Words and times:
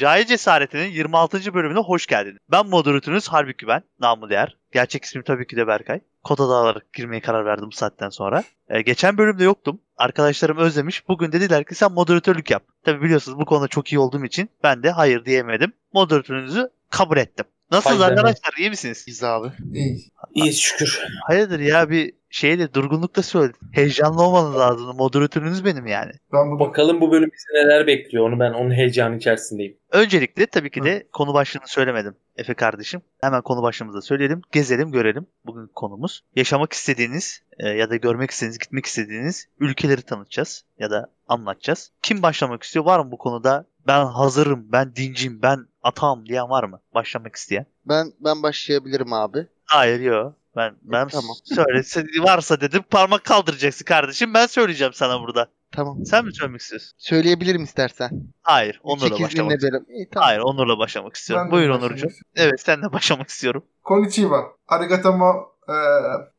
Cahil 0.00 0.24
Cesareti'nin 0.24 0.90
26. 0.90 1.54
bölümüne 1.54 1.78
hoş 1.78 2.06
geldiniz. 2.06 2.38
Ben 2.50 2.66
moderatörünüz 2.66 3.28
Halbuki 3.28 3.66
ben, 3.66 3.82
namı 4.00 4.30
değer. 4.30 4.56
Gerçek 4.72 5.04
ismim 5.04 5.24
tabii 5.24 5.46
ki 5.46 5.56
de 5.56 5.66
Berkay. 5.66 6.00
Kod 6.24 6.38
adı 6.38 6.54
alarak 6.54 6.92
girmeye 6.92 7.20
karar 7.20 7.44
verdim 7.44 7.66
bu 7.66 7.76
saatten 7.76 8.08
sonra. 8.08 8.42
Ee, 8.68 8.82
geçen 8.82 9.18
bölümde 9.18 9.44
yoktum. 9.44 9.80
Arkadaşlarım 9.96 10.56
özlemiş. 10.56 11.08
Bugün 11.08 11.32
dediler 11.32 11.64
ki 11.64 11.74
sen 11.74 11.92
moderatörlük 11.92 12.50
yap. 12.50 12.62
Tabii 12.84 13.02
biliyorsunuz 13.02 13.38
bu 13.38 13.44
konuda 13.44 13.68
çok 13.68 13.92
iyi 13.92 13.98
olduğum 13.98 14.24
için 14.24 14.50
ben 14.62 14.82
de 14.82 14.90
hayır 14.90 15.24
diyemedim. 15.24 15.72
Moderatörünüzü 15.92 16.70
kabul 16.90 17.16
ettim. 17.16 17.44
Nasılsınız 17.70 18.00
Hayır, 18.00 18.12
arkadaşlar? 18.12 18.54
İyi 18.58 18.70
misiniz? 18.70 19.04
Biz 19.06 19.24
abi. 19.24 19.48
İyi. 19.74 19.98
İyi 20.34 20.52
şükür. 20.52 21.02
Hayırdır 21.26 21.60
ya 21.60 21.90
bir 21.90 22.12
şeyle 22.30 22.74
durgunlukta 22.74 23.22
söyledim. 23.22 23.60
Heyecanlı 23.72 24.22
olmanız 24.22 24.56
lazım. 24.56 24.96
Moderatörünüz 24.96 25.64
benim 25.64 25.86
yani. 25.86 26.12
Ben 26.32 26.50
bugün 26.50 26.60
Bakalım 26.60 27.00
bu 27.00 27.12
bölüm 27.12 27.30
bizi 27.32 27.66
neler 27.66 27.86
bekliyor. 27.86 28.28
Onu 28.28 28.40
ben 28.40 28.52
onun 28.52 28.70
heyecanı 28.70 29.16
içerisindeyim. 29.16 29.76
Öncelikle 29.90 30.46
tabii 30.46 30.70
ki 30.70 30.84
de 30.84 31.06
konu 31.12 31.34
başlığını 31.34 31.66
söylemedim 31.66 32.14
Efe 32.36 32.54
kardeşim. 32.54 33.02
Hemen 33.20 33.42
konu 33.42 33.62
başlığımızı 33.62 33.98
da 33.98 34.02
söyleyelim. 34.02 34.42
Gezelim 34.52 34.92
görelim 34.92 35.26
bugün 35.46 35.66
konumuz. 35.66 36.24
Yaşamak 36.36 36.72
istediğiniz 36.72 37.42
e, 37.58 37.68
ya 37.68 37.90
da 37.90 37.96
görmek 37.96 38.30
istediğiniz, 38.30 38.58
gitmek 38.58 38.86
istediğiniz 38.86 39.48
ülkeleri 39.60 40.02
tanıtacağız 40.02 40.64
ya 40.78 40.90
da 40.90 41.10
anlatacağız. 41.28 41.90
Kim 42.02 42.22
başlamak 42.22 42.62
istiyor? 42.62 42.84
Var 42.84 43.00
mı 43.00 43.12
bu 43.12 43.18
konuda? 43.18 43.64
Ben 43.86 44.04
hazırım, 44.04 44.72
ben 44.72 44.96
dincim, 44.96 45.42
ben 45.42 45.66
atağım 45.82 46.26
diyen 46.26 46.50
var 46.50 46.64
mı? 46.64 46.80
Başlamak 46.94 47.36
isteyen. 47.36 47.66
Ben 47.88 48.12
ben 48.20 48.42
başlayabilirim 48.42 49.12
abi. 49.12 49.46
Hayır 49.64 50.00
yok. 50.00 50.34
Ben 50.56 50.74
ben 50.82 51.08
tamam. 51.08 51.36
söyle 51.44 51.82
varsa 52.22 52.60
dedim 52.60 52.82
parmak 52.90 53.24
kaldıracaksın 53.24 53.84
kardeşim. 53.84 54.34
Ben 54.34 54.46
söyleyeceğim 54.46 54.92
sana 54.92 55.20
burada. 55.20 55.46
Tamam. 55.72 56.04
Sen 56.06 56.24
mi 56.24 56.34
söylemek 56.34 56.60
istiyorsun? 56.60 56.92
Söyleyebilirim 56.98 57.62
istersen. 57.64 58.10
Hayır, 58.42 58.80
Onur'la 58.82 59.08
8 59.08 59.24
başlamak. 59.24 59.52
benim. 59.62 59.84
İyi, 59.88 60.08
tamam. 60.10 60.26
Hayır, 60.26 60.40
Onur'la 60.40 60.78
başlamak 60.78 61.16
istiyorum. 61.16 61.46
Ben 61.46 61.52
Buyur 61.52 61.68
Onurcuğum. 61.70 61.94
istiyorum. 62.06 62.26
Evet, 62.36 62.60
sen 62.60 62.82
de 62.82 62.92
başlamak 62.92 63.28
istiyorum. 63.28 63.62
Konnichiwa. 63.84 64.44
Arigato 64.68 65.12
mo 65.12 65.32
e, 65.68 65.74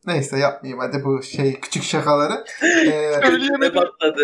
neyse 0.06 0.38
yapmayayım 0.38 0.80
hadi 0.80 1.04
bu 1.04 1.24
şey 1.24 1.60
küçük 1.60 1.84
şakaları. 1.84 2.46
E, 2.86 3.20
Ne 3.60 3.72
patladı? 3.74 4.24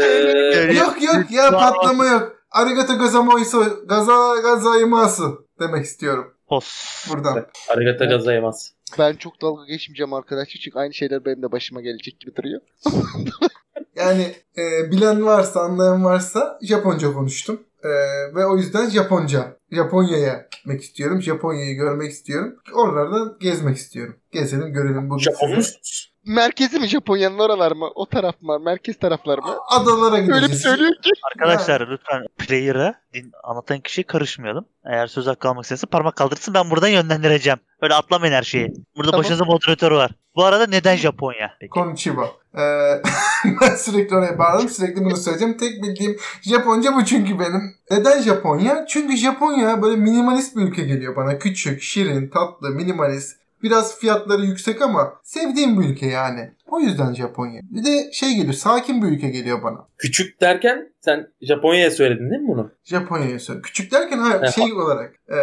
yok 0.74 1.02
yok 1.04 1.32
ya 1.32 1.52
patlama 1.52 2.06
yok. 2.06 2.37
Arigato 2.52 2.98
gozaimasu. 2.98 3.86
Gaza 3.88 4.36
gozaimasu 4.42 5.48
demek 5.60 5.86
istiyorum 5.86 6.34
Pos. 6.48 6.68
buradan. 7.10 7.46
Arigata 7.70 8.06
gazayamaz. 8.06 8.74
Ben 9.00 9.14
çok 9.16 9.42
dalga 9.42 9.66
geçmeyeceğim 9.66 10.14
arkadaşlar 10.14 10.60
çünkü 10.64 10.80
aynı 10.80 10.94
şeyler 10.94 11.26
benim 11.26 11.42
de 11.42 11.52
başıma 11.52 11.82
gelecek 11.82 12.20
gibi 12.20 12.36
duruyor. 12.36 12.62
Yani 13.96 14.36
e, 14.58 14.92
bilen 14.92 15.26
varsa 15.26 15.62
anlayan 15.62 16.04
varsa 16.04 16.60
Japonca 16.62 17.14
konuştum. 17.14 17.67
E, 17.84 17.90
ve 18.36 18.46
o 18.46 18.58
yüzden 18.58 18.90
Japonca. 18.90 19.58
Japonya'ya 19.72 20.48
gitmek 20.52 20.82
istiyorum. 20.82 21.22
Japonya'yı 21.22 21.76
görmek 21.76 22.12
istiyorum. 22.12 22.56
Oralardan 22.74 23.38
gezmek 23.42 23.78
istiyorum. 23.78 24.16
Gezelim 24.32 24.74
görelim 24.74 25.10
bugün 25.10 25.24
Japon 25.24 25.50
musunuz? 25.50 26.14
Merkezi 26.26 26.80
mi 26.80 26.88
Japonya'nın 26.88 27.40
oralar 27.40 27.72
mı? 27.72 27.90
O 27.96 28.06
taraf 28.06 28.42
mı? 28.42 28.60
Merkez 28.60 29.00
taraflar 29.00 29.38
mı? 29.38 29.56
Adalara 29.70 30.20
gideceğiz. 30.20 30.44
Öyle 30.44 30.54
bir 30.54 30.58
söylüyor 30.58 30.92
ki. 31.04 31.12
Arkadaşlar 31.32 31.88
lütfen 31.92 32.26
player'a 32.38 32.96
din, 33.14 33.32
anlatan 33.44 33.80
kişiye 33.80 34.06
karışmayalım. 34.08 34.66
Eğer 34.86 35.08
söz 35.08 35.28
hakkı 35.28 35.50
almak 35.50 35.64
isterse 35.64 35.88
parmak 35.88 36.16
kaldırsın 36.16 36.54
ben 36.54 36.70
buradan 36.72 36.88
yönlendireceğim. 36.88 37.60
Öyle 37.82 37.94
atlamayın 37.94 38.34
her 38.34 38.44
şeyi. 38.44 38.74
Burada 38.96 39.12
Tamam. 39.12 39.24
başınızda 39.24 39.46
moderatör 39.46 39.92
var. 39.92 40.12
Bu 40.36 40.46
arada 40.46 40.68
neden 40.68 40.96
Japonya? 40.96 41.54
Peki. 41.60 41.70
Konnichiwa. 41.70 42.32
Ee, 42.58 42.62
ben 43.62 43.76
sürekli 43.76 44.16
oraya 44.16 44.40
bağladım. 44.40 44.70
Sürekli 44.70 45.06
bunu 45.06 45.18
söyleyeceğim. 45.18 45.58
Tek 45.58 45.84
bildiğim 45.84 46.18
Japonca 46.42 46.96
bu 46.96 47.06
çünkü 47.06 47.40
benim. 47.40 47.76
Neden 47.92 48.22
Japonya? 48.22 48.86
Çünkü 48.90 49.18
Japonya 49.18 49.82
böyle 49.82 49.96
minimalist 49.96 50.56
bir 50.56 50.62
ülke 50.62 50.82
geliyor 50.82 51.16
bana. 51.16 51.40
Küçük, 51.40 51.82
şirin, 51.82 52.30
tatlı, 52.30 52.70
minimalist. 52.70 53.38
Biraz 53.64 54.00
fiyatları 54.00 54.42
yüksek 54.42 54.82
ama 54.82 55.14
sevdiğim 55.24 55.82
bir 55.82 55.86
ülke 55.90 56.06
yani. 56.06 56.52
O 56.68 56.80
yüzden 56.80 57.14
Japonya. 57.14 57.62
Bir 57.64 57.86
de 57.86 58.12
şey 58.14 58.36
geliyor, 58.36 58.54
sakin 58.54 59.02
bir 59.04 59.08
ülke 59.08 59.30
geliyor 59.30 59.64
bana. 59.64 59.88
Küçük 59.98 60.42
derken 60.42 60.94
sen 61.02 61.28
Japonya'ya 61.42 61.92
söyledin 61.92 62.30
değil 62.32 62.42
mi 62.42 62.48
bunu? 62.48 62.72
Japonya'ya 62.84 63.40
söyle. 63.40 63.62
Küçük 63.62 63.92
derken 63.92 64.18
hayır, 64.18 64.36
Evet. 64.40 64.56
şey 64.56 64.74
olarak. 64.74 65.16
e, 65.30 65.38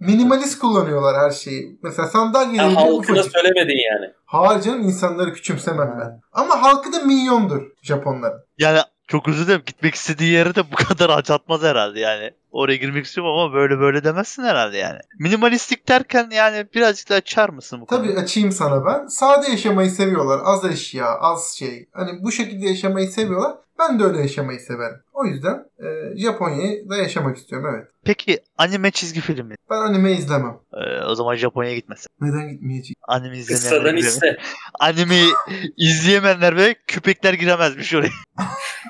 minimalist 0.00 0.58
kullanıyorlar 0.58 1.16
her 1.24 1.30
şeyi. 1.30 1.78
Mesela 1.82 2.08
sandalyeleri 2.08 2.58
Ha, 2.66 2.70
bile 2.70 2.78
halkına 2.94 3.22
söylemedin 3.22 3.78
yani. 3.92 4.12
Hayır 4.24 4.62
canım 4.62 4.82
insanları 4.82 5.32
küçümsemem 5.32 5.96
ben. 6.00 6.20
Ama 6.32 6.62
halkı 6.62 6.92
da 6.92 6.98
milyondur 6.98 7.62
Japonların. 7.82 8.40
Yani 8.58 8.78
çok 9.08 9.28
özür 9.28 9.46
dilerim. 9.46 9.62
Gitmek 9.66 9.94
istediği 9.94 10.32
yere 10.32 10.54
de 10.54 10.72
bu 10.72 10.76
kadar 10.88 11.10
acatmaz 11.10 11.62
herhalde 11.62 12.00
yani. 12.00 12.30
Oraya 12.50 12.76
girmek 12.76 13.04
istiyorum 13.04 13.32
ama 13.32 13.54
böyle 13.54 13.78
böyle 13.78 14.04
demezsin 14.04 14.42
herhalde 14.42 14.76
yani. 14.76 14.98
Minimalistik 15.18 15.88
derken 15.88 16.28
yani 16.32 16.66
birazcık 16.74 17.10
daha 17.10 17.16
açar 17.16 17.48
mısın 17.48 17.80
bu 17.80 17.86
konuyu? 17.86 18.10
Tabii 18.10 18.20
açayım 18.20 18.52
sana 18.52 18.86
ben. 18.86 19.06
Sade 19.06 19.50
yaşamayı 19.50 19.90
seviyorlar. 19.90 20.40
Az 20.44 20.64
eşya, 20.64 21.06
az 21.06 21.54
şey. 21.58 21.88
Hani 21.92 22.22
bu 22.22 22.32
şekilde 22.32 22.68
yaşamayı 22.68 23.08
seviyorlar. 23.08 23.54
Ben 23.78 23.98
de 23.98 24.04
öyle 24.04 24.20
yaşamayı 24.20 24.60
severim. 24.60 24.96
O 25.12 25.24
yüzden 25.24 25.64
e, 25.78 26.18
Japonya'yı 26.18 26.88
da 26.90 26.96
yaşamak 26.96 27.36
istiyorum 27.36 27.74
evet. 27.74 27.88
Peki 28.04 28.40
anime 28.58 28.90
çizgi 28.90 29.20
filmi. 29.20 29.54
Ben 29.70 29.76
anime 29.76 30.12
izlemem. 30.12 30.56
Ee, 30.72 31.04
o 31.04 31.14
zaman 31.14 31.36
Japonya'ya 31.36 31.76
gitmesin. 31.76 32.06
Neden 32.20 32.48
gitmeyeceğim? 32.48 32.96
Anime 33.08 33.38
izlemeyenler 33.38 33.70
Kıssadan 33.70 33.96
iste. 33.96 34.38
Animeyi 34.80 35.32
izleyemeyenler 35.76 36.56
ve 36.56 36.74
köpekler 36.86 37.34
giremezmiş 37.34 37.94
oraya. 37.94 38.10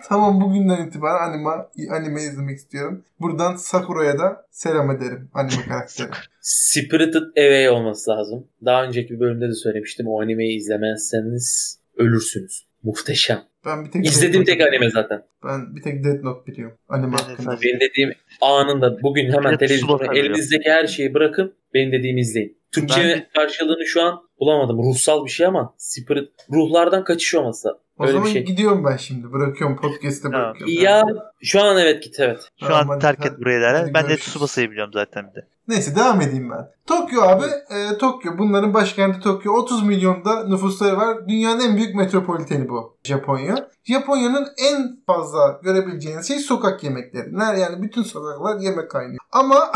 Tamam 0.09 0.41
bugünden 0.41 0.87
itibaren 0.87 1.31
anime, 1.31 1.51
anime 1.91 2.23
izlemek 2.23 2.57
istiyorum. 2.59 3.05
Buradan 3.21 3.57
Sakura'ya 3.57 4.19
da 4.19 4.47
selam 4.51 4.91
ederim 4.91 5.31
anime 5.35 5.63
karakteri. 5.69 6.09
Spirited 6.41 7.23
Away 7.37 7.69
olması 7.69 8.11
lazım. 8.11 8.47
Daha 8.65 8.85
önceki 8.85 9.15
bir 9.15 9.21
bölümde 9.21 9.49
de 9.49 9.55
söylemiştim. 9.55 10.09
O 10.09 10.23
animeyi 10.23 10.59
izlemezseniz 10.59 11.79
ölürsünüz. 11.97 12.67
Muhteşem. 12.83 13.43
Ben 13.67 13.85
bir 13.85 13.91
tek 13.91 14.07
İzlediğim 14.07 14.45
tek 14.45 14.61
Ben 14.61 14.89
zaten. 14.89 15.23
Ben 15.45 15.77
bir 15.77 15.83
tek 15.83 16.05
Death 16.05 16.23
Note 16.23 16.53
biliyorum. 16.53 16.79
Anime 16.89 17.13
Ben 17.13 17.19
de 17.19 17.23
hakkında. 17.23 17.59
Benim 17.63 17.81
dediğim 17.81 18.13
anında 18.41 19.03
bugün 19.03 19.33
hemen 19.33 19.51
Evet, 19.51 19.59
televizyonu 19.59 19.99
Slow 19.99 20.19
elinizdeki 20.19 20.71
her 20.71 20.87
şeyi 20.87 21.15
bırakın 21.15 21.55
benim 21.75 21.93
dediğimi 21.93 22.21
izleyin. 22.21 22.57
Türkçe 22.73 23.01
Ben- 23.03 23.27
karşılığını 23.43 23.87
şu 23.87 24.03
an 24.03 24.23
bulamadım. 24.41 24.79
Ruhsal 24.79 25.25
bir 25.25 25.31
şey 25.31 25.47
ama 25.47 25.75
spirit 25.79 26.31
ruhlardan 26.53 27.05
kaçış 27.05 27.35
olması. 27.35 27.69
O 27.99 28.03
Öyle 28.03 28.13
zaman 28.13 28.27
bir 28.29 28.33
şey. 28.33 28.45
gidiyorum 28.45 28.85
ben 28.85 28.97
şimdi. 28.97 29.33
Bırakıyorum 29.33 29.77
podcast'ı 29.77 30.23
Tamam. 30.23 30.41
bırakıyorum. 30.41 30.75
Ya 30.85 31.05
şu 31.43 31.63
an 31.63 31.79
evet 31.79 32.03
git 32.03 32.21
evet. 32.21 32.41
Şu 32.61 32.67
Tamam, 32.67 32.81
an 32.81 32.89
hadi 32.89 32.99
terk 33.03 33.27
et 33.27 33.33
burayı 33.41 33.61
derler. 33.61 33.95
Ben 33.95 34.09
de. 34.09 34.17
Tsubasa'yı 34.17 34.71
biliyorum 34.71 34.93
zaten 34.95 35.31
bir 35.31 35.35
de. 35.43 35.47
Neyse 35.69 35.97
devam 35.97 36.21
edeyim 36.21 36.51
ben. 36.51 36.69
Tokyo 36.87 37.23
abi. 37.23 37.45
e, 37.71 37.99
Tokyo. 37.99 38.39
Bunların 38.39 38.75
başkenti 38.75 39.21
Tokyo. 39.21 39.53
30 39.53 39.83
milyonda 39.87 40.45
nüfusları 40.49 40.97
var. 40.97 41.29
Dünyanın 41.29 41.61
en 41.61 41.77
büyük 41.77 41.95
metropoliteni 41.95 42.69
bu. 42.69 42.97
Japonya. 43.05 43.69
Japonya'nın 43.85 44.49
en 44.71 45.01
fazla 45.07 45.61
görebileceğiniz 45.63 46.29
şey 46.29 46.39
sokak 46.39 46.85
yemekleri. 46.85 47.29
Yani 47.61 47.83
bütün 47.83 48.03
sokaklar 48.03 48.61
yemek 48.61 48.91
kaynıyor. 48.91 49.19
Ama 49.33 49.73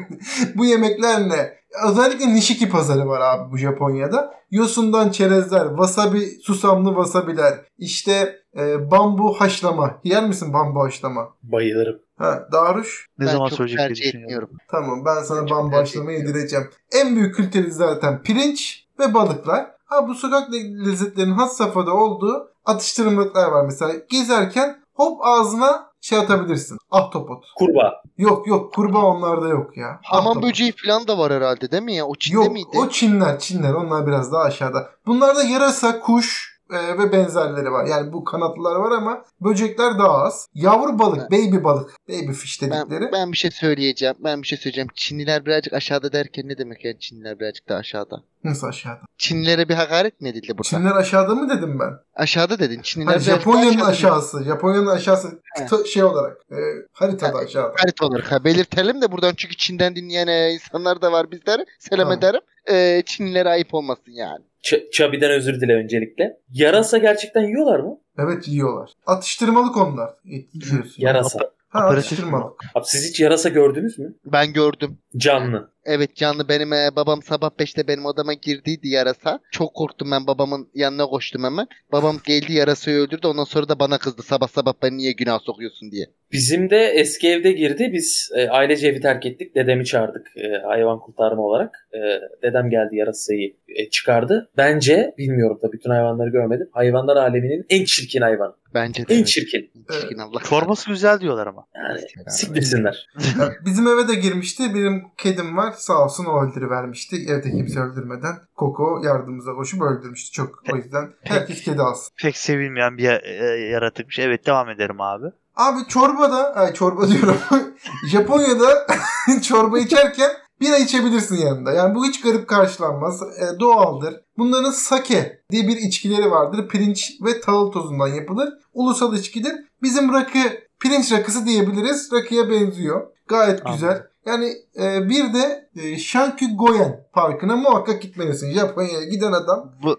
bu 0.54 0.64
yemekler 0.64 1.28
ne? 1.28 1.59
Özellikle 1.88 2.34
Nishiki 2.34 2.68
pazarı 2.68 3.06
var 3.08 3.20
abi 3.20 3.52
bu 3.52 3.58
Japonya'da. 3.58 4.34
Yosundan 4.50 5.10
çerezler, 5.10 5.68
wasabi, 5.68 6.30
susamlı 6.42 6.88
wasabiler, 6.88 7.54
işte 7.78 8.36
e, 8.58 8.90
bambu 8.90 9.40
haşlama. 9.40 10.00
Yer 10.04 10.26
misin 10.26 10.52
bambu 10.52 10.80
haşlama? 10.84 11.28
Bayılırım. 11.42 11.98
Ha, 12.18 12.48
Daruş? 12.52 13.06
Ne 13.18 13.26
ben 13.26 13.32
zaman 13.32 13.48
çok 13.48 13.56
söyleyecek 13.56 13.78
diye 13.78 13.88
tercih 13.88 14.08
etmiyorum. 14.20 14.50
Tamam 14.70 15.04
ben 15.04 15.22
sana 15.22 15.46
Çok 15.46 15.50
bambu 15.58 15.76
haşlamayı 15.76 16.18
yedireceğim. 16.18 16.70
En 16.92 17.16
büyük 17.16 17.34
kültürü 17.34 17.70
zaten 17.70 18.22
pirinç 18.22 18.84
ve 18.98 19.14
balıklar. 19.14 19.66
Ha 19.84 20.08
bu 20.08 20.14
sokak 20.14 20.52
le- 20.52 20.86
lezzetlerinin 20.90 21.32
has 21.34 21.56
safhada 21.56 21.94
olduğu 21.94 22.50
atıştırmalıklar 22.64 23.50
var. 23.50 23.64
Mesela 23.64 23.92
gezerken 24.08 24.80
hop 24.94 25.20
ağzına 25.24 25.89
şey 26.00 26.18
atabilirsin. 26.18 26.78
Ahtapot. 26.90 27.44
Kurbağa. 27.56 28.02
Yok 28.18 28.46
yok 28.46 28.74
kurbağa 28.74 29.02
onlarda 29.04 29.48
yok 29.48 29.76
ya. 29.76 30.00
Hamam 30.02 30.26
Ahtapot. 30.26 30.48
böceği 30.48 30.74
falan 30.86 31.06
da 31.06 31.18
var 31.18 31.32
herhalde 31.32 31.70
değil 31.70 31.82
mi 31.82 31.94
ya? 31.94 32.06
O 32.06 32.14
Çin'de 32.14 32.34
Yok 32.36 32.52
miydi? 32.52 32.68
o 32.74 32.88
Çinler 32.88 33.38
Çinler 33.38 33.74
onlar 33.74 34.06
biraz 34.06 34.32
daha 34.32 34.42
aşağıda. 34.42 34.90
Bunlarda 35.06 35.42
yarasa, 35.42 36.00
kuş 36.00 36.60
e, 36.72 36.98
ve 36.98 37.12
benzerleri 37.12 37.72
var. 37.72 37.86
Yani 37.86 38.12
bu 38.12 38.24
kanatlılar 38.24 38.76
var 38.76 38.90
ama 38.90 39.24
böcekler 39.40 39.98
daha 39.98 40.12
az. 40.18 40.46
Yavru 40.54 40.98
balık, 40.98 41.30
baby 41.30 41.64
balık, 41.64 41.96
baby 42.08 42.32
fish 42.32 42.62
dedikleri. 42.62 43.00
Ben, 43.00 43.12
ben 43.12 43.32
bir 43.32 43.36
şey 43.36 43.50
söyleyeceğim. 43.50 44.14
Ben 44.18 44.42
bir 44.42 44.46
şey 44.46 44.58
söyleyeceğim. 44.58 44.88
Çinliler 44.94 45.46
birazcık 45.46 45.72
aşağıda 45.72 46.12
derken 46.12 46.48
ne 46.48 46.58
demek 46.58 46.84
yani 46.84 46.98
Çinliler 46.98 47.40
birazcık 47.40 47.68
daha 47.68 47.78
aşağıda? 47.78 48.22
Nasıl 48.44 48.66
aşağıda? 48.66 49.00
Çinlilere 49.18 49.68
bir 49.68 49.74
hakaret 49.74 50.20
mi 50.20 50.28
edildi 50.28 50.48
burada? 50.48 50.62
Çinler 50.62 50.90
aşağıda 50.96 51.34
mı 51.34 51.48
dedim 51.58 51.78
ben? 51.80 51.90
Aşağıda 52.14 52.58
dedin. 52.58 52.80
Çinliler 52.82 53.12
Hani 53.12 53.20
Japonya'nın 53.22 53.70
aşağıda 53.80 53.86
aşağısı. 53.86 54.44
Japonya'nın 54.44 54.86
aşağısı 54.86 55.28
kıta- 55.58 55.84
şey 55.86 56.02
olarak 56.04 56.36
e, 56.50 56.56
haritada 56.92 57.38
Ha, 57.38 57.42
aşağıda. 57.42 57.74
Harita 57.76 58.06
olarak 58.06 58.32
ha, 58.32 58.44
belirtelim 58.44 59.02
de 59.02 59.12
buradan 59.12 59.34
çünkü 59.36 59.56
Çin'den 59.56 59.96
dinleyen 59.96 60.26
e, 60.26 60.50
insanlar 60.52 61.02
da 61.02 61.12
var 61.12 61.30
bizlere. 61.30 61.64
Selam 61.78 62.04
Tamam. 62.04 62.18
ederim. 62.18 62.40
E, 62.70 63.02
Çinlilere 63.06 63.48
ayıp 63.48 63.74
olmasın 63.74 64.12
yani. 64.12 64.44
Ç- 64.62 64.90
Çabi'den 64.90 65.30
özür 65.30 65.60
dile 65.60 65.72
öncelikle. 65.74 66.36
Yarasa 66.52 66.98
gerçekten 66.98 67.42
yiyorlar 67.42 67.80
mı? 67.80 67.98
Evet 68.18 68.48
yiyorlar. 68.48 68.90
Atıştırmalık 69.06 69.76
onlar. 69.76 70.10
Et 70.30 70.54
yiyorsun. 70.54 70.94
Yarasa. 70.98 71.38
Ha 71.68 71.78
atıştırmalık. 71.78 72.60
Abi 72.74 72.84
siz 72.86 73.08
hiç 73.08 73.20
yarasa 73.20 73.48
gördünüz 73.48 73.98
mü? 73.98 74.14
Ben 74.24 74.52
gördüm. 74.52 74.98
Canlı. 75.16 75.70
Evet 75.84 76.16
canlı 76.16 76.48
benim 76.48 76.72
e, 76.72 76.96
babam 76.96 77.22
sabah 77.22 77.50
5'te 77.50 77.88
benim 77.88 78.06
odama 78.06 78.32
girdiydi 78.32 78.88
yarasa. 78.88 79.40
Çok 79.50 79.74
korktum 79.74 80.10
ben 80.10 80.26
babamın 80.26 80.68
yanına 80.74 81.06
koştum 81.06 81.44
hemen. 81.44 81.66
Babam 81.92 82.20
geldi 82.26 82.52
yarasayı 82.52 82.96
öldürdü 82.96 83.26
ondan 83.26 83.44
sonra 83.44 83.68
da 83.68 83.78
bana 83.80 83.98
kızdı 83.98 84.22
sabah 84.22 84.48
sabah 84.48 84.72
beni 84.82 84.96
niye 84.96 85.12
günah 85.12 85.38
sokuyorsun 85.40 85.90
diye. 85.90 86.06
Bizim 86.32 86.70
de 86.70 86.86
eski 86.86 87.28
evde 87.28 87.52
girdi. 87.52 87.90
Biz 87.92 88.30
e, 88.36 88.48
ailece 88.48 88.88
evi 88.88 89.00
terk 89.00 89.26
ettik. 89.26 89.54
Dedemi 89.54 89.84
çağırdık 89.84 90.26
e, 90.36 90.66
hayvan 90.66 91.00
kurtarma 91.00 91.42
olarak. 91.42 91.88
E, 91.92 91.98
dedem 92.42 92.70
geldi 92.70 92.96
yarasayı 92.96 93.56
e, 93.68 93.90
çıkardı. 93.90 94.50
Bence 94.56 95.14
bilmiyorum 95.18 95.58
da 95.62 95.72
bütün 95.72 95.90
hayvanları 95.90 96.30
görmedim. 96.30 96.68
Hayvanlar 96.72 97.16
aleminin 97.16 97.66
en 97.70 97.84
çirkin 97.84 98.20
hayvanı. 98.20 98.54
Bence 98.74 99.08
de. 99.08 99.14
En 99.14 99.18
evet. 99.18 99.26
çirkin. 99.26 99.70
Çirkin 99.92 100.18
Allah. 100.18 100.38
Forması 100.38 100.90
güzel 100.90 101.20
diyorlar 101.20 101.46
ama. 101.46 101.66
Yani 101.74 102.00
siktirsinler. 102.28 103.06
Bizim 103.66 103.88
eve 103.88 104.08
de 104.08 104.14
girmişti. 104.14 104.62
Benim 104.74 105.02
kedim 105.18 105.56
var. 105.56 105.69
Sağ 105.76 106.04
olsun 106.04 106.24
o 106.24 106.44
öldürüvermişti. 106.44 107.16
Evde 107.28 107.50
kimse 107.50 107.80
öldürmeden. 107.80 108.36
Koko 108.56 109.02
yardımımıza 109.04 109.52
koşup 109.52 109.82
öldürmüştü. 109.82 110.32
Çok 110.32 110.62
o 110.72 110.76
yüzden 110.76 111.12
herkes 111.22 111.62
kedi 111.62 111.82
alsın. 111.82 112.12
Pek 112.22 112.36
sevilmeyen 112.36 112.98
bir 112.98 113.08
e, 113.08 113.68
yaratıkmış. 113.70 114.18
Evet 114.18 114.46
devam 114.46 114.68
ederim 114.68 115.00
abi. 115.00 115.26
Abi 115.56 115.88
çorbada, 115.88 116.54
ay 116.54 116.72
çorba 116.72 117.08
diyorum. 117.08 117.36
Japonya'da 118.10 118.86
çorba 119.42 119.78
içerken 119.78 120.30
bira 120.60 120.76
içebilirsin 120.78 121.36
yanında. 121.36 121.72
Yani 121.72 121.94
bu 121.94 122.04
hiç 122.04 122.20
garip 122.20 122.48
karşılanmaz. 122.48 123.22
E, 123.22 123.60
doğaldır. 123.60 124.14
Bunların 124.38 124.70
sake 124.70 125.42
diye 125.50 125.68
bir 125.68 125.76
içkileri 125.76 126.30
vardır. 126.30 126.68
Pirinç 126.68 127.12
ve 127.24 127.40
tahıl 127.40 127.72
tozundan 127.72 128.08
yapılır. 128.08 128.48
Ulusal 128.74 129.16
içkidir. 129.16 129.52
Bizim 129.82 130.12
rakı 130.12 130.38
pirinç 130.80 131.12
rakısı 131.12 131.46
diyebiliriz. 131.46 132.12
Rakıya 132.12 132.50
benziyor. 132.50 133.06
Gayet 133.28 133.60
Anladım. 133.60 133.72
güzel. 133.72 134.06
Yani 134.26 134.52
e, 134.82 135.08
bir 135.08 135.34
de 135.34 135.68
e, 135.76 135.80
Shanky-Goyen 135.98 137.00
parkına 137.12 137.56
muhakkak 137.56 138.02
gitmelisin. 138.02 138.52
Japonya'ya 138.52 139.04
giden 139.04 139.32
adam 139.32 139.72
Bu 139.82 139.96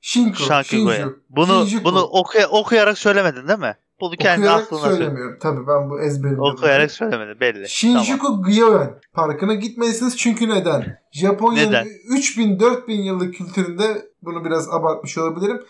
Shinku, 0.00 0.42
Shanky 0.42 0.76
Shinju, 0.76 1.18
Bunu 1.30 1.66
Shinjuku. 1.66 1.84
bunu 1.84 1.98
okuya- 2.00 2.48
okuyarak 2.48 2.98
söylemedin 2.98 3.48
değil 3.48 3.58
mi? 3.58 3.76
Bunu 4.00 4.16
kendi 4.16 4.40
Okuyarak 4.40 4.62
aklına 4.64 4.80
söylemiyorum. 4.80 5.38
Tabii 5.40 5.66
ben 5.66 5.90
bu 5.90 6.00
ezberimde. 6.00 6.40
Okuyarak 6.40 6.90
söylemedin 6.90 7.40
belli. 7.40 7.52
Tamam. 7.52 7.66
Shinjuku 7.68 8.42
Gyoen 8.42 9.00
Parkı'na 9.12 9.54
gitmelisiniz 9.54 10.16
çünkü 10.16 10.48
neden? 10.48 10.98
Japonya'nın 11.12 11.68
Neden? 11.68 11.86
3000-4000 12.10 12.92
yıllık 12.92 13.34
kültüründe 13.34 14.08
bunu 14.22 14.44
biraz 14.44 14.68
abartmış 14.68 15.18
olabilirim. 15.18 15.62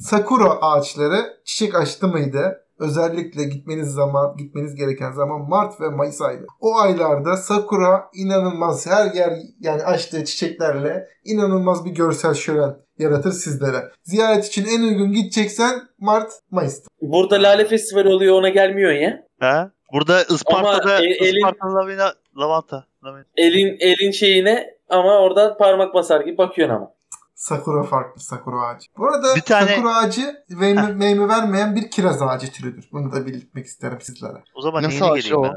Sakura 0.00 0.50
ağaçları 0.50 1.36
çiçek 1.44 1.74
açtı 1.74 2.08
mıydı? 2.08 2.63
Özellikle 2.78 3.44
gitmeniz 3.44 3.88
zaman 3.88 4.36
gitmeniz 4.36 4.74
gereken 4.74 5.12
zaman 5.12 5.48
Mart 5.48 5.80
ve 5.80 5.88
Mayıs 5.88 6.20
ayları. 6.22 6.46
O 6.60 6.76
aylarda 6.78 7.36
sakura 7.36 8.04
inanılmaz 8.14 8.86
her 8.86 9.14
yer 9.14 9.32
yani 9.60 9.82
açtığı 9.82 10.24
çiçeklerle 10.24 11.06
inanılmaz 11.24 11.84
bir 11.84 11.90
görsel 11.90 12.34
şölen 12.34 12.76
yaratır 12.98 13.32
sizlere. 13.32 13.82
Ziyaret 14.02 14.44
için 14.46 14.64
en 14.66 14.82
uygun 14.82 15.12
gideceksen 15.12 15.80
Mart 15.98 16.30
Mayıs'ta. 16.50 16.88
Burada 17.02 17.42
Lale 17.42 17.64
Festivali 17.64 18.08
oluyor 18.08 18.34
ona 18.38 18.48
gelmiyorsun 18.48 18.98
ya. 18.98 19.22
Ha? 19.40 19.70
Burada 19.92 20.22
Isparta'da 20.22 20.82
Ama 20.96 21.04
e- 21.04 21.04
elin- 21.04 21.36
Isparta 21.36 21.74
lavina 21.74 22.12
lavanta. 22.38 22.84
lavanta. 23.04 23.28
Elin 23.36 23.76
elin 23.80 24.10
şeyine 24.10 24.66
ama 24.88 25.18
oradan 25.18 25.56
parmak 25.58 25.94
basar 25.94 26.20
gibi 26.20 26.38
bakıyorsun 26.38 26.74
ama. 26.74 26.90
Sakura 27.34 27.82
farklı 27.82 28.20
sakura 28.20 28.60
ağacı. 28.66 28.86
Bu 28.98 29.06
arada 29.06 29.36
Bir 29.36 29.40
tane- 29.40 29.74
sakura 29.74 29.96
ağacı 29.96 30.44
meyve, 30.48 30.80
meyve 30.82 31.28
vermeyen 31.28 31.76
bir 31.76 31.90
kiraz 31.90 32.22
ağacı 32.22 32.52
türüdür. 32.52 32.88
Bunu 32.92 33.12
da 33.12 33.26
belirtmek 33.26 33.66
isterim 33.66 33.98
sizlere. 34.00 34.42
O 34.54 34.62
zaman 34.62 34.82
Nasıl 34.82 35.16
geleyim 35.16 35.36
o? 35.36 35.52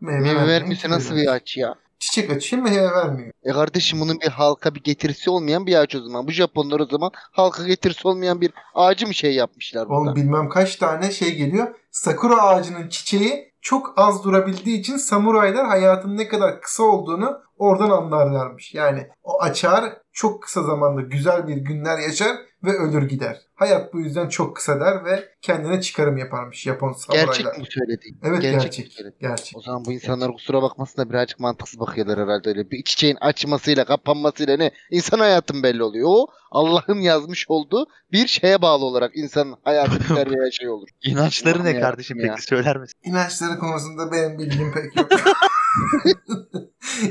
Meyve, 0.00 0.20
Meyve 0.20 0.46
vermiyorsa 0.48 0.90
nasıl 0.90 1.16
bir 1.16 1.26
ağaç 1.26 1.56
ya? 1.56 1.74
Çiçek 1.98 2.30
açıyor 2.30 2.62
meyve 2.62 2.90
vermiyor. 2.90 3.32
E 3.44 3.52
kardeşim 3.52 4.00
bunun 4.00 4.20
bir 4.20 4.28
halka 4.28 4.74
bir 4.74 4.82
getirisi 4.82 5.30
olmayan 5.30 5.66
bir 5.66 5.74
ağaç 5.74 5.94
o 5.94 6.00
zaman. 6.00 6.26
Bu 6.26 6.30
Japonlar 6.30 6.80
o 6.80 6.86
zaman 6.86 7.10
halka 7.14 7.66
getirisi 7.66 8.08
olmayan 8.08 8.40
bir 8.40 8.52
ağacı 8.74 9.06
mı 9.06 9.14
şey 9.14 9.34
yapmışlar 9.34 9.88
burada? 9.88 10.00
Oğlum 10.00 10.16
bilmem 10.16 10.48
kaç 10.48 10.76
tane 10.76 11.10
şey 11.10 11.34
geliyor. 11.34 11.74
Sakura 11.90 12.42
ağacının 12.42 12.88
çiçeği 12.88 13.52
çok 13.60 13.94
az 13.96 14.24
durabildiği 14.24 14.80
için 14.80 14.96
samuraylar 14.96 15.66
hayatın 15.66 16.16
ne 16.16 16.28
kadar 16.28 16.60
kısa 16.60 16.82
olduğunu 16.82 17.40
oradan 17.58 17.90
anlarlarmış. 17.90 18.74
Yani 18.74 19.06
o 19.22 19.42
açar 19.42 19.84
çok 20.12 20.42
kısa 20.42 20.62
zamanda 20.62 21.00
güzel 21.00 21.48
bir 21.48 21.56
günler 21.56 21.98
yaşar 21.98 22.36
ve 22.64 22.70
ölür 22.70 23.08
gider. 23.08 23.40
Hayat 23.54 23.94
bu 23.94 24.00
yüzden 24.00 24.28
çok 24.28 24.56
kısa 24.56 24.80
der 24.80 25.04
ve 25.04 25.28
kendine 25.42 25.80
çıkarım 25.80 26.16
yaparmış 26.16 26.62
Japon 26.62 26.92
samuraylar. 26.92 27.26
Gerçek 27.26 27.58
mi 27.58 27.64
söylediğin? 27.70 28.18
Evet 28.22 28.42
Gerçek 28.42 28.72
gerçek. 28.72 29.20
Gerçek. 29.20 29.58
O 29.58 29.60
zaman 29.60 29.84
bu 29.84 29.92
insanlar 29.92 30.32
kusura 30.32 30.62
bakmasın 30.62 31.02
da 31.02 31.10
birazcık 31.10 31.40
mantıksız 31.40 31.80
bakıyorlar 31.80 32.18
herhalde 32.18 32.48
öyle. 32.48 32.70
Bir 32.70 32.84
çiçeğin 32.84 33.16
açmasıyla 33.20 33.84
kapanmasıyla 33.84 34.56
ne? 34.56 34.70
İnsan 34.90 35.18
hayatın 35.18 35.62
belli 35.62 35.82
oluyor. 35.82 36.08
O 36.08 36.26
Allah'ın 36.50 37.00
yazmış 37.00 37.46
olduğu 37.48 37.86
bir 38.12 38.26
şeye 38.26 38.62
bağlı 38.62 38.84
olarak 38.84 39.16
insanın 39.16 39.56
hayatı 39.64 40.00
biter 40.00 40.30
veya 40.30 40.50
şey 40.50 40.68
olur. 40.68 40.88
İnançları 41.02 41.64
ne 41.64 41.80
kardeşim 41.80 42.20
ya. 42.20 42.26
peki 42.30 42.46
söyler 42.46 42.76
misin? 42.76 42.98
İnançları 43.04 43.58
konusunda 43.58 44.12
benim 44.12 44.38
bilgim 44.38 44.72
pek 44.72 44.96
yok. 44.96 45.08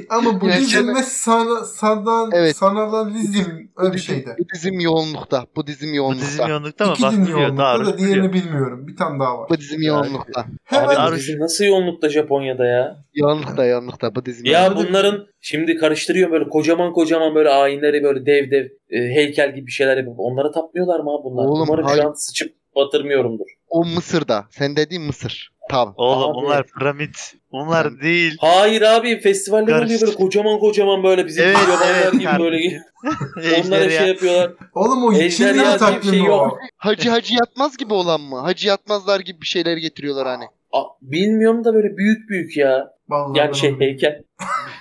Ama 0.09 0.41
Budizm 0.41 0.95
ve 0.95 1.03
sana, 1.03 1.65
sadan, 1.65 2.29
Evet. 2.33 2.55
sanalalizm 2.57 3.51
öyle 3.77 3.93
bir 3.93 3.99
şeydi. 3.99 4.35
Budizm 4.39 4.79
yoğunlukta. 4.79 5.45
Budizm 5.55 5.91
Bu 5.91 5.95
yoğunlukta. 5.95 6.25
dizim 6.27 6.47
yoğunlukta 6.49 6.85
mı? 6.85 6.91
İki 6.93 7.03
Bak 7.03 7.11
din 7.13 7.25
yoğunlukta 7.25 7.85
da 7.85 7.97
diğerini 7.97 8.33
bilmiyorum. 8.33 8.87
Bir 8.87 8.95
tane 8.95 9.19
daha 9.19 9.39
var. 9.39 9.49
Budizm 9.49 9.81
yoğunlukta. 9.81 10.45
Hemen 10.63 10.95
Abi 10.95 11.15
bizim 11.15 11.39
nasıl 11.39 11.65
yoğunlukta 11.65 12.09
Japonya'da 12.09 12.65
ya? 12.65 12.95
Yoğunlukta 13.13 13.65
yoğunlukta. 13.65 14.15
Budizm 14.15 14.45
Ya 14.45 14.65
yoğunlukta. 14.65 14.89
bunların 14.89 15.27
şimdi 15.41 15.75
karıştırıyor 15.77 16.31
böyle 16.31 16.49
kocaman 16.49 16.93
kocaman 16.93 17.35
böyle 17.35 17.49
ayinleri 17.49 18.03
böyle 18.03 18.25
dev 18.25 18.51
dev 18.51 18.65
e, 18.89 18.97
heykel 19.15 19.55
gibi 19.55 19.67
bir 19.67 19.71
şeyler 19.71 19.97
yapıp 19.97 20.15
onlara 20.17 20.51
tapmıyorlar 20.51 20.99
mı 20.99 21.09
abi 21.11 21.23
bunlar? 21.23 21.45
Oğlum, 21.45 21.61
Umarım 21.69 21.85
hayır. 21.85 22.01
şu 22.01 22.07
an 22.09 22.13
sıçıp 22.13 22.53
batırmıyorumdur. 22.75 23.45
O 23.69 23.85
Mısır'da. 23.85 24.45
Sen 24.49 24.75
dediğin 24.75 25.03
Mısır. 25.03 25.51
Tamam. 25.71 25.93
Oğlum 25.97 26.29
Abi. 26.29 26.35
bunlar 26.45 26.67
piramit. 26.67 27.33
Bunlar 27.51 27.91
Ben- 27.91 28.01
değil. 28.01 28.37
Hayır 28.39 28.81
abi 28.81 29.19
festivaller 29.19 29.63
oluyor 29.63 29.79
Karıştır. 29.79 30.07
böyle 30.07 30.17
kocaman 30.17 30.59
kocaman 30.59 31.03
böyle 31.03 31.25
bizim 31.25 31.43
Evet, 31.43 31.57
yabanlar 31.57 31.95
evet 32.01 32.11
gibi 32.13 32.23
kardeşim. 32.23 32.41
böyle 33.35 33.61
onlara 33.67 33.89
şey 33.89 34.07
yapıyorlar. 34.07 34.51
Oğlum 34.75 35.03
o 35.03 35.11
bir 35.11 35.77
takvimi 35.77 36.15
şey 36.15 36.21
o. 36.21 36.25
yok. 36.25 36.57
Hacı 36.77 37.09
hacı 37.09 37.33
yatmaz 37.33 37.77
gibi 37.77 37.93
olan 37.93 38.21
mı? 38.21 38.39
Hacı 38.39 38.67
yatmazlar 38.67 39.19
gibi 39.19 39.41
bir 39.41 39.45
şeyler 39.47 39.77
getiriyorlar 39.77 40.27
hani. 40.27 40.45
Aa, 40.71 40.83
bilmiyorum 41.01 41.63
da 41.63 41.73
böyle 41.73 41.97
büyük 41.97 42.29
büyük 42.29 42.57
ya. 42.57 42.87
Vallahi 43.09 43.39
Yani 43.39 43.55
şey 43.55 43.79
heykel. 43.79 44.23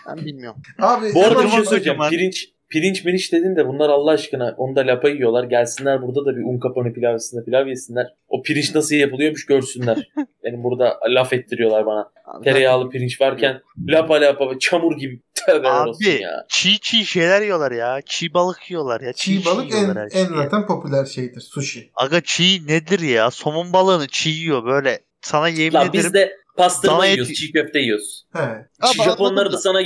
Ben 0.08 0.16
bilmiyorum. 0.24 0.62
Abi 0.82 1.14
Bu 1.14 1.24
arada 1.24 1.44
bir 1.44 1.48
şey 1.48 1.64
söyleyeceğim. 1.64 1.80
kocaman. 1.98 2.10
Pirinç 2.10 2.48
pirinç 2.70 3.04
miriç 3.04 3.32
dedin 3.32 3.56
de 3.56 3.68
bunlar 3.68 3.88
Allah 3.88 4.10
aşkına 4.10 4.54
onu 4.58 4.76
da 4.76 4.80
lapa 4.80 5.08
yiyorlar. 5.08 5.44
Gelsinler 5.44 6.02
burada 6.02 6.24
da 6.26 6.36
bir 6.36 6.42
un 6.42 6.58
kapanı 6.58 6.92
pilav 6.92 7.12
yesinler, 7.12 7.44
pilav 7.44 7.66
yesinler. 7.66 8.06
O 8.28 8.42
pirinç 8.42 8.74
nasıl 8.74 8.94
yapılıyormuş 8.94 9.46
görsünler. 9.46 10.08
Benim 10.44 10.62
burada 10.64 11.00
laf 11.08 11.32
ettiriyorlar 11.32 11.86
bana. 11.86 12.10
Abi 12.24 12.44
Tereyağlı 12.44 12.90
pirinç 12.90 13.20
varken 13.20 13.60
lapa 13.88 14.14
lapa 14.20 14.58
çamur 14.58 14.96
gibi 14.96 15.20
olsun 15.48 15.64
Abi 15.64 16.22
ya. 16.22 16.44
çiğ 16.48 16.80
çiğ 16.80 17.04
şeyler 17.04 17.42
yiyorlar 17.42 17.72
ya. 17.72 18.00
Çiğ 18.06 18.34
balık 18.34 18.70
yiyorlar 18.70 19.00
ya. 19.00 19.12
Çiğ 19.12 19.44
balık 19.44 19.72
en, 19.74 19.96
en 19.96 20.08
şeyi. 20.08 20.26
zaten 20.36 20.66
popüler 20.66 21.04
şeydir. 21.04 21.40
Sushi. 21.40 21.90
Aga 21.94 22.20
çiğ 22.20 22.66
nedir 22.66 23.00
ya? 23.00 23.30
Somon 23.30 23.72
balığını 23.72 24.06
çiğ 24.08 24.30
yiyor 24.30 24.64
böyle. 24.64 25.00
Sana 25.20 25.48
yemin 25.48 25.74
Lan 25.74 25.88
ederim. 25.88 26.04
biz 26.04 26.14
de 26.14 26.36
pastırma 26.56 27.06
yiyoruz, 27.06 27.30
eti- 27.30 27.34
çiğ 27.34 27.52
köfte 27.52 27.78
yiyoruz. 27.78 28.26
He. 28.32 28.38
Abi 28.80 29.02
Japonları 29.04 29.52
da 29.52 29.58
sana 29.58 29.80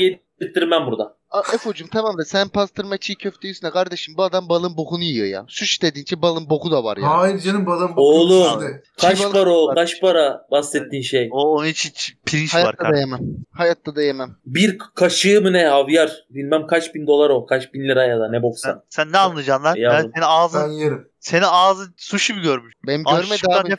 yedirttirmem 0.44 0.86
burada. 0.86 1.16
Efo'cum 1.54 1.88
tamam 1.88 2.18
da 2.18 2.24
sen 2.24 2.48
pastırma 2.48 2.96
çiğ 2.98 3.14
köfte 3.14 3.48
da 3.62 3.70
kardeşim 3.70 4.14
bu 4.16 4.22
adam 4.22 4.48
balın 4.48 4.76
bokunu 4.76 5.02
yiyor 5.04 5.26
ya. 5.26 5.44
Sushi 5.48 5.82
dediğin 5.82 6.02
için 6.02 6.22
balın 6.22 6.50
boku 6.50 6.70
da 6.70 6.84
var 6.84 6.96
ya. 6.96 7.08
Hayır 7.10 7.38
canım 7.40 7.66
balım 7.66 7.92
Oğlum. 7.96 8.60
işte. 8.60 8.82
Kaç 9.00 9.20
balık 9.22 9.32
para 9.32 9.50
o? 9.50 9.68
var. 9.68 9.74
Kaç 9.74 10.00
para 10.00 10.46
bahsettiğin 10.50 11.02
şey? 11.02 11.28
O 11.32 11.54
onun 11.56 11.66
için 11.66 11.90
ç- 11.90 12.12
pirinç 12.26 12.54
var 12.54 12.60
Hayatta 12.62 12.78
da 12.78 12.82
kardeşim. 12.82 13.08
yemem. 13.10 13.20
Hayatta 13.52 13.96
da 13.96 14.02
yemem. 14.02 14.36
Bir 14.46 14.78
kaşığı 14.78 15.40
mı 15.42 15.52
ne 15.52 15.66
havyar? 15.66 16.12
Bilmem 16.30 16.66
kaç 16.66 16.94
bin 16.94 17.06
dolar 17.06 17.30
o. 17.30 17.46
Kaç 17.46 17.74
bin 17.74 17.88
lira 17.88 18.04
ya 18.04 18.20
da 18.20 18.30
ne 18.30 18.42
boksa. 18.42 18.68
Sen, 18.88 19.04
sen 19.04 19.12
ne 19.12 19.18
anlayacaksın 19.18 19.64
lan? 19.64 19.74
Yavrum. 19.76 19.98
Ben 20.04 20.10
senin 20.14 20.24
ağzın, 20.26 20.62
Ben 20.62 20.72
yerim. 20.72 21.08
senin 21.20 21.44
ağzın 21.48 21.94
sushi 21.96 22.34
mi 22.34 22.42
görmüş? 22.42 22.74
Benim 22.86 23.04
görmedi 23.04 23.32
Aşkta, 23.32 23.60
abi. 23.60 23.68
nef- 23.68 23.72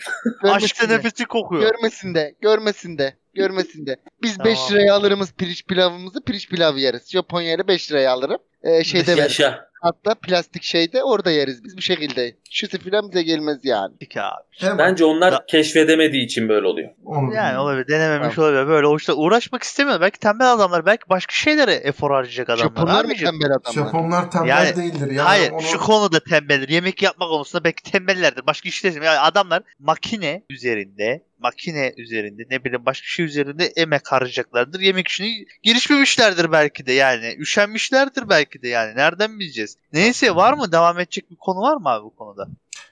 aşkta 0.44 0.48
Görmesin 0.58 0.90
de. 0.90 0.94
nefesi 0.98 1.26
kokuyor. 1.26 1.62
Görmesin 1.72 2.16
de. 2.16 2.36
Görmesin 2.42 2.98
de. 2.98 3.18
Görmesin 3.36 3.86
de. 3.86 3.96
Biz 4.22 4.38
Tamam. 4.38 4.54
5 4.54 4.72
liraya 4.72 4.94
alırımız 4.94 5.34
pirinç 5.34 5.66
pilavımızı 5.66 6.22
pirinç 6.22 6.50
pilav 6.50 6.78
yeriz. 6.78 7.12
Japonya'ya 7.12 7.68
5 7.68 7.92
liraya 7.92 8.12
alırım. 8.12 8.38
Ee, 8.64 8.84
şeyde 8.84 9.08
veririm. 9.08 9.24
Yaşa. 9.24 9.70
Hatta 9.86 10.16
plastik 10.16 10.64
şeyde 10.64 11.04
orada 11.04 11.32
yeriz 11.32 11.64
biz 11.64 11.78
bir 11.78 11.82
şekilde. 11.82 12.36
Şu 12.52 12.68
filan 12.68 13.10
bize 13.10 13.24
gelmez 13.24 13.58
yani. 13.64 13.94
Peki 14.00 14.22
abi. 14.22 14.44
Bence 14.78 15.06
onlar 15.06 15.32
Da- 15.32 15.46
keşfedemediği 15.48 16.26
için 16.26 16.50
böyle 16.50 16.68
oluyor. 16.68 16.90
Yani 17.36 17.58
olabilir. 17.58 17.88
Denememiş 17.88 18.36
Tamam. 18.36 18.50
olabilir. 18.52 18.68
Böyle 18.68 18.88
hoşta 18.88 19.14
uğraşmak 19.14 19.64
istemiyor. 19.64 20.02
Belki 20.02 20.20
tembel 20.20 20.52
adamlar. 20.54 20.86
Belki 20.86 21.04
başka 21.10 21.34
şeylere 21.34 21.74
efor 21.74 22.12
harcayacak 22.12 22.50
adamlar. 22.50 22.64
Japonlar 22.70 23.06
mı 23.06 23.14
tembel 23.16 23.52
adamlar? 23.52 23.74
Japonlar 23.86 24.32
tembel 24.32 24.50
Yani- 24.50 24.76
değildir. 24.76 25.12
Yani 25.12 25.20
Hayır 25.20 25.52
onu- 25.52 25.62
şu 25.62 25.78
konuda 25.80 26.20
tembeldir. 26.20 26.70
Yemek 26.70 27.02
yapma 27.02 27.28
konusunda 27.28 27.64
belki 27.64 27.92
tembellerdir. 27.92 28.46
Başka 28.48 28.70
işte 28.70 28.88
yani 28.88 29.10
adamlar 29.10 29.64
makine 29.80 30.44
üzerinde 30.50 31.24
makine 31.40 31.94
üzerinde 31.98 32.44
ne 32.50 32.64
bileyim 32.64 32.86
başka 32.86 33.08
şey 33.08 33.26
üzerinde 33.26 33.66
emek 33.66 34.12
harcayacaklardır. 34.12 34.80
Yemek 34.80 35.08
işini 35.08 35.46
gelişmemişlerdir 35.64 36.52
belki 36.52 36.86
de 36.86 36.94
yani. 36.94 37.36
Üşenmişlerdir 37.40 38.30
belki 38.30 38.62
de 38.62 38.68
yani. 38.68 38.96
Nereden 38.96 39.40
bileceğiz? 39.40 39.75
Neyse 39.94 40.36
var 40.36 40.54
mı? 40.54 40.72
Devam 40.72 41.00
edecek 41.00 41.32
bir 41.32 41.36
konu 41.36 41.60
var 41.62 41.78
mı 41.78 41.90
abi 41.90 42.04
bu 42.04 42.16
konuda? 42.16 42.48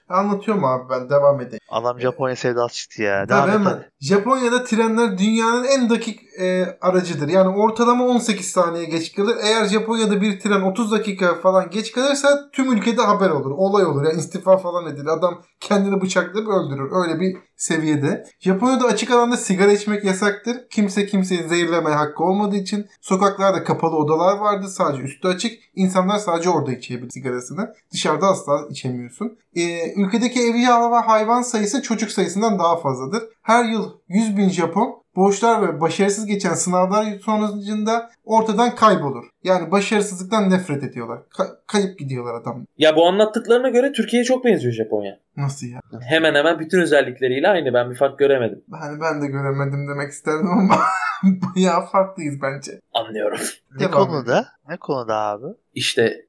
Anlatıyorum 0.08 0.64
abi 0.64 0.90
ben 0.90 1.10
devam 1.10 1.40
edeyim. 1.40 1.60
Adam 1.68 2.00
Japonya 2.00 2.36
sevdası 2.36 2.74
çıktı 2.74 3.02
ya. 3.02 3.26
Tabii 3.26 3.28
Devam 3.28 3.48
et 3.48 3.54
hemen. 3.54 3.84
Japonya'da 4.00 4.64
trenler 4.64 5.18
dünyanın 5.18 5.64
en 5.64 5.90
dakik 5.90 6.20
e, 6.40 6.78
aracıdır. 6.80 7.28
Yani 7.28 7.56
ortalama 7.56 8.04
18 8.04 8.46
saniye 8.46 8.84
geç 8.84 9.12
kalır. 9.14 9.36
Eğer 9.42 9.64
Japonya'da 9.64 10.20
bir 10.20 10.40
tren 10.40 10.60
30 10.60 10.92
dakika 10.92 11.34
falan 11.34 11.70
geç 11.70 11.92
kalırsa 11.92 12.50
tüm 12.52 12.72
ülkede 12.72 13.02
haber 13.02 13.30
olur. 13.30 13.50
Olay 13.50 13.84
olur. 13.84 14.04
Yani 14.04 14.18
istifa 14.18 14.56
falan 14.56 14.86
edilir. 14.86 15.06
Adam 15.06 15.42
kendini 15.60 16.00
bıçaklayıp 16.00 16.48
öldürür. 16.48 16.90
Öyle 16.92 17.20
bir 17.20 17.36
seviyede. 17.56 18.24
Japonya'da 18.40 18.84
açık 18.86 19.10
alanda 19.10 19.36
sigara 19.36 19.72
içmek 19.72 20.04
yasaktır. 20.04 20.56
Kimse 20.70 21.06
kimseyi 21.06 21.42
zehirlemeye 21.42 21.96
hakkı 21.96 22.24
olmadığı 22.24 22.56
için 22.56 22.86
sokaklarda 23.00 23.64
kapalı 23.64 23.96
odalar 23.96 24.38
vardı. 24.38 24.68
Sadece 24.68 25.02
üstü 25.02 25.28
açık. 25.28 25.52
İnsanlar 25.74 26.18
sadece 26.18 26.50
orada 26.50 26.72
içebilir 26.72 27.10
sigarasını. 27.10 27.74
Dışarıda 27.92 28.26
asla 28.26 28.66
içemiyorsun. 28.70 29.38
Ee, 29.56 29.93
ülkedeki 29.96 30.40
evcil 30.40 30.90
ve 30.92 30.96
hayvan 31.06 31.42
sayısı 31.42 31.82
çocuk 31.82 32.10
sayısından 32.10 32.58
daha 32.58 32.76
fazladır. 32.76 33.22
Her 33.42 33.64
yıl 33.64 33.92
100 34.08 34.36
bin 34.36 34.48
Japon 34.48 35.04
borçlar 35.16 35.62
ve 35.62 35.80
başarısız 35.80 36.26
geçen 36.26 36.54
sınavlar 36.54 37.18
sonucunda 37.18 38.10
ortadan 38.24 38.74
kaybolur. 38.74 39.24
Yani 39.44 39.70
başarısızlıktan 39.70 40.50
nefret 40.50 40.84
ediyorlar. 40.84 41.18
Ka- 41.18 41.56
kayıp 41.66 41.98
gidiyorlar 41.98 42.34
adam. 42.34 42.66
Ya 42.78 42.96
bu 42.96 43.06
anlattıklarına 43.06 43.68
göre 43.68 43.92
Türkiye'ye 43.92 44.24
çok 44.24 44.44
benziyor 44.44 44.72
Japonya. 44.74 45.18
Nasıl 45.36 45.66
ya? 45.66 45.80
Hemen 46.00 46.34
hemen 46.34 46.58
bütün 46.58 46.80
özellikleriyle 46.80 47.48
aynı. 47.48 47.74
Ben 47.74 47.90
bir 47.90 47.96
fark 47.96 48.18
göremedim. 48.18 48.64
Hani 48.72 49.00
ben 49.00 49.22
de 49.22 49.26
göremedim 49.26 49.88
demek 49.88 50.10
isterdim 50.12 50.48
ama 50.50 50.78
bayağı 51.24 51.86
farklıyız 51.86 52.42
bence. 52.42 52.80
Anlıyorum. 52.92 53.38
Ne 53.72 53.80
Devam 53.80 53.92
konuda? 54.08 54.46
Ne 54.68 54.76
konuda 54.76 55.16
abi? 55.16 55.46
İşte 55.74 56.23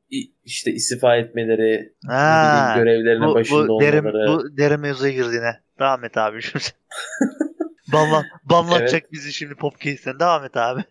işte 0.45 0.71
istifa 0.71 1.15
etmeleri, 1.15 1.59
ne 1.59 1.69
bileyim, 1.69 1.93
Ha, 2.07 2.74
görevlerinin 2.77 3.27
bu, 3.27 3.33
başında 3.35 3.67
bu, 3.67 3.81
derin, 3.81 3.97
olmaları. 4.00 4.27
bu 4.27 4.57
derin 4.57 4.79
mevzuya 4.79 5.12
girdi 5.12 5.35
yine. 5.35 5.59
Devam 5.79 6.03
et 6.03 6.17
abi 6.17 6.41
şimdi. 6.41 6.65
Banlan, 7.93 8.24
banlatacak 8.50 9.12
bizi 9.12 9.33
şimdi 9.33 9.55
Popcase'den. 9.55 10.19
Devam 10.19 10.43
et 10.43 10.57
abi. 10.57 10.83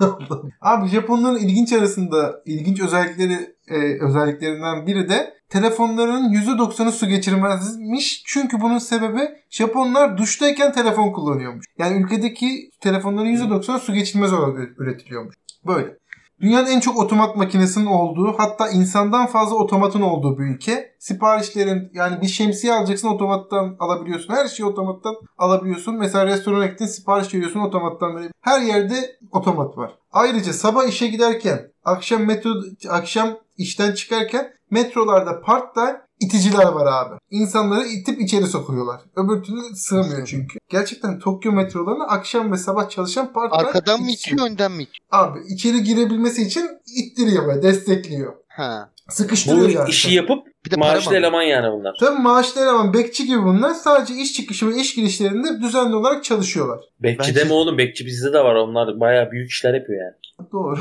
Abi 0.60 0.88
Japonların 0.88 1.36
ilginç 1.36 1.72
arasında 1.72 2.42
ilginç 2.46 2.80
özellikleri 2.80 3.54
e, 3.68 4.04
özelliklerinden 4.04 4.86
biri 4.86 5.08
de 5.08 5.34
telefonlarının 5.48 6.32
%90'ı 6.32 6.92
su 6.92 7.06
geçirmezmiş. 7.06 8.22
Çünkü 8.26 8.60
bunun 8.60 8.78
sebebi 8.78 9.20
Japonlar 9.50 10.18
duştayken 10.18 10.72
telefon 10.72 11.12
kullanıyormuş. 11.12 11.66
Yani 11.78 12.02
ülkedeki 12.02 12.70
telefonların 12.80 13.36
%90'ı 13.36 13.78
su 13.78 13.94
geçirmez 13.94 14.32
olarak 14.32 14.78
üretiliyormuş. 14.78 15.34
Böyle. 15.66 15.98
Dünyanın 16.40 16.66
en 16.66 16.80
çok 16.80 16.98
otomat 16.98 17.36
makinesinin 17.36 17.86
olduğu 17.86 18.34
hatta 18.38 18.68
insandan 18.68 19.26
fazla 19.26 19.56
otomatın 19.56 20.00
olduğu 20.00 20.38
bir 20.38 20.44
ülke. 20.44 20.96
Siparişlerin 20.98 21.90
yani 21.94 22.20
bir 22.20 22.26
şemsiye 22.26 22.72
alacaksın 22.72 23.08
otomattan 23.08 23.76
alabiliyorsun. 23.78 24.34
Her 24.34 24.48
şeyi 24.48 24.66
otomattan 24.66 25.14
alabiliyorsun. 25.38 25.94
Mesela 25.94 26.26
restorana 26.26 26.66
gittin 26.66 26.86
sipariş 26.86 27.34
veriyorsun 27.34 27.60
otomattan 27.60 28.14
böyle. 28.14 28.30
Her 28.40 28.60
yerde 28.60 29.18
otomat 29.32 29.78
var. 29.78 29.98
Ayrıca 30.12 30.52
sabah 30.52 30.88
işe 30.88 31.06
giderken 31.06 31.72
akşam 31.84 32.22
metro 32.22 32.50
akşam 32.88 33.28
işten 33.56 33.92
çıkarken 33.92 34.52
metrolarda 34.70 35.40
part-time 35.40 36.05
iticiler 36.20 36.64
var 36.64 36.86
abi. 36.86 37.14
İnsanları 37.30 37.86
itip 37.86 38.20
içeri 38.20 38.46
sokuyorlar. 38.46 39.00
Öbür 39.16 39.42
türlü 39.42 39.60
sığmıyor 39.74 40.26
çünkü. 40.26 40.58
Gerçekten 40.68 41.18
Tokyo 41.18 41.52
metrolarına 41.52 42.04
akşam 42.06 42.52
ve 42.52 42.56
sabah 42.56 42.88
çalışan 42.90 43.32
part-time 43.32 43.62
Arkadan 43.68 44.00
mı 44.00 44.10
itiyor 44.10 44.50
önden 44.50 44.72
mi 44.72 44.82
itiyor? 44.82 45.06
Abi 45.10 45.38
içeri 45.54 45.82
girebilmesi 45.82 46.42
için 46.42 46.68
ittiriyor 46.96 47.46
böyle 47.46 47.62
destekliyor. 47.62 48.32
Ha. 48.48 48.90
Sıkıştırıyor 49.08 49.68
Bu 49.68 49.72
yani. 49.72 49.90
işi 49.90 50.14
yapıp 50.14 50.46
Bir 50.66 50.70
de 50.70 50.76
para 50.76 50.92
maaşlı 50.92 51.10
mı? 51.10 51.16
eleman 51.16 51.42
yani 51.42 51.72
bunlar. 51.72 51.96
Tabii 52.00 52.18
maaşlı 52.18 52.60
eleman 52.60 52.92
bekçi 52.94 53.26
gibi 53.26 53.42
bunlar 53.42 53.74
sadece 53.74 54.14
iş 54.14 54.32
çıkışı 54.32 54.68
ve 54.68 54.76
iş 54.76 54.94
girişlerinde 54.94 55.60
düzenli 55.62 55.94
olarak 55.96 56.24
çalışıyorlar. 56.24 56.80
Bekçi 57.02 57.18
Bence- 57.28 57.34
deme 57.40 57.52
oğlum. 57.52 57.78
Bekçi 57.78 58.06
bizde 58.06 58.32
de 58.32 58.38
var. 58.38 58.54
Onlar 58.54 59.00
bayağı 59.00 59.30
büyük 59.30 59.50
işler 59.50 59.74
yapıyor 59.74 59.98
yani. 60.04 60.48
Doğru. 60.52 60.78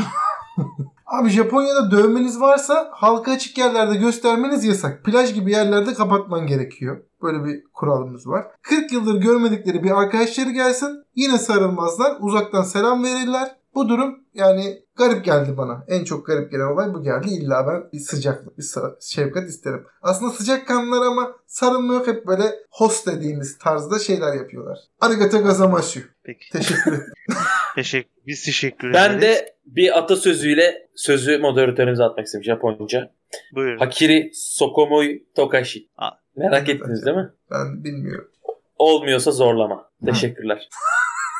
Abi 1.05 1.29
Japonya'da 1.29 1.91
dövmeniz 1.91 2.41
varsa 2.41 2.89
halka 2.91 3.31
açık 3.31 3.57
yerlerde 3.57 3.95
göstermeniz 3.95 4.65
yasak. 4.65 5.03
Plaj 5.03 5.33
gibi 5.33 5.51
yerlerde 5.51 5.93
kapatman 5.93 6.47
gerekiyor. 6.47 6.97
Böyle 7.21 7.45
bir 7.45 7.63
kuralımız 7.73 8.27
var. 8.27 8.47
40 8.61 8.91
yıldır 8.91 9.21
görmedikleri 9.21 9.83
bir 9.83 9.91
arkadaşları 9.91 10.49
gelsin 10.49 11.03
yine 11.15 11.37
sarılmazlar. 11.37 12.17
Uzaktan 12.19 12.63
selam 12.63 13.03
verirler. 13.03 13.55
Bu 13.75 13.89
durum 13.89 14.19
yani 14.33 14.83
garip 14.95 15.25
geldi 15.25 15.57
bana. 15.57 15.85
En 15.87 16.03
çok 16.03 16.25
garip 16.25 16.51
gelen 16.51 16.73
olay 16.73 16.93
bu 16.93 17.03
geldi. 17.03 17.27
İlla 17.29 17.67
ben 17.67 17.91
bir 17.93 17.99
sıcaklık, 17.99 18.57
bir 18.57 18.65
şefkat 19.01 19.49
isterim. 19.49 19.85
Aslında 20.01 20.31
sıcak 20.31 20.67
kanlılar 20.67 21.05
ama 21.05 21.31
sarılma 21.47 21.93
yok. 21.93 22.07
Hep 22.07 22.27
böyle 22.27 22.55
host 22.71 23.07
dediğimiz 23.07 23.57
tarzda 23.57 23.99
şeyler 23.99 24.33
yapıyorlar. 24.33 24.77
Arigato 25.01 25.43
gozaimasu. 25.43 25.99
Peki. 26.23 26.51
Teşekkür 26.51 26.91
ederim. 26.91 27.13
Teşekkür, 27.75 28.11
biz 28.27 28.43
teşekkür 28.45 28.89
ederiz. 28.89 29.09
Ben 29.09 29.21
de 29.21 29.55
bir 29.65 29.97
atasözüyle 29.97 30.87
sözü 30.95 31.37
moderatörümüze 31.37 32.03
atmak 32.03 32.25
istedim 32.25 32.43
Japonca. 32.43 33.11
Buyurun. 33.55 33.77
Hakiri 33.79 34.31
Sokomoi 34.33 35.23
Tokashi. 35.35 35.87
Aa. 35.97 36.09
Merak 36.35 36.69
ettiniz 36.69 37.05
değil 37.05 37.17
mi? 37.17 37.29
Ben 37.51 37.83
bilmiyorum. 37.83 38.31
Olmuyorsa 38.77 39.31
zorlama. 39.31 39.89
Teşekkürler. 40.05 40.69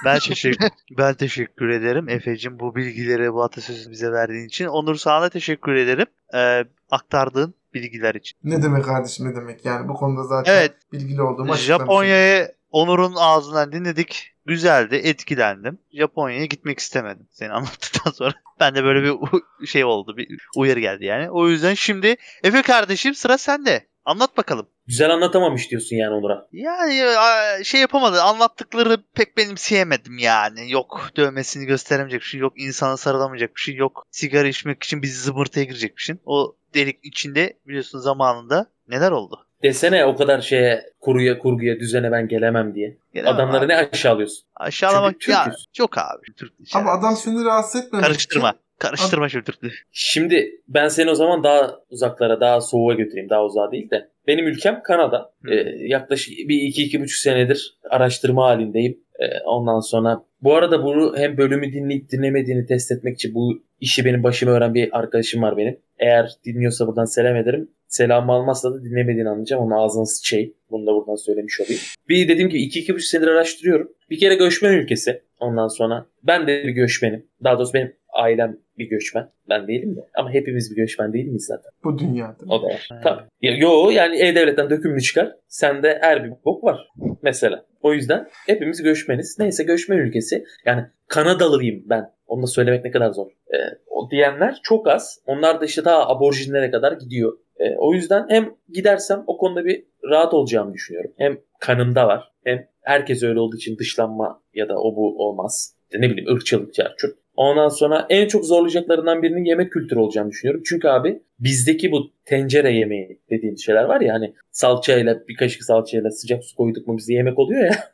Ben 0.06 0.20
teşekkür 0.20 0.68
ben 0.98 1.13
teşekkür 1.13 1.70
ederim 1.70 2.10
Efe'cim 2.10 2.60
bu 2.60 2.75
bilgileri 2.75 3.34
bu 3.34 3.44
atasözünü 3.44 3.92
bize 3.92 4.12
verdiğin 4.12 4.48
için. 4.48 4.65
Onur 4.65 4.96
sana 4.96 5.30
teşekkür 5.30 5.75
ederim. 5.75 6.08
Ee, 6.34 6.63
aktardığın 6.92 7.54
bilgiler 7.74 8.15
için. 8.15 8.38
Ne 8.44 8.63
demek 8.63 8.86
kardeşim 8.86 9.30
ne 9.30 9.36
demek 9.36 9.65
yani 9.65 9.88
bu 9.88 9.94
konuda 9.94 10.24
zaten 10.24 10.54
Evet. 10.54 10.74
bilgili 10.94 11.22
olduğum 11.22 11.51
açıklamışım. 11.51 11.65
Japonya'yı 11.65 12.51
Onur'un 12.72 13.13
ağzından 13.18 13.72
dinledik. 13.72 14.35
Güzeldi, 14.45 14.95
etkilendim. 14.95 15.79
Japonya'ya 15.93 16.45
gitmek 16.45 16.79
istemedim 16.79 17.27
seni 17.31 17.51
anlattıktan 17.51 18.11
sonra. 18.11 18.33
Ben 18.59 18.75
de 18.75 18.83
böyle 18.83 19.03
bir 19.03 19.67
şey 19.67 19.85
oldu, 19.85 20.17
bir 20.17 20.37
uyarı 20.55 20.79
geldi 20.79 21.05
yani. 21.05 21.31
O 21.31 21.47
yüzden 21.47 21.73
şimdi 21.73 22.15
Efe 22.43 22.61
kardeşim 22.61 23.15
sıra 23.15 23.37
sende. 23.37 23.87
Anlat 24.05 24.37
bakalım. 24.37 24.67
Güzel 24.87 25.13
anlatamamış 25.13 25.71
diyorsun 25.71 25.95
yani 25.95 26.13
Onur'a. 26.13 26.47
Yani 26.51 27.03
a, 27.03 27.63
şey 27.63 27.81
yapamadı. 27.81 28.21
Anlattıkları 28.21 28.97
pek 29.13 29.37
benimseyemedim 29.37 30.17
yani. 30.17 30.71
Yok 30.71 31.09
dövmesini 31.17 31.65
gösteremeyecek 31.65 32.21
bir 32.21 32.25
şey. 32.25 32.39
Yok 32.39 32.53
insana 32.57 32.97
sarılamayacak 32.97 33.55
bir 33.55 33.61
şey. 33.61 33.75
Yok 33.75 34.07
sigara 34.11 34.47
içmek 34.47 34.83
için 34.83 35.01
bizi 35.01 35.21
zımbırtıya 35.21 35.65
girecek 35.65 35.97
bir 35.97 36.01
şey. 36.01 36.15
O 36.25 36.55
delik 36.73 36.99
içinde 37.03 37.57
biliyorsun 37.67 37.99
zamanında 37.99 38.71
neler 38.87 39.11
oldu? 39.11 39.47
Desene 39.65 40.05
o 40.05 40.15
kadar 40.15 40.41
şeye 40.41 40.84
kuruya 41.00 41.38
kurguya 41.38 41.79
düzene 41.79 42.12
ben 42.12 42.27
gelemem 42.27 42.75
diye. 42.75 42.98
Gelemem 43.13 43.36
Adamları 43.36 43.60
abi. 43.65 43.67
ne 43.67 43.75
aşağılıyorsun? 43.77 44.45
Aşağılamak 44.55 45.15
Çünkü 45.19 45.31
ya 45.31 45.43
Türk'üz. 45.45 45.65
çok 45.74 45.98
abi. 45.98 46.34
Türk 46.38 46.53
Ama 46.75 46.91
adam 46.91 47.15
seni 47.15 47.45
rahatsız 47.45 47.86
etmemek 47.86 48.05
karıştırma. 48.05 48.50
için 48.50 48.60
Karıştırma 48.79 49.29
şimdi 49.29 49.45
Türk'ü. 49.45 49.69
Şimdi 49.91 50.51
ben 50.67 50.88
seni 50.88 51.10
o 51.12 51.15
zaman 51.15 51.43
daha 51.43 51.79
uzaklara, 51.89 52.39
daha 52.41 52.62
soğuğa 52.62 52.93
götüreyim. 52.93 53.29
Daha 53.29 53.45
uzağa 53.45 53.72
değil 53.72 53.89
de. 53.89 54.10
Benim 54.27 54.48
ülkem 54.48 54.81
Kanada. 54.84 55.34
Hı. 55.43 55.51
Ee, 55.53 55.75
yaklaşık 55.88 56.34
bir 56.50 56.62
iki, 56.62 56.84
iki 56.84 57.01
buçuk 57.01 57.17
senedir 57.17 57.77
araştırma 57.89 58.45
halindeyim. 58.45 58.98
Ee, 59.19 59.39
ondan 59.45 59.79
sonra 59.79 60.24
bu 60.41 60.55
arada 60.55 60.84
bunu 60.84 61.17
hem 61.17 61.38
bölümü 61.38 61.74
dinleyip 61.74 62.12
dinlemediğini 62.12 62.65
test 62.65 62.91
etmek 62.91 63.15
için 63.15 63.34
bu 63.36 63.63
işi 63.79 64.05
benim 64.05 64.24
başıma 64.24 64.51
öğren 64.51 64.74
bir 64.74 65.00
arkadaşım 65.00 65.41
var 65.41 65.58
benim. 65.58 65.79
Eğer 66.00 66.32
dinliyorsa 66.46 66.88
buradan 66.88 67.05
selam 67.05 67.36
ederim. 67.36 67.72
Selamı 67.88 68.32
almazsa 68.32 68.74
da 68.74 68.84
dinlemediğini 68.84 69.29
anlayacağım. 69.29 69.63
Onun 69.63 69.72
ağzına 69.72 70.05
sıçayım. 70.05 70.53
Bunu 70.70 70.88
da 70.88 70.94
buradan 70.94 71.15
söylemiş 71.15 71.62
olayım. 71.62 71.82
Bir 72.10 72.27
dediğim 72.27 72.50
gibi 72.50 72.62
iki, 72.62 72.79
iki 72.79 72.96
buçuk 72.96 73.08
senedir 73.08 73.27
araştırıyorum. 73.27 73.91
Bir 74.10 74.20
kere 74.20 74.36
göçmen 74.36 74.74
ülkesi. 74.74 75.22
Ondan 75.39 75.67
sonra 75.67 76.05
ben 76.24 76.48
de 76.48 76.63
bir 76.63 76.72
göçmenim. 76.72 77.25
Daha 77.44 77.58
doğrusu 77.58 77.74
benim 77.74 77.94
ailem 78.13 78.58
bir 78.77 78.89
göçmen. 78.89 79.29
Ben 79.50 79.67
değilim 79.67 79.96
de. 79.96 80.01
Ama 80.13 80.34
hepimiz 80.34 80.72
bir 80.72 80.75
göçmen 80.75 81.13
değil 81.13 81.25
miyiz 81.25 81.46
zaten? 81.46 81.72
Bu 81.84 82.00
dünyada. 82.00 82.38
O 82.50 82.62
da 82.62 82.67
var. 82.67 82.89
Tabii. 83.03 83.22
Ya, 83.41 83.58
yo 83.58 83.89
yani 83.89 84.22
E-Devlet'ten 84.22 84.70
dökümünü 84.70 85.01
çıkar. 85.01 85.36
Sende 85.48 85.98
her 86.01 86.24
bir 86.24 86.32
bok 86.46 86.63
var. 86.63 86.88
Mesela. 87.22 87.65
O 87.82 87.94
yüzden 87.94 88.27
hepimiz 88.48 88.84
göçmeniz. 88.84 89.38
Neyse 89.39 89.63
göçmen 89.63 89.98
ülkesi. 89.98 90.46
Yani 90.65 90.86
Kanadalıyım 91.08 91.84
ben. 91.86 92.12
Onu 92.27 92.44
da 92.44 92.48
söylemek 92.48 92.86
ne 92.86 92.91
kadar 92.91 93.12
zor. 93.12 93.27
Ee, 93.27 93.58
o 93.88 94.12
diyenler 94.12 94.60
çok 94.63 94.88
az. 94.88 95.22
Onlar 95.25 95.62
da 95.62 95.65
işte 95.65 95.86
daha 95.86 96.08
aborjinlere 96.10 96.72
kadar 96.72 96.91
gidiyor. 96.91 97.38
Ee, 97.60 97.75
o 97.77 97.94
yüzden 97.94 98.25
hem 98.29 98.53
gidersem 98.74 99.24
o 99.27 99.38
konuda 99.38 99.65
bir 99.65 99.84
rahat 100.10 100.34
olacağımı 100.34 100.74
düşünüyorum. 100.74 101.12
Hem 101.17 101.38
kanımda 101.60 102.08
var. 102.08 102.32
Hem 102.44 102.67
herkes 102.82 103.24
öyle 103.24 103.39
olduğu 103.39 103.55
için 103.55 103.77
dışlanma 103.77 104.41
ya 104.53 104.70
da 104.70 104.79
o 104.79 104.96
bu 104.96 105.27
olmaz. 105.27 105.75
İşte 105.84 106.01
ne 106.01 106.10
bileyim 106.10 106.36
ırkçılık, 106.36 106.74
çarçurt. 106.74 107.17
Ondan 107.36 107.70
sonra 107.70 108.06
en 108.10 108.27
çok 108.27 108.46
zorlayacaklarından 108.46 109.24
birinin 109.24 109.46
yemek 109.46 109.72
kültürü 109.72 110.00
olacağını 110.00 110.32
düşünüyorum. 110.32 110.63
Çünkü 110.65 110.88
abi 110.88 111.22
bizdeki 111.39 111.92
bu 111.92 112.12
tencere 112.25 112.72
yemeği 112.72 113.20
dediğimiz 113.30 113.65
şeyler 113.65 113.84
var 113.84 114.01
ya 114.01 114.13
hani 114.13 114.34
salçayla 114.51 115.27
bir 115.27 115.36
kaşık 115.36 115.63
salçayla 115.63 116.12
sıcak 116.12 116.44
su 116.44 116.56
koyduk 116.56 116.88
mu 116.88 116.98
bizde 116.98 117.13
yemek 117.13 117.39
oluyor 117.39 117.63
ya. 117.63 117.75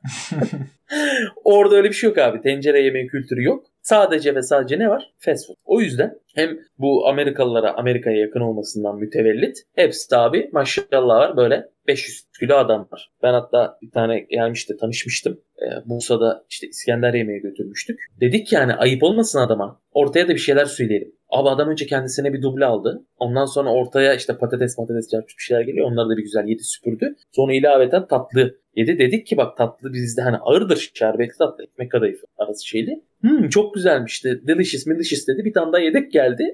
Orada 1.43 1.75
öyle 1.75 1.89
bir 1.89 1.93
şey 1.93 2.07
yok 2.07 2.17
abi. 2.17 2.41
Tencere 2.41 2.81
yemeği 2.81 3.07
kültürü 3.07 3.43
yok. 3.43 3.65
Sadece 3.91 4.35
ve 4.35 4.41
sadece 4.41 4.79
ne 4.79 4.89
var? 4.89 5.11
Fast 5.17 5.47
food. 5.47 5.55
O 5.65 5.81
yüzden 5.81 6.19
hem 6.35 6.59
bu 6.77 7.07
Amerikalılara 7.07 7.73
Amerika'ya 7.73 8.17
yakın 8.17 8.39
olmasından 8.39 8.97
mütevellit 8.97 9.57
hepsi 9.75 10.15
abi 10.15 10.49
maşallah 10.53 11.19
var 11.19 11.37
böyle 11.37 11.69
500 11.87 12.23
kilo 12.39 12.55
adam 12.55 12.87
var. 12.91 13.11
Ben 13.23 13.33
hatta 13.33 13.77
bir 13.81 13.91
tane 13.91 14.19
gelmişti 14.19 14.77
tanışmıştım. 14.77 15.41
Ee, 15.61 15.89
Bursa'da 15.89 16.45
işte 16.49 16.67
İskender 16.67 17.13
yemeği 17.13 17.41
götürmüştük. 17.41 17.99
Dedik 18.21 18.53
yani 18.53 18.73
ayıp 18.73 19.03
olmasın 19.03 19.39
adama. 19.39 19.81
Ortaya 19.91 20.27
da 20.27 20.33
bir 20.33 20.39
şeyler 20.39 20.65
söyleyelim. 20.65 21.15
Abi 21.29 21.49
adam 21.49 21.69
önce 21.69 21.85
kendisine 21.85 22.33
bir 22.33 22.41
duble 22.41 22.65
aldı. 22.65 23.05
Ondan 23.17 23.45
sonra 23.45 23.69
ortaya 23.69 24.13
işte 24.13 24.37
patates 24.37 24.75
patates 24.75 25.09
çarpmış 25.09 25.37
bir 25.37 25.43
şeyler 25.43 25.61
geliyor. 25.61 25.91
Onları 25.91 26.09
da 26.09 26.17
bir 26.17 26.23
güzel 26.23 26.47
yedi 26.47 26.63
süpürdü. 26.63 27.15
Sonra 27.31 27.53
ilaveten 27.53 28.07
tatlı 28.07 28.57
yedi. 28.75 28.99
Dedik 28.99 29.27
ki 29.27 29.37
bak 29.37 29.57
tatlı 29.57 29.93
bizde 29.93 30.21
hani 30.21 30.37
ağırdır. 30.37 30.91
Şerbetli 30.93 31.37
tatlı. 31.37 31.63
Ekmek 31.63 31.91
kadayıfı 31.91 32.27
arası 32.37 32.67
şeydi. 32.67 33.01
Hmm, 33.21 33.49
çok 33.49 33.73
güzelmişti. 33.73 34.41
Delicious 34.47 34.85
delicious 34.85 35.27
dedi. 35.27 35.45
Bir 35.45 35.53
tane 35.53 35.73
daha 35.73 35.81
yedek 35.81 36.11
geldi. 36.11 36.53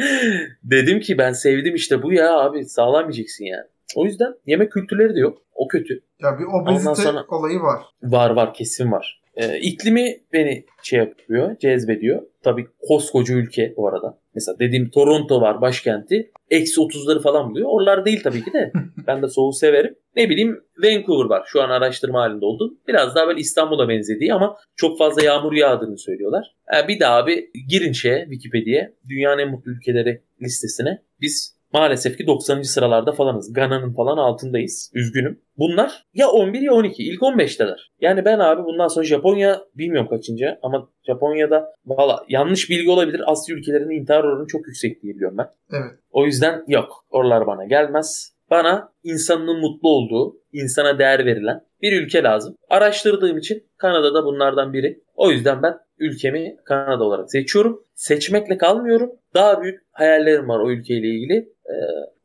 Dedim 0.64 1.00
ki 1.00 1.18
ben 1.18 1.32
sevdim 1.32 1.74
işte 1.74 2.02
bu 2.02 2.12
ya 2.12 2.38
abi 2.38 2.64
sağlam 2.64 3.02
yiyeceksin 3.02 3.44
yani. 3.44 3.66
O 3.96 4.04
yüzden 4.04 4.34
yemek 4.46 4.72
kültürleri 4.72 5.14
de 5.14 5.20
yok. 5.20 5.38
O 5.54 5.68
kötü. 5.68 6.00
Ya 6.20 6.38
bir 6.38 6.44
obezite 6.44 6.94
sonra- 6.94 7.24
olayı 7.28 7.60
var. 7.60 7.82
Var 8.02 8.30
var 8.30 8.54
kesin 8.54 8.92
var. 8.92 9.22
Ee, 9.38 9.58
iklimi 9.58 10.16
beni 10.32 10.64
şey 10.82 10.98
yapıyor, 10.98 11.58
cezbediyor. 11.58 12.22
Tabii 12.42 12.66
koskoca 12.88 13.34
ülke 13.34 13.74
bu 13.76 13.88
arada. 13.88 14.18
Mesela 14.34 14.58
dediğim 14.58 14.90
Toronto 14.90 15.40
var 15.40 15.60
başkenti. 15.60 16.30
Eksi 16.50 16.80
30'ları 16.80 17.22
falan 17.22 17.50
buluyor. 17.50 17.68
Oralar 17.70 18.04
değil 18.04 18.20
tabii 18.22 18.44
ki 18.44 18.52
de. 18.52 18.72
ben 19.06 19.22
de 19.22 19.28
soğuğu 19.28 19.52
severim. 19.52 19.94
Ne 20.16 20.30
bileyim 20.30 20.60
Vancouver 20.82 21.24
var. 21.24 21.44
Şu 21.46 21.62
an 21.62 21.70
araştırma 21.70 22.20
halinde 22.20 22.44
oldu. 22.44 22.78
Biraz 22.88 23.14
daha 23.14 23.26
böyle 23.28 23.40
İstanbul'a 23.40 23.88
benzediği 23.88 24.34
ama 24.34 24.56
çok 24.76 24.98
fazla 24.98 25.22
yağmur 25.22 25.52
yağdığını 25.52 25.98
söylüyorlar. 25.98 26.54
Ee, 26.74 26.88
bir 26.88 27.00
daha 27.00 27.26
bir 27.26 27.48
girin 27.68 27.92
şeye 27.92 28.26
Wikipedia'ya. 28.30 28.92
Dünyanın 29.08 29.38
en 29.38 29.50
mutlu 29.50 29.70
ülkeleri 29.70 30.22
listesine. 30.42 31.02
Biz 31.20 31.57
maalesef 31.72 32.18
ki 32.18 32.26
90. 32.26 32.62
sıralarda 32.62 33.12
falanız. 33.12 33.52
Gana'nın 33.52 33.92
falan 33.92 34.16
altındayız. 34.16 34.90
Üzgünüm. 34.94 35.40
Bunlar 35.58 36.04
ya 36.14 36.28
11 36.28 36.60
ya 36.60 36.72
12. 36.72 37.02
İlk 37.02 37.20
15'teler. 37.20 37.78
Yani 38.00 38.24
ben 38.24 38.38
abi 38.38 38.64
bundan 38.64 38.88
sonra 38.88 39.04
Japonya 39.04 39.60
bilmiyorum 39.74 40.08
kaçıncı 40.10 40.58
ama 40.62 40.88
Japonya'da 41.06 41.72
valla 41.86 42.24
yanlış 42.28 42.70
bilgi 42.70 42.90
olabilir. 42.90 43.22
Asya 43.26 43.56
ülkelerinde 43.56 43.94
intihar 43.94 44.24
oranı 44.24 44.46
çok 44.46 44.66
yüksek 44.66 45.02
diye 45.02 45.14
biliyorum 45.14 45.38
ben. 45.38 45.48
Evet. 45.72 45.98
O 46.10 46.24
yüzden 46.24 46.64
yok. 46.68 47.04
Oralar 47.10 47.46
bana 47.46 47.64
gelmez. 47.64 48.38
Bana 48.50 48.92
insanın 49.02 49.60
mutlu 49.60 49.88
olduğu, 49.88 50.36
insana 50.52 50.98
değer 50.98 51.26
verilen 51.26 51.60
bir 51.82 52.02
ülke 52.02 52.22
lazım. 52.22 52.56
Araştırdığım 52.68 53.38
için 53.38 53.66
Kanada'da 53.76 54.24
bunlardan 54.24 54.72
biri. 54.72 55.02
O 55.14 55.30
yüzden 55.30 55.62
ben 55.62 55.74
ülkemi 55.98 56.56
Kanada 56.64 57.04
olarak 57.04 57.30
seçiyorum. 57.30 57.84
Seçmekle 57.94 58.58
kalmıyorum. 58.58 59.10
Daha 59.34 59.62
büyük 59.62 59.80
hayallerim 59.92 60.48
var 60.48 60.58
o 60.60 60.70
ülkeyle 60.70 61.06
ilgili. 61.08 61.34
Ee, 61.66 61.74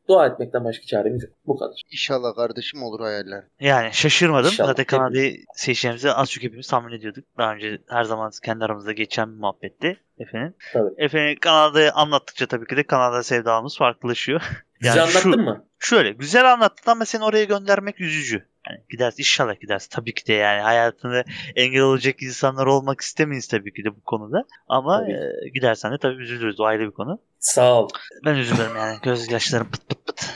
dua 0.08 0.26
etmekten 0.26 0.64
başka 0.64 0.86
çaremiz 0.86 1.22
yok. 1.22 1.32
Bu 1.46 1.58
kadar. 1.58 1.82
İnşallah 1.92 2.34
kardeşim 2.36 2.82
olur 2.82 3.00
hayaller. 3.00 3.44
Yani 3.60 3.92
şaşırmadım. 3.92 4.50
İnşallah. 4.50 4.68
Zaten 4.68 4.84
Kanada'yı 4.84 5.36
seçeceğimizi 5.54 6.10
az 6.10 6.30
çok 6.30 6.44
hepimiz 6.44 6.68
tahmin 6.68 6.92
ediyorduk. 6.92 7.24
Daha 7.38 7.54
önce 7.54 7.78
her 7.88 8.04
zaman 8.04 8.30
kendi 8.44 8.64
aramızda 8.64 8.92
geçen 8.92 9.34
bir 9.34 9.40
muhabbetti. 9.40 9.96
Efendim. 10.18 10.54
Tabii. 10.72 10.94
Efendim 10.98 11.38
Kanada'yı 11.40 11.92
anlattıkça 11.92 12.46
tabii 12.46 12.66
ki 12.66 12.76
de 12.76 12.82
Kanada 12.82 13.22
sevdamız 13.22 13.78
farklılaşıyor. 13.78 14.42
Güzel 14.80 14.96
Yani 14.96 15.10
şu- 15.10 15.28
anlattın 15.28 15.44
mı? 15.44 15.64
Şöyle 15.78 16.12
güzel 16.12 16.52
anlattın 16.52 16.90
ama 16.90 17.04
seni 17.04 17.24
oraya 17.24 17.44
göndermek 17.44 18.00
üzücü. 18.00 18.46
Yani 18.70 18.80
gidersin 18.90 19.18
inşallah 19.18 19.60
gidersin 19.60 19.88
tabii 19.90 20.14
ki 20.14 20.26
de 20.26 20.32
yani 20.32 20.62
hayatını 20.62 21.24
engel 21.56 21.82
olacak 21.82 22.22
insanlar 22.22 22.66
olmak 22.66 23.00
istemeyiz 23.00 23.48
tabii 23.48 23.72
ki 23.72 23.84
de 23.84 23.96
bu 23.96 24.00
konuda. 24.00 24.44
Ama 24.68 25.00
Tabii. 25.00 25.12
e, 25.12 25.48
gidersen 25.54 25.92
de 25.92 25.98
tabii 25.98 26.22
üzülürüz 26.22 26.60
o 26.60 26.64
ayrı 26.64 26.86
bir 26.86 26.94
konu. 26.94 27.18
Sağ 27.38 27.80
ol. 27.82 27.88
Ben 28.24 28.34
üzülürüm 28.34 28.76
yani 28.76 28.98
gözyaşlarım 29.02 29.70
pıt 29.70 29.88
pıt 29.88 30.06
pıt. 30.06 30.30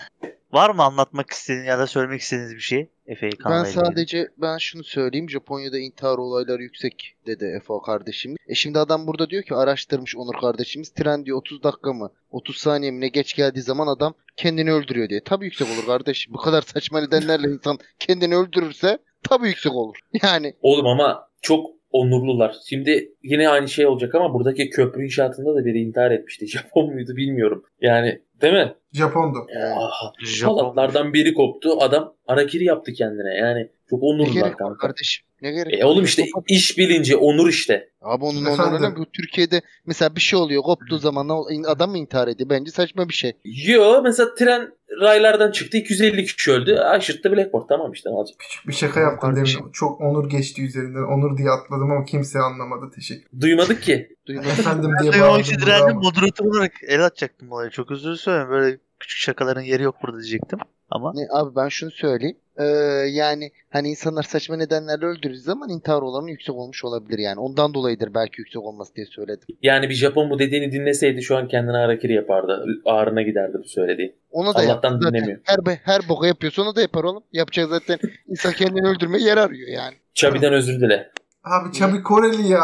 Var 0.52 0.70
mı 0.70 0.82
anlatmak 0.82 1.30
istediğin 1.30 1.64
ya 1.66 1.78
da 1.78 1.86
söylemek 1.86 2.20
istediğiniz 2.20 2.54
bir 2.54 2.60
şey? 2.60 2.88
Efe'yi 3.06 3.32
Ben 3.32 3.38
Kanada'yla 3.38 3.68
ilgili? 3.70 3.84
sadece 3.84 4.28
ben 4.38 4.58
şunu 4.58 4.84
söyleyeyim. 4.84 5.30
Japonya'da 5.30 5.78
intihar 5.78 6.18
olayları 6.18 6.62
yüksek 6.62 7.14
dedi 7.26 7.44
Efe 7.44 7.74
kardeşim. 7.86 8.36
E 8.48 8.54
şimdi 8.54 8.78
adam 8.78 9.06
burada 9.06 9.30
diyor 9.30 9.42
ki 9.42 9.54
araştırmış 9.54 10.16
Onur 10.16 10.40
kardeşimiz. 10.40 10.94
Tren 10.94 11.24
diyor 11.24 11.38
30 11.38 11.62
dakika 11.62 11.92
mı 11.92 12.10
30 12.30 12.56
saniye 12.56 12.90
mi 12.90 13.00
ne 13.00 13.08
geç 13.08 13.34
geldiği 13.34 13.62
zaman 13.62 13.86
adam 13.86 14.14
kendini 14.36 14.72
öldürüyor 14.72 15.08
diye. 15.08 15.20
Tabii 15.24 15.44
yüksek 15.44 15.68
olur 15.68 15.86
kardeşim. 15.86 16.34
Bu 16.34 16.38
kadar 16.38 16.62
saçma 16.62 17.00
nedenlerle 17.00 17.48
insan 17.48 17.78
kendini 17.98 18.36
öldürürse 18.36 18.98
tabii 19.22 19.48
yüksek 19.48 19.72
olur. 19.72 19.96
Yani 20.22 20.54
Oğlum 20.62 20.86
ama 20.86 21.28
çok 21.42 21.66
onurlular. 21.90 22.56
Şimdi 22.68 23.12
yine 23.22 23.48
aynı 23.48 23.68
şey 23.68 23.86
olacak 23.86 24.14
ama 24.14 24.34
buradaki 24.34 24.70
köprü 24.70 25.04
inşaatında 25.04 25.54
da 25.54 25.64
biri 25.64 25.78
intihar 25.78 26.10
etmişti. 26.10 26.46
Japon 26.48 26.92
muydu 26.94 27.16
bilmiyorum. 27.16 27.64
Yani 27.80 28.22
değil 28.40 28.54
mi? 28.54 28.74
Japondu. 28.92 29.46
Aha, 29.76 30.12
Japon. 30.24 30.58
Halatlardan 30.58 31.12
biri 31.12 31.34
koptu. 31.34 31.82
Adam 31.82 32.14
arakiri 32.26 32.64
yaptı 32.64 32.92
kendine. 32.92 33.34
Yani 33.34 33.70
çok 33.90 34.02
ne 34.02 34.08
onurlular 34.08 34.56
kanka. 34.56 34.76
kardeşim? 34.86 35.24
Ne 35.42 35.52
gerek 35.52 35.80
E 35.80 35.84
oğlum 35.84 36.04
işte 36.04 36.24
iş 36.48 36.78
bilinci, 36.78 37.16
onur 37.16 37.48
işte. 37.48 37.88
Abi 38.02 38.24
onun 38.24 38.42
Efendim? 38.44 38.64
onuruna 38.64 38.96
bu 38.96 39.06
Türkiye'de 39.12 39.62
mesela 39.86 40.16
bir 40.16 40.20
şey 40.20 40.38
oluyor 40.38 40.62
koptuğu 40.62 40.98
zaman 40.98 41.28
o- 41.28 41.46
adam 41.66 41.90
mı 41.90 41.98
intihar 41.98 42.28
ediyor? 42.28 42.50
Bence 42.50 42.70
saçma 42.70 43.08
bir 43.08 43.14
şey. 43.14 43.32
Yo 43.44 44.00
mesela 44.04 44.34
tren 44.34 44.72
raylardan 45.00 45.50
çıktı 45.52 45.76
250 45.76 46.24
kişi 46.24 46.52
öldü. 46.52 46.74
Aşırttı 46.74 47.32
Blackboard 47.32 47.68
tamam 47.68 47.92
işte 47.92 48.10
ne 48.10 48.14
olacak. 48.14 48.36
Küçük 48.38 48.68
bir 48.68 48.72
şaka 48.72 49.00
yaptım 49.00 49.34
Kardeşim. 49.34 49.60
demin. 49.60 49.72
Çok 49.72 50.00
onur 50.00 50.30
geçti 50.30 50.64
üzerinden. 50.64 51.02
Onur 51.02 51.38
diye 51.38 51.50
atladım 51.50 51.90
ama 51.90 52.04
kimse 52.04 52.38
anlamadı. 52.38 52.90
Teşekkür 52.94 53.40
Duymadık 53.40 53.82
ki. 53.82 54.16
Duymadım. 54.26 54.50
Efendim 54.50 54.90
diye 55.02 55.12
bağırdım. 55.22 55.40
için 55.40 55.58
direndim. 55.58 55.86
bravo. 55.88 56.00
Moderatör 56.02 56.44
olarak 56.44 56.72
el 56.88 57.04
atacaktım 57.04 57.52
olaya. 57.52 57.70
Çok 57.70 57.90
özür 57.90 58.18
dilerim. 58.18 58.48
Böyle 58.50 58.78
küçük 59.00 59.18
şakaların 59.18 59.62
yeri 59.62 59.82
yok 59.82 59.96
burada 60.02 60.18
diyecektim. 60.20 60.58
Ama 60.90 61.12
Ne, 61.14 61.26
abi 61.32 61.56
ben 61.56 61.68
şunu 61.68 61.90
söyleyeyim. 61.90 62.36
Ee, 62.58 62.64
yani 63.10 63.50
hani 63.70 63.88
insanlar 63.88 64.22
saçma 64.22 64.56
nedenlerle 64.56 65.06
öldürdüğü 65.06 65.38
zaman 65.38 65.68
intihar 65.68 66.02
oranı 66.02 66.30
yüksek 66.30 66.54
olmuş 66.54 66.84
olabilir 66.84 67.18
yani. 67.18 67.40
Ondan 67.40 67.74
dolayıdır 67.74 68.14
belki 68.14 68.40
yüksek 68.40 68.62
olması 68.62 68.94
diye 68.94 69.06
söyledim. 69.06 69.46
Yani 69.62 69.88
bir 69.88 69.94
Japon 69.94 70.30
bu 70.30 70.38
dediğini 70.38 70.72
dinleseydi 70.72 71.22
şu 71.22 71.36
an 71.36 71.48
kendine 71.48 71.76
harakiri 71.76 72.12
yapardı. 72.12 72.64
Ağrına 72.84 73.22
giderdi 73.22 73.56
bu 73.64 73.68
söylediği. 73.68 74.16
Ona 74.30 74.54
da 74.54 74.58
Allah'tan 74.58 74.92
yaptı 74.92 75.08
dinlemiyor. 75.08 75.40
Her, 75.44 75.58
her 75.84 76.08
boka 76.08 76.26
yapıyorsa 76.26 76.62
onu 76.62 76.76
da 76.76 76.80
yapar 76.80 77.04
oğlum. 77.04 77.22
Yapacak 77.32 77.68
zaten 77.68 77.98
insan 78.28 78.52
kendini 78.52 78.88
öldürmeye 78.88 79.24
yer 79.24 79.36
arıyor 79.36 79.68
yani. 79.68 79.94
Çabi'den 80.14 80.52
özür 80.52 80.80
dile. 80.80 81.10
Abi 81.44 81.72
Çabi 81.72 82.02
Koreli 82.02 82.48
ya. 82.48 82.62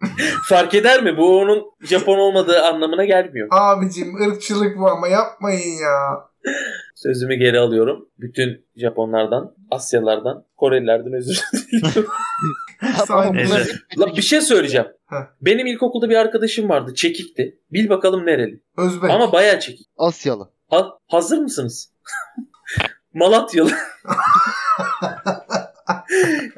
Fark 0.48 0.74
eder 0.74 1.02
mi? 1.02 1.16
Bu 1.16 1.38
onun 1.40 1.64
Japon 1.80 2.18
olmadığı 2.18 2.62
anlamına 2.62 3.04
gelmiyor. 3.04 3.48
Abicim 3.50 4.22
ırkçılık 4.22 4.78
bu 4.78 4.90
ama 4.90 5.08
yapmayın 5.08 5.78
ya. 5.82 6.29
Sözümü 6.94 7.34
geri 7.34 7.58
alıyorum. 7.58 8.08
Bütün 8.18 8.66
Japonlardan, 8.76 9.54
Asyalardan, 9.70 10.44
Korelilerden 10.56 11.12
özür 11.12 11.40
diliyorum. 11.52 12.10
Abi 13.08 13.38
bunlar 13.38 13.68
Lan 13.98 14.16
bir 14.16 14.22
şey 14.22 14.40
söyleyeceğim. 14.40 14.86
Heh. 15.06 15.16
Benim 15.40 15.66
ilkokulda 15.66 16.10
bir 16.10 16.16
arkadaşım 16.16 16.68
vardı. 16.68 16.94
Çekikti. 16.94 17.58
Bil 17.72 17.88
bakalım 17.88 18.26
nereli. 18.26 18.62
Özbek. 18.76 19.10
Ama 19.10 19.32
bayağı 19.32 19.60
çekik. 19.60 19.86
Asyalı. 19.96 20.50
Ha, 20.70 20.98
hazır 21.06 21.38
mısınız? 21.38 21.92
Malatyalı. 23.14 23.70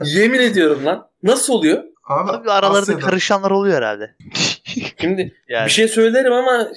Yemin 0.05 0.41
ediyorum 0.41 0.85
lan. 0.87 1.09
Nasıl 1.23 1.53
oluyor? 1.53 1.85
Abi, 2.09 2.31
tabii 2.31 2.51
aralarında 2.51 2.81
Asya'da. 2.81 3.01
karışanlar 3.01 3.51
oluyor 3.51 3.77
herhalde. 3.77 4.17
Şimdi 5.01 5.35
Yani 5.49 5.67
bir 5.67 5.71
şey 5.71 5.89
söylerim 5.89 6.33
ama 6.33 6.69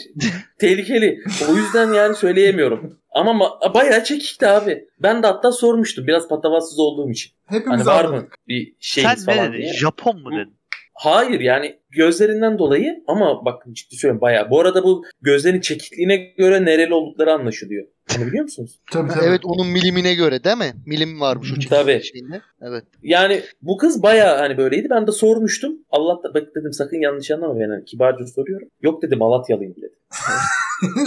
tehlikeli. 0.59 1.19
O 1.51 1.55
yüzden 1.55 1.93
yani 1.93 2.15
söyleyemiyorum. 2.15 2.99
Ama 3.11 3.31
ma- 3.31 3.73
bayağı 3.73 4.03
çekikti 4.03 4.47
abi. 4.47 4.85
Ben 4.99 5.23
de 5.23 5.27
hatta 5.27 5.51
sormuştum 5.51 6.07
biraz 6.07 6.27
patavatsız 6.27 6.79
olduğum 6.79 7.11
için. 7.11 7.31
Hepimiz 7.45 7.79
Hani 7.79 7.85
var 7.87 8.05
anladık. 8.05 8.23
mı 8.31 8.35
bir 8.47 8.73
şeyiniz 8.79 9.23
sen 9.25 9.33
ne 9.33 9.37
falan 9.37 9.53
dedin? 9.53 9.61
diye. 9.63 9.73
Japon 9.73 10.19
mu 10.21 10.31
dedin? 10.31 10.57
Hayır 10.97 11.39
yani 11.39 11.79
gözlerinden 11.91 12.59
dolayı 12.59 13.03
ama 13.07 13.45
bakın 13.45 13.73
ciddi 13.73 13.95
söylüyorum 13.95 14.21
bayağı. 14.21 14.49
Bu 14.49 14.59
arada 14.61 14.83
bu 14.83 15.03
gözlerin 15.21 15.61
çekikliğine 15.61 16.15
göre 16.15 16.65
nereli 16.65 16.93
oldukları 16.93 17.33
anlaşılıyor. 17.33 17.85
Bunu 18.17 18.27
biliyor 18.27 18.43
musunuz? 18.43 18.79
Tabii 18.91 19.09
tabii. 19.09 19.25
evet 19.25 19.41
onun 19.43 19.67
milimine 19.67 20.13
göre 20.13 20.43
değil 20.43 20.57
mi? 20.57 20.73
Milim 20.85 21.21
varmış 21.21 21.51
o 21.51 21.69
Tabii. 21.69 22.01
şeyinde. 22.03 22.41
Evet. 22.61 22.83
Yani 23.03 23.41
bu 23.61 23.77
kız 23.77 24.03
bayağı 24.03 24.37
hani 24.37 24.57
böyleydi. 24.57 24.87
Ben 24.89 25.07
de 25.07 25.11
sormuştum. 25.11 25.73
Allah 25.89 26.23
da 26.23 26.33
bak 26.33 26.43
dedim 26.55 26.73
sakın 26.73 26.97
yanlış 27.01 27.31
anlama 27.31 27.59
beni. 27.59 27.71
Hani 27.71 27.85
kibarca 27.85 28.25
soruyorum. 28.27 28.67
Yok 28.81 29.01
dedi 29.01 29.15
Malatyalıyım 29.15 29.75
dedi. 29.75 29.93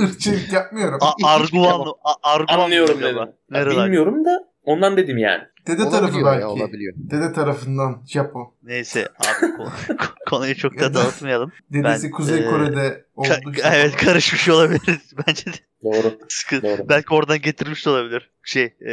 Irkçılık 0.05 0.53
yapmıyorum. 0.53 0.99
A- 1.01 1.13
Hiçbir 1.43 1.59
Arguvan, 1.59 1.87
a- 2.05 2.15
Arguvan 2.35 2.59
Anlıyorum 2.59 3.01
dedim. 3.03 3.71
Bilmiyorum 3.71 4.25
da 4.25 4.49
ondan 4.65 4.97
dedim 4.97 5.19
yani. 5.19 5.43
Dede 5.69 5.77
tarafı 5.77 5.97
Olabiliyor 5.99 6.27
belki. 6.27 6.41
ya 6.41 6.49
olabiliyor. 6.49 6.95
Dede 6.97 7.33
tarafından 7.33 8.03
Japon. 8.07 8.55
Neyse 8.63 9.09
abi 9.19 9.57
konu- 9.57 9.73
konuyu 10.31 10.57
çok 10.57 10.79
da 10.81 10.95
dağıtmayalım. 10.95 11.53
Dedesi 11.73 12.05
Ben, 12.07 12.11
Kuzey 12.11 12.41
e, 12.41 12.45
Kore'de 12.51 13.05
oldu. 13.17 13.29
Ka- 13.29 13.51
işte 13.57 13.69
evet 13.75 13.97
karışmış 13.97 14.49
olabiliriz 14.49 15.13
bence 15.29 15.47
de. 15.47 15.57
Doğru. 15.85 16.19
Sıkı- 16.29 16.63
Doğru. 16.63 16.89
Belki 16.89 17.15
oradan 17.15 17.41
getirmiş 17.41 17.87
olabilir. 17.87 18.31
Şey 18.45 18.65
e, 18.65 18.93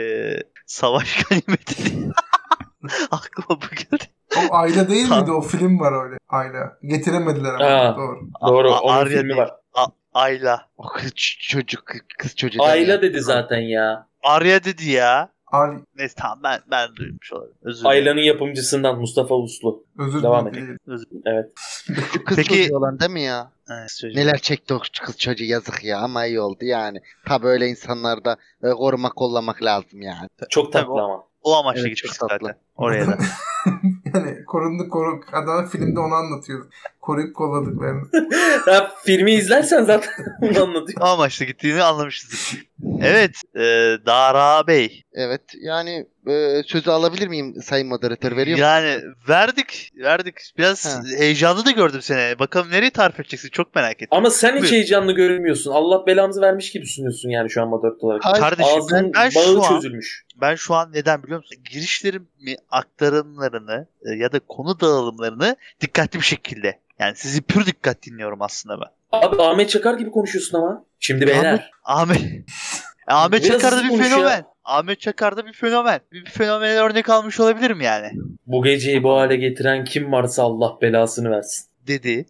savaş 0.66 1.24
ganimeti 1.24 1.86
diye. 1.86 2.08
Aklıma 3.12 3.62
bu 3.62 3.76
geldi. 3.76 4.04
O 4.38 4.56
Ayla 4.56 4.90
değil 4.90 5.10
miydi? 5.10 5.32
O 5.32 5.42
film 5.42 5.80
var 5.80 6.06
öyle. 6.06 6.18
Ayla. 6.30 6.78
Getiremediler 6.84 7.54
ama. 7.54 7.66
Aa. 7.66 7.98
Doğru. 7.98 8.20
Doğru. 8.48 8.72
A- 8.74 8.80
Onun 8.82 8.94
Arya 8.98 9.18
filmi 9.18 9.30
değil. 9.30 9.38
var. 9.42 9.52
Ayla. 10.14 10.70
O 10.78 10.88
kız 10.88 11.12
ç- 11.12 11.50
çocuk 11.50 11.84
kız 12.18 12.36
çocuğu. 12.36 12.64
Ayla 12.64 13.02
dedi 13.02 13.22
zaten 13.22 13.60
ya. 13.60 14.08
Arya 14.24 14.64
dedi 14.64 14.90
ya. 14.90 15.30
Ali. 15.56 15.80
Neyse 15.98 16.16
tamam 16.18 16.40
ben 16.44 16.60
ben 16.72 16.96
duymuş 16.96 17.34
olabilirim. 17.34 17.58
Özür 17.64 17.80
dilerim. 17.80 17.92
Ayla'nın 17.92 18.22
yapımcısından 18.22 19.00
Mustafa 19.00 19.36
Uslu. 19.36 19.84
Özür 20.00 20.24
Devam 20.24 20.54
dilerim. 20.54 20.78
Evet. 21.26 21.52
Şu 21.86 22.24
kız 22.26 22.38
Peki- 22.38 22.50
çocuğu 22.64 22.78
olan 22.78 23.00
değil 23.00 23.12
mi 23.12 23.22
ya? 23.22 23.52
Evet. 23.72 24.16
Neler 24.16 24.38
çekti 24.38 24.74
o 24.74 24.80
kız 25.06 25.18
çocuğu 25.18 25.44
yazık 25.44 25.84
ya 25.84 26.00
ama 26.00 26.26
iyi 26.26 26.40
oldu 26.40 26.66
yani. 26.66 27.02
Tabi 27.26 27.48
öyle 27.48 27.68
insanlarda 27.68 28.38
e, 28.64 28.70
koruma 28.70 29.10
kollamak 29.10 29.64
lazım 29.64 30.02
yani. 30.02 30.30
Çok 30.50 30.74
Tabii 30.74 30.82
tatlı 30.84 30.94
o- 30.94 31.00
ama. 31.04 31.24
O 31.44 31.56
amaçla 31.56 31.80
Evet, 31.82 31.90
gitmiştik 31.96 32.20
çok 32.20 32.30
tatlı. 32.30 32.48
zaten. 32.48 32.60
Oraya 32.76 33.08
da. 33.08 33.18
yani 34.14 34.46
korundu 34.46 34.90
koru. 34.90 35.22
Adam 35.34 35.68
filmde 35.68 36.00
onu 36.00 36.14
anlatıyor. 36.14 36.66
Koruyup 37.02 37.36
kolladıklarını. 37.36 38.02
Ya, 38.68 38.92
filmi 39.04 39.32
izlersen 39.34 39.84
zaten 39.84 40.12
onu 40.42 40.64
anlatıyor. 40.64 41.02
o 41.02 41.06
amaçla 41.06 41.46
gittiğini 41.46 41.84
anlamışızdır. 41.84 42.66
Evet. 43.06 43.36
E, 43.56 43.62
Dara 44.06 44.68
Bey. 44.68 45.04
Evet 45.14 45.42
yani 45.62 46.06
e, 46.28 46.62
sözü 46.66 46.90
alabilir 46.92 47.28
miyim 47.28 47.56
sayın 47.64 47.88
moderatör 47.88 48.38
veriyor 48.38 48.58
musun? 48.58 48.66
Yani 48.70 49.02
verdik. 49.30 49.92
Verdik. 49.96 50.36
Biraz 50.58 50.86
Ha. 50.86 51.02
heyecanlı 51.18 51.66
da 51.66 51.72
gördüm 51.72 52.02
seni. 52.02 52.40
Bakalım 52.40 52.72
nereyi 52.72 52.92
tarif 52.92 53.20
edeceksin. 53.20 53.50
Çok 53.50 53.76
merak 53.76 53.92
ettim. 53.96 54.08
Ama 54.12 54.30
sen 54.30 54.54
hiç 54.56 54.62
Buyur. 54.62 54.72
heyecanlı 54.72 55.12
görünmüyorsun. 55.12 55.72
Allah 55.72 56.06
belamızı 56.06 56.42
vermiş 56.42 56.72
gibi 56.72 56.86
sunuyorsun 56.88 57.30
yani 57.30 57.50
şu 57.50 57.62
an 57.62 57.68
moderatör 57.68 58.00
olarak. 58.02 58.26
Hayır, 58.26 58.40
Kardeşim 58.40 58.78
Ağzının 58.78 59.04
ben, 59.04 59.14
ben 59.14 59.32
bağı 59.36 59.44
şu 59.44 59.64
an 59.64 59.76
çözülmüş. 59.76 60.26
ben 60.42 60.56
şu 60.56 60.74
an 60.74 60.92
neden 60.94 61.24
biliyor 61.24 61.40
musun? 61.40 61.58
Girişlerimi, 61.72 62.56
aktarımlarını 62.70 63.88
e, 64.06 64.12
ya 64.16 64.32
da 64.32 64.40
konu 64.40 64.80
dağılımlarını 64.80 65.56
dikkatli 65.82 66.20
bir 66.20 66.26
şekilde. 66.26 66.80
Yani 67.00 67.16
sizi 67.16 67.42
pür 67.42 67.66
dikkat 67.66 68.04
dinliyorum 68.04 68.42
aslında 68.42 68.82
ben. 68.82 68.88
Abi 69.12 69.42
Ahmet 69.42 69.70
Çakar 69.70 69.94
gibi 69.94 70.12
konuşuyorsun 70.12 70.58
ama. 70.58 70.86
Şimdi 71.00 71.28
beyler. 71.28 71.72
Ahmet 71.84 72.20
Ahmet 72.20 72.46
Biraz 73.44 73.62
Çakar 73.62 73.72
da 73.72 73.84
bir 73.84 73.90
konuş 73.90 74.10
fenomen. 74.10 74.38
ya. 74.38 74.46
Ahmet 74.66 75.00
Çakar 75.00 75.38
da 75.38 75.46
bir 75.46 75.54
fenomen. 75.54 76.00
Bir, 76.12 76.26
bir 76.26 76.30
fenomene 76.30 76.80
örnek 76.80 77.10
almış 77.10 77.40
olabilirim 77.40 77.82
yani. 77.82 78.12
Bu 78.48 78.64
geceyi 78.64 79.04
bu 79.04 79.12
hale 79.18 79.36
getiren 79.36 79.86
kim 79.86 80.12
varsa 80.12 80.44
Allah 80.44 80.78
belasını 80.82 81.32
versin. 81.32 81.66
Dedi. 81.88 82.26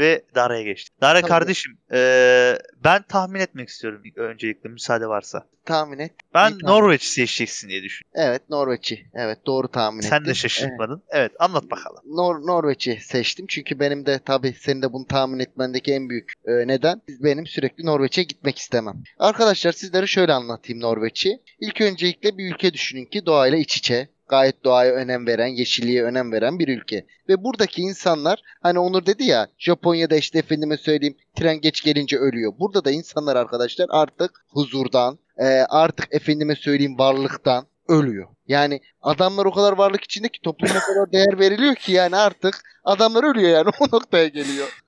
Ve 0.00 0.24
Dara'ya 0.34 0.62
geçti. 0.62 0.90
Dara 1.00 1.20
Tabii. 1.20 1.28
kardeşim 1.28 1.78
eee, 1.92 2.58
ben 2.84 3.02
tahmin 3.02 3.40
etmek 3.40 3.68
istiyorum 3.68 4.02
öncelikle 4.16 4.70
müsaade 4.70 5.06
varsa. 5.06 5.46
Tahmin 5.64 5.98
et. 5.98 6.12
Ben 6.34 6.50
tahmin. 6.50 6.64
Norveç 6.66 7.02
seçeceksin 7.02 7.68
diye 7.68 7.82
düşünüyorum. 7.82 8.20
Evet 8.30 8.42
Norveç'i. 8.50 9.06
Evet 9.14 9.38
doğru 9.46 9.68
tahmin 9.68 10.00
Sen 10.00 10.18
de 10.20 10.22
ettin. 10.22 10.32
şaşırtmadın. 10.32 11.02
Evet 11.10 11.32
anlat 11.38 11.70
bakalım. 11.70 12.02
Nor 12.06 12.46
Norveç'i 12.46 12.98
seçtim 13.02 13.46
çünkü 13.48 13.80
benim 13.80 14.06
de 14.06 14.20
tabii 14.26 14.52
senin 14.52 14.82
de 14.82 14.92
bunu 14.92 15.06
tahmin 15.06 15.38
etmendeki 15.38 15.92
en 15.92 16.08
büyük 16.08 16.32
e, 16.44 16.52
neden 16.68 17.02
benim 17.08 17.46
sürekli 17.46 17.86
Norveç'e 17.86 18.22
gitmek 18.22 18.58
istemem. 18.58 19.02
Arkadaşlar 19.18 19.72
sizlere 19.72 20.06
şöyle 20.06 20.32
anlatayım 20.32 20.80
Norveç'i. 20.82 21.40
İlk 21.60 21.80
öncelikle 21.80 22.38
bir 22.38 22.54
ülke 22.54 22.72
düşünün 22.72 23.04
ki 23.04 23.26
doğayla 23.26 23.58
iç 23.58 23.76
içe. 23.76 24.08
Gayet 24.30 24.64
doğaya 24.64 24.92
önem 24.92 25.26
veren, 25.26 25.46
yeşilliğe 25.46 26.04
önem 26.04 26.32
veren 26.32 26.58
bir 26.58 26.68
ülke. 26.68 27.06
Ve 27.28 27.44
buradaki 27.44 27.82
insanlar 27.82 28.42
hani 28.62 28.78
Onur 28.78 29.06
dedi 29.06 29.24
ya 29.24 29.48
Japonya'da 29.58 30.16
işte 30.16 30.38
efendime 30.38 30.76
söyleyeyim 30.76 31.16
tren 31.34 31.60
geç 31.60 31.82
gelince 31.82 32.18
ölüyor. 32.18 32.52
Burada 32.58 32.84
da 32.84 32.90
insanlar 32.90 33.36
arkadaşlar 33.36 33.86
artık 33.90 34.44
huzurdan, 34.48 35.18
e, 35.38 35.44
artık 35.68 36.08
efendime 36.10 36.54
söyleyeyim 36.54 36.98
varlıktan 36.98 37.66
ölüyor. 37.90 38.28
Yani 38.46 38.80
adamlar 39.02 39.46
o 39.46 39.50
kadar 39.52 39.72
varlık 39.72 40.04
içinde 40.04 40.28
ki 40.28 40.40
topluma 40.42 40.74
o 40.74 40.94
kadar 40.94 41.12
değer 41.12 41.38
veriliyor 41.38 41.74
ki 41.74 41.92
yani 41.92 42.16
artık 42.16 42.62
adamlar 42.84 43.24
ölüyor 43.24 43.50
yani 43.50 43.68
o 43.80 43.96
noktaya 43.96 44.28
geliyor. 44.28 44.82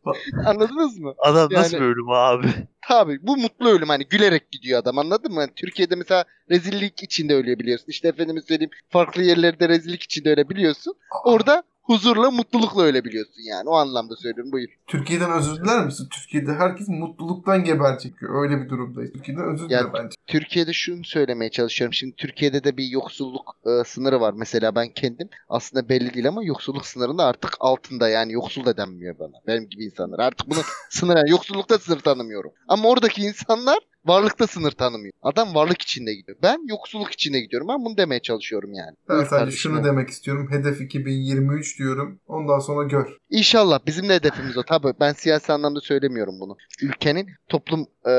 Anladınız 0.47 0.99
mı? 0.99 1.15
Adam 1.19 1.49
nasıl 1.53 1.77
Yani- 1.77 1.85
bir 1.85 1.89
ölüm 1.89 2.11
abi? 2.11 2.47
Tabii 2.89 3.19
bu 3.23 3.37
mutlu 3.37 3.69
ölüm 3.69 3.89
hani 3.89 4.07
gülerek 4.07 4.51
gidiyor 4.53 4.81
adam 4.81 4.99
anladın 4.99 5.33
mı? 5.33 5.41
Hani 5.41 5.51
Türkiye'de 5.57 5.95
mesela 5.95 6.25
rezillik 6.51 7.03
içinde 7.03 7.35
ölebiliyorsun. 7.35 7.87
İşte 7.89 8.09
efendime 8.09 8.41
söyleyeyim 8.41 8.71
farklı 8.89 9.23
yerlerde 9.23 9.69
rezillik 9.69 10.03
içinde 10.03 10.33
ölebiliyorsun. 10.33 10.95
Orada 11.25 11.63
huzurla 11.83 12.31
mutlulukla 12.31 12.83
ölebiliyorsun 12.83 13.43
yani 13.49 13.69
o 13.69 13.75
anlamda 13.75 14.17
söylüyorum 14.17 14.53
buyur. 14.53 14.69
Türkiye'den 14.87 15.33
özür 15.33 15.65
diler 15.65 15.85
misin? 15.85 16.09
Türkiye'de 16.11 16.53
herkes 16.53 16.89
mutluluktan 16.89 17.65
geberecek. 17.65 18.15
Öyle 18.23 18.61
bir 18.61 18.69
durumdayız. 18.69 19.13
Türkiye'den 19.13 19.55
özür 19.55 19.69
diler 19.69 19.93
bence. 19.95 20.17
Türkiye'de 20.27 20.73
şunu 20.73 21.05
söylemeye 21.05 21.51
çalışıyorum. 21.51 21.95
Şimdi 21.95 22.17
Türkiye'de 22.17 22.65
de 22.65 22.77
bir 22.77 22.85
yoksulluk 22.85 23.57
e, 23.67 23.85
sınırı 23.85 24.21
var. 24.21 24.35
Mesela 24.37 24.75
ben 24.75 24.89
kendim 24.89 25.29
aslında 25.49 25.89
belli 25.89 26.15
değil 26.15 26.29
ama 26.29 26.45
yoksulluk 26.45 26.87
sınırının 26.87 27.19
artık 27.19 27.57
altında. 27.61 28.09
Yani 28.09 28.33
yoksul 28.33 28.65
da 28.65 28.77
denmiyor 28.77 29.19
bana. 29.19 29.33
Benim 29.47 29.69
gibi 29.69 29.85
insanlar. 29.85 30.19
Artık 30.19 30.51
bunu 30.51 30.59
sınır 30.91 31.17
yani 31.17 31.31
yoksullukta 31.31 31.79
sınır 31.79 32.01
tanımıyorum. 32.01 32.53
Ama 32.69 32.89
oradaki 32.89 33.23
insanlar 33.23 33.79
varlıkta 34.05 34.47
sınır 34.47 34.71
tanımıyor. 34.71 35.13
Adam 35.23 35.55
varlık 35.55 35.83
içinde 35.83 36.15
gidiyor. 36.15 36.39
Ben 36.43 36.69
yoksulluk 36.69 37.13
içinde 37.13 37.41
gidiyorum. 37.41 37.69
Ben 37.69 37.85
bunu 37.85 37.97
demeye 37.97 38.21
çalışıyorum 38.21 38.75
yani. 38.75 38.97
Ben 39.09 39.17
Buyur 39.17 39.27
sadece 39.27 39.39
kardeşim, 39.45 39.59
şunu 39.59 39.85
demek 39.85 40.09
istiyorum. 40.09 40.49
Hedef 40.51 40.81
2023 40.81 41.79
diyorum. 41.79 42.21
Ondan 42.27 42.59
sonra 42.59 42.89
gör. 42.89 43.17
İnşallah 43.31 43.81
bizim 43.87 44.09
de 44.09 44.15
hedefimiz 44.15 44.57
o. 44.57 44.63
Tabii 44.63 44.93
ben 45.01 45.13
siyasi 45.13 45.53
anlamda 45.53 45.81
söylemiyorum 45.81 46.41
bunu. 46.41 46.57
Ülkenin 46.83 47.31
toplum 47.49 47.87
e, 48.07 48.13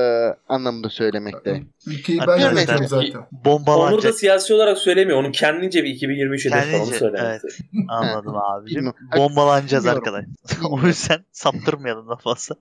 anlamında 0.50 0.89
söylemekte. 0.89 1.63
Ülkeyi 1.88 2.19
ben 2.28 2.38
yönetiyorum 2.38 2.88
zaten. 2.88 3.08
Onur 3.08 3.13
da 3.13 3.28
Bombalanacak. 3.46 4.15
siyasi 4.15 4.54
olarak 4.54 4.78
söylemiyor. 4.78 5.19
Onun 5.19 5.32
kendince 5.32 5.84
bir 5.84 5.89
2023 5.89 6.46
hedefi 6.46 6.58
var. 6.60 6.63
Onu 6.65 6.72
Kendince, 6.72 7.00
söylemek 7.00 7.41
evet. 7.43 7.58
Anladım 7.89 8.36
abicim. 8.36 8.93
Bombalanacağız 9.17 9.86
arkadaşlar. 9.88 10.30
o 10.69 10.88
yüzden 10.88 11.26
saptırmayalım 11.32 12.10
da 12.10 12.15
fazla. 12.15 12.56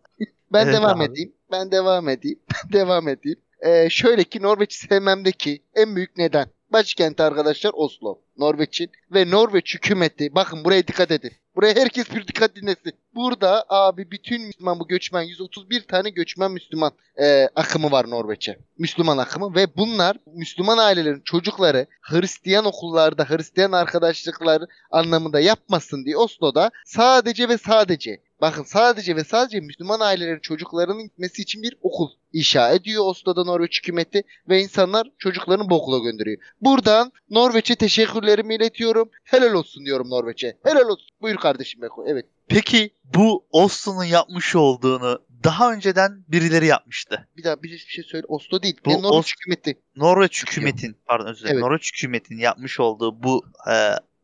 Ben 0.53 0.65
Evet 0.65 0.75
devam 0.75 1.01
abi. 1.01 1.05
edeyim. 1.05 1.33
Ben 1.53 1.71
devam 1.71 2.09
edeyim. 2.09 2.39
devam 2.73 3.09
edeyim. 3.09 3.39
Ee, 3.61 3.89
şöyle 3.91 4.25
ki 4.25 4.43
Norveç'i 4.43 4.79
sevmemdeki 4.87 5.63
en 5.75 5.97
büyük 5.97 6.17
neden. 6.17 6.47
Başkenti 6.73 7.23
arkadaşlar 7.23 7.71
Oslo. 7.75 8.19
Norveç'in 8.39 8.91
ve 9.15 9.31
Norveç 9.31 9.75
hükümeti. 9.75 10.35
Bakın 10.35 10.65
buraya 10.65 10.87
dikkat 10.87 11.11
edin. 11.11 11.33
Buraya 11.57 11.75
herkes 11.77 12.15
bir 12.15 12.27
dikkat 12.27 12.57
dinlesin. 12.57 12.93
Burada 13.15 13.65
abi 13.69 14.11
bütün 14.11 14.43
Müslüman 14.43 14.81
bu 14.81 14.89
göçmen 14.89 15.23
131 15.23 15.81
tane 15.81 16.11
göçmen 16.11 16.51
Müslüman 16.51 16.93
e, 17.23 17.49
akımı 17.57 17.91
var 17.91 18.11
Norveç'e. 18.11 18.59
Müslüman 18.79 19.19
akımı 19.19 19.55
ve 19.55 19.67
bunlar 19.77 20.17
Müslüman 20.35 20.79
ailelerin 20.79 21.23
çocukları 21.25 21.87
Hristiyan 22.01 22.65
okullarda 22.65 23.25
Hristiyan 23.25 23.73
arkadaşlıkları 23.73 24.67
anlamında 24.91 25.41
yapmasın 25.41 26.05
diye 26.05 26.17
Oslo'da 26.17 26.71
sadece 26.85 27.49
ve 27.49 27.59
sadece 27.59 28.21
bakın 28.43 28.63
sadece 28.63 29.17
ve 29.17 29.25
sadece 29.25 29.61
Müslüman 29.61 30.01
ailelerin 30.01 30.41
çocuklarının 30.41 31.03
gitmesi 31.03 31.43
için 31.43 31.63
bir 31.63 31.77
okul 31.83 32.09
inşa 32.33 32.73
ediyor 32.73 33.05
Oslo'da 33.07 33.45
Norveç 33.45 33.79
hükümeti 33.79 34.23
ve 34.49 34.61
insanlar 34.61 35.11
çocuklarını 35.19 35.71
bu 35.71 35.75
okula 35.75 35.99
gönderiyor. 35.99 36.39
Buradan 36.61 37.13
Norveç'e 37.31 37.75
teşekkürlerimi 37.75 38.55
iletiyorum. 38.55 39.11
Helal 39.25 39.53
olsun 39.55 39.85
diyorum 39.85 40.11
Norveç'e. 40.11 40.57
Helal 40.65 40.89
olsun. 40.89 41.09
Buyur 41.21 41.37
kardeşim 41.37 41.83
Beko. 41.83 42.05
Evet. 42.09 42.27
Peki 42.49 42.91
bu 43.15 43.45
Oslo'nun 43.51 44.05
yapmış 44.05 44.57
olduğunu 44.57 45.23
daha 45.45 45.73
önceden 45.73 46.25
birileri 46.29 46.67
yapmıştı. 46.67 47.29
Bir 47.37 47.45
daha 47.45 47.63
bir 47.63 47.71
bir 47.71 47.79
şey 47.79 48.05
söyle. 48.05 48.27
Oslo 48.29 48.63
değil. 48.63 48.77
Bu 48.85 48.91
Norveç 48.91 49.27
Os- 49.27 49.33
hükümeti. 49.33 49.79
Norveç 49.97 50.43
hükümetin, 50.43 50.97
pardon 51.07 51.27
özür 51.27 51.41
dilerim. 51.41 51.57
Evet. 51.57 51.65
Norveç 51.65 51.93
hükümetin 51.95 52.39
yapmış 52.39 52.81
olduğu 52.81 53.23
bu 53.23 53.45
e, 53.71 53.75